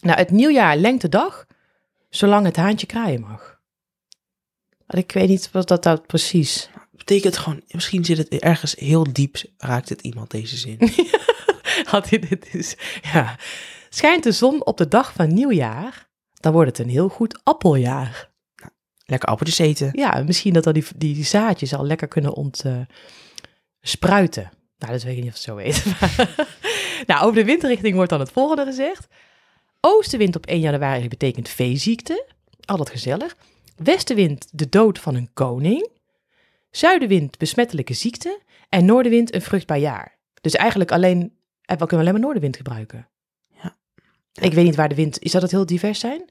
Nou, 0.00 0.18
het 0.18 0.30
nieuwjaar 0.30 0.76
lengtedag, 0.76 1.46
zolang 2.10 2.46
het 2.46 2.56
haantje 2.56 2.86
kraaien 2.86 3.20
mag. 3.20 3.60
Maar 4.86 4.98
Ik 4.98 5.12
weet 5.12 5.28
niet 5.28 5.50
wat 5.50 5.68
dat, 5.68 5.82
dat 5.82 6.06
precies... 6.06 6.70
Betekent 6.90 7.36
gewoon, 7.36 7.62
misschien 7.68 8.04
zit 8.04 8.18
het 8.18 8.28
ergens 8.28 8.74
heel 8.74 9.12
diep, 9.12 9.42
raakt 9.58 9.88
het 9.88 10.00
iemand 10.00 10.30
deze 10.30 10.56
zin. 10.56 10.78
Had 11.92 12.10
hij 12.10 12.18
dit 12.18 12.54
is, 12.54 12.76
ja. 13.02 13.38
Schijnt 13.88 14.22
de 14.22 14.32
zon 14.32 14.64
op 14.64 14.76
de 14.76 14.88
dag 14.88 15.12
van 15.12 15.34
nieuwjaar, 15.34 16.08
dan 16.40 16.52
wordt 16.52 16.78
het 16.78 16.86
een 16.86 16.92
heel 16.92 17.08
goed 17.08 17.40
appeljaar. 17.42 18.30
Lekker 19.06 19.28
appeltjes 19.28 19.58
eten. 19.58 19.90
Ja, 19.92 20.22
misschien 20.26 20.52
dat 20.52 20.64
dan 20.64 20.72
die, 20.72 20.84
die 20.96 21.24
zaadjes 21.24 21.74
al 21.74 21.86
lekker 21.86 22.08
kunnen 22.08 22.34
ont, 22.34 22.64
eh, 22.64 22.80
spruiten. 23.80 24.50
Nou, 24.78 24.92
dat 24.92 25.02
weet 25.02 25.16
ik 25.16 25.22
niet 25.22 25.32
of 25.32 25.34
het 25.34 25.42
zo 25.42 25.54
weet. 25.54 25.84
nou, 27.06 27.22
over 27.22 27.34
de 27.34 27.44
windrichting 27.44 27.94
wordt 27.94 28.10
dan 28.10 28.20
het 28.20 28.30
volgende 28.30 28.64
gezegd. 28.64 29.06
Oostenwind 29.80 30.36
op 30.36 30.46
1 30.46 30.60
januari 30.60 31.08
betekent 31.08 31.48
veeziekte. 31.48 32.26
Altijd 32.64 32.90
gezellig. 32.90 33.36
Westenwind 33.76 34.48
de 34.52 34.68
dood 34.68 34.98
van 34.98 35.14
een 35.14 35.30
koning. 35.34 35.88
Zuidenwind 36.70 37.38
besmettelijke 37.38 37.94
ziekte. 37.94 38.40
En 38.68 38.84
noordenwind 38.84 39.34
een 39.34 39.42
vruchtbaar 39.42 39.78
jaar. 39.78 40.18
Dus 40.40 40.54
eigenlijk 40.54 40.92
alleen, 40.92 41.32
eh, 41.62 41.76
we 41.76 41.86
kunnen 41.86 41.98
alleen 41.98 42.12
maar 42.12 42.22
noordenwind 42.22 42.56
gebruiken. 42.56 43.08
Ja. 43.48 43.76
Ik 44.32 44.52
weet 44.52 44.64
niet 44.64 44.76
waar 44.76 44.88
de 44.88 44.94
wind, 44.94 45.18
is 45.18 45.32
dat 45.32 45.42
het 45.42 45.50
heel 45.50 45.66
divers 45.66 46.00
zijn? 46.00 46.24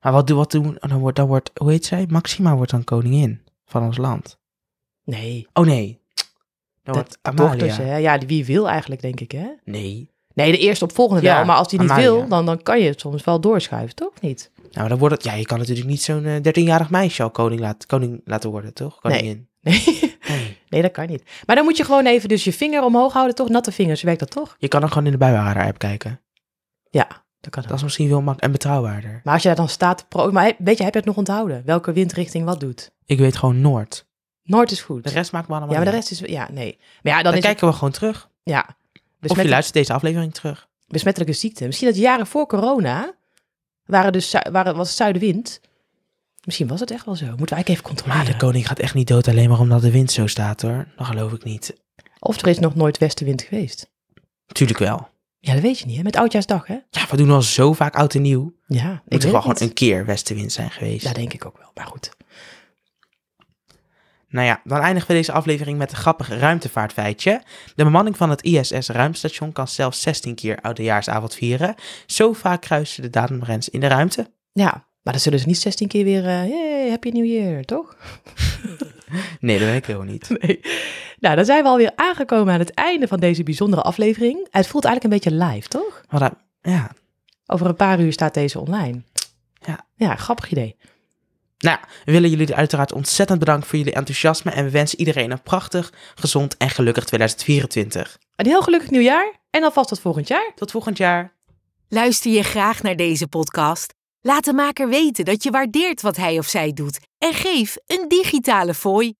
Maar 0.00 0.12
wat 0.12 0.28
wat 0.28 0.50
doen, 0.50 0.76
dan 0.80 0.98
wordt, 0.98 1.16
dan 1.16 1.26
wordt, 1.26 1.50
hoe 1.54 1.70
heet 1.70 1.84
zij? 1.84 2.06
Maxima 2.08 2.56
wordt 2.56 2.70
dan 2.70 2.84
koningin 2.84 3.42
van 3.64 3.82
ons 3.82 3.96
land. 3.96 4.38
Nee, 5.04 5.46
Oh 5.52 5.66
nee. 5.66 6.00
De 6.92 7.04
Amalia. 7.22 7.50
dochters, 7.50 7.76
hè? 7.76 7.96
Ja, 7.96 8.18
wie 8.18 8.44
wil 8.44 8.68
eigenlijk, 8.68 9.00
denk 9.00 9.20
ik, 9.20 9.32
hè? 9.32 9.46
Nee. 9.64 10.10
Nee, 10.34 10.50
de 10.50 10.58
eerste 10.58 10.84
opvolgende 10.84 11.22
Ja, 11.22 11.36
wel. 11.36 11.44
Maar 11.44 11.56
als 11.56 11.68
die 11.68 11.80
niet 11.80 11.90
Amalia. 11.90 12.10
wil, 12.10 12.28
dan, 12.28 12.46
dan 12.46 12.62
kan 12.62 12.80
je 12.80 12.88
het 12.88 13.00
soms 13.00 13.24
wel 13.24 13.40
doorschuiven, 13.40 13.94
toch? 13.94 14.12
Niet? 14.20 14.50
Nou, 14.70 14.88
dan 14.88 14.98
wordt 14.98 15.14
het, 15.14 15.24
ja, 15.24 15.34
je 15.34 15.44
kan 15.44 15.58
natuurlijk 15.58 15.86
niet 15.86 16.02
zo'n 16.02 16.24
eh, 16.24 16.36
13-jarig 16.36 16.90
meisje 16.90 17.22
al 17.22 17.30
koning, 17.30 17.60
laten 17.60 17.88
koning 17.88 18.20
laten 18.24 18.50
worden, 18.50 18.74
toch? 18.74 19.00
Koningin. 19.00 19.48
Nee. 19.60 19.84
Nee. 20.28 20.58
nee, 20.68 20.82
dat 20.82 20.90
kan 20.92 21.06
niet. 21.06 21.22
Maar 21.46 21.56
dan 21.56 21.64
moet 21.64 21.76
je 21.76 21.84
gewoon 21.84 22.06
even 22.06 22.28
dus 22.28 22.44
je 22.44 22.52
vinger 22.52 22.82
omhoog 22.82 23.12
houden, 23.12 23.34
toch? 23.34 23.48
Natte 23.48 23.72
vingers, 23.72 24.02
werkt 24.02 24.20
dat 24.20 24.30
toch? 24.30 24.56
Je 24.58 24.68
kan 24.68 24.80
dan 24.80 24.88
gewoon 24.88 25.04
in 25.04 25.12
de 25.12 25.18
buienradar-app 25.18 25.78
kijken. 25.78 26.20
Ja, 26.90 27.06
dat 27.40 27.50
kan 27.50 27.62
Dat 27.62 27.70
ook. 27.70 27.76
is 27.76 27.82
misschien 27.82 28.06
veel 28.08 28.22
makkelijker 28.22 28.46
en 28.46 28.52
betrouwbaarder. 28.52 29.20
Maar 29.24 29.32
als 29.32 29.42
je 29.42 29.48
daar 29.48 29.56
dan 29.56 29.68
staat. 29.68 30.06
Maar 30.30 30.52
weet 30.58 30.78
je, 30.78 30.84
heb 30.84 30.92
je 30.92 30.98
het 30.98 31.08
nog 31.08 31.16
onthouden? 31.16 31.62
Welke 31.64 31.92
windrichting 31.92 32.44
wat 32.44 32.60
doet? 32.60 32.90
Ik 33.06 33.18
weet 33.18 33.36
gewoon 33.36 33.60
Noord. 33.60 34.05
Noord 34.46 34.70
is 34.70 34.80
goed. 34.80 35.04
De 35.04 35.10
rest 35.10 35.32
maakt 35.32 35.48
me 35.48 35.54
allemaal 35.54 35.72
ja, 35.74 35.76
maar 35.76 35.90
de 35.90 35.96
rest 35.96 36.10
is... 36.10 36.18
Ja, 36.18 36.48
nee. 36.52 36.78
Maar 37.02 37.12
ja, 37.12 37.14
dan, 37.14 37.24
Dan, 37.24 37.34
is 37.34 37.40
kijken 37.40 37.68
we 37.68 37.74
gewoon 37.74 37.90
terug. 37.90 38.28
Ja. 38.42 38.76
Of 39.26 39.42
je 39.42 39.48
luistert 39.48 39.74
deze 39.74 39.92
aflevering 39.92 40.34
terug. 40.34 40.68
besmettelijke 40.88 41.34
ziekte. 41.34 41.66
Misschien 41.66 41.88
dat 41.88 41.96
jaren 41.96 42.26
voor 42.26 42.46
corona 42.46 43.14
waren 43.84 44.12
dus, 44.12 44.34
waren, 44.50 44.76
was 44.76 44.96
zuidenwind. 44.96 45.60
Misschien 46.44 46.66
was 46.66 46.80
het 46.80 46.90
echt 46.90 47.04
wel 47.04 47.16
zo. 47.16 47.24
Moeten 47.26 47.44
we 47.46 47.54
eigenlijk 47.54 47.78
even 47.80 47.90
controleren. 47.90 48.24
Maar 48.24 48.32
de 48.32 48.44
koning 48.46 48.66
gaat 48.66 48.78
echt 48.78 48.94
niet 48.94 49.08
dood 49.08 49.28
alleen 49.28 49.48
maar 49.48 49.58
omdat 49.58 49.82
de 49.82 49.90
wind 49.90 50.12
zo 50.12 50.26
staat, 50.26 50.62
hoor. 50.62 50.86
Dat 50.96 51.06
geloof 51.06 51.32
ik 51.32 51.44
niet. 51.44 51.76
Of 52.18 52.40
er 52.40 52.48
is 52.48 52.58
nog 52.58 52.74
nooit 52.74 52.98
westenwind 52.98 53.42
geweest. 53.42 53.90
Tuurlijk 54.46 54.78
wel. 54.78 55.08
Ja, 55.38 55.52
dat 55.52 55.62
weet 55.62 55.78
je 55.78 55.86
niet, 55.86 55.96
hè? 55.96 56.02
Met 56.02 56.16
Oudjaarsdag, 56.16 56.66
hè? 56.66 56.76
Ja, 56.90 57.06
we 57.10 57.16
doen 57.16 57.30
al 57.30 57.42
zo 57.42 57.72
vaak 57.72 57.94
oud 57.94 58.14
en 58.14 58.22
nieuw. 58.22 58.54
Ja, 58.66 58.92
ik 58.92 59.12
Moet 59.12 59.24
er 59.24 59.30
wel 59.32 59.40
gewoon 59.40 59.56
een 59.60 59.72
keer 59.72 60.04
westenwind 60.04 60.52
zijn 60.52 60.70
geweest. 60.70 61.04
Ja, 61.04 61.12
denk 61.12 61.32
ik 61.32 61.46
ook 61.46 61.58
wel. 61.58 61.70
Maar 61.74 61.86
goed. 61.86 62.10
Nou 64.28 64.46
ja, 64.46 64.60
dan 64.64 64.80
eindigen 64.80 65.08
we 65.08 65.14
deze 65.14 65.32
aflevering 65.32 65.78
met 65.78 65.90
een 65.90 65.96
grappig 65.96 66.28
ruimtevaartfeitje. 66.28 67.42
De 67.74 67.84
bemanning 67.84 68.16
van 68.16 68.30
het 68.30 68.42
ISS 68.42 68.88
ruimtestation 68.88 69.52
kan 69.52 69.68
zelfs 69.68 70.00
16 70.00 70.34
keer 70.34 70.60
oudejaarsavond 70.60 71.34
vieren. 71.34 71.74
Zo 72.06 72.32
vaak 72.32 72.60
kruisen 72.60 73.02
de 73.02 73.10
datumgrens 73.10 73.68
in 73.68 73.80
de 73.80 73.86
ruimte. 73.86 74.30
Ja, 74.52 74.70
maar 75.02 75.12
dan 75.12 75.22
zullen 75.22 75.38
ze 75.38 75.46
niet 75.46 75.58
16 75.58 75.88
keer 75.88 76.04
weer... 76.04 76.24
eh 76.26 76.38
hey, 76.38 76.86
happy 76.90 77.08
new 77.08 77.24
year, 77.24 77.64
toch? 77.64 77.96
Nee, 79.40 79.58
dat 79.58 79.68
weet 79.68 79.76
ik 79.76 79.86
helemaal 79.86 80.12
niet. 80.12 80.28
Nee. 80.40 80.60
Nou, 81.18 81.36
dan 81.36 81.44
zijn 81.44 81.62
we 81.62 81.68
alweer 81.68 81.92
aangekomen 81.94 82.52
aan 82.52 82.58
het 82.58 82.74
einde 82.74 83.08
van 83.08 83.20
deze 83.20 83.42
bijzondere 83.42 83.82
aflevering. 83.82 84.46
Het 84.50 84.66
voelt 84.66 84.84
eigenlijk 84.84 85.04
een 85.04 85.30
beetje 85.30 85.44
live, 85.46 85.68
toch? 85.68 86.02
Maar 86.10 86.20
dat, 86.20 86.34
ja, 86.60 86.90
Over 87.46 87.66
een 87.66 87.76
paar 87.76 88.00
uur 88.00 88.12
staat 88.12 88.34
deze 88.34 88.60
online. 88.60 89.02
Ja. 89.58 89.86
Ja, 89.94 90.14
grappig 90.14 90.50
idee. 90.50 90.76
Nou 91.58 91.78
ja, 91.80 91.88
we 92.04 92.12
willen 92.12 92.30
jullie 92.30 92.54
uiteraard 92.54 92.92
ontzettend 92.92 93.38
bedanken 93.38 93.68
voor 93.68 93.78
jullie 93.78 93.94
enthousiasme. 93.94 94.50
En 94.50 94.64
we 94.64 94.70
wensen 94.70 94.98
iedereen 94.98 95.30
een 95.30 95.42
prachtig, 95.42 95.92
gezond 96.14 96.56
en 96.56 96.70
gelukkig 96.70 97.04
2024. 97.04 98.18
Een 98.36 98.46
heel 98.46 98.62
gelukkig 98.62 98.90
nieuwjaar 98.90 99.32
en 99.50 99.62
alvast 99.62 99.88
tot 99.88 100.00
volgend 100.00 100.28
jaar. 100.28 100.52
Tot 100.54 100.70
volgend 100.70 100.96
jaar. 100.96 101.34
Luister 101.88 102.30
je 102.30 102.42
graag 102.42 102.82
naar 102.82 102.96
deze 102.96 103.28
podcast? 103.28 103.94
Laat 104.20 104.44
de 104.44 104.52
maker 104.52 104.88
weten 104.88 105.24
dat 105.24 105.42
je 105.42 105.50
waardeert 105.50 106.02
wat 106.02 106.16
hij 106.16 106.38
of 106.38 106.46
zij 106.46 106.72
doet 106.72 106.98
en 107.18 107.32
geef 107.32 107.76
een 107.86 108.08
digitale 108.08 108.74
fooi. 108.74 109.14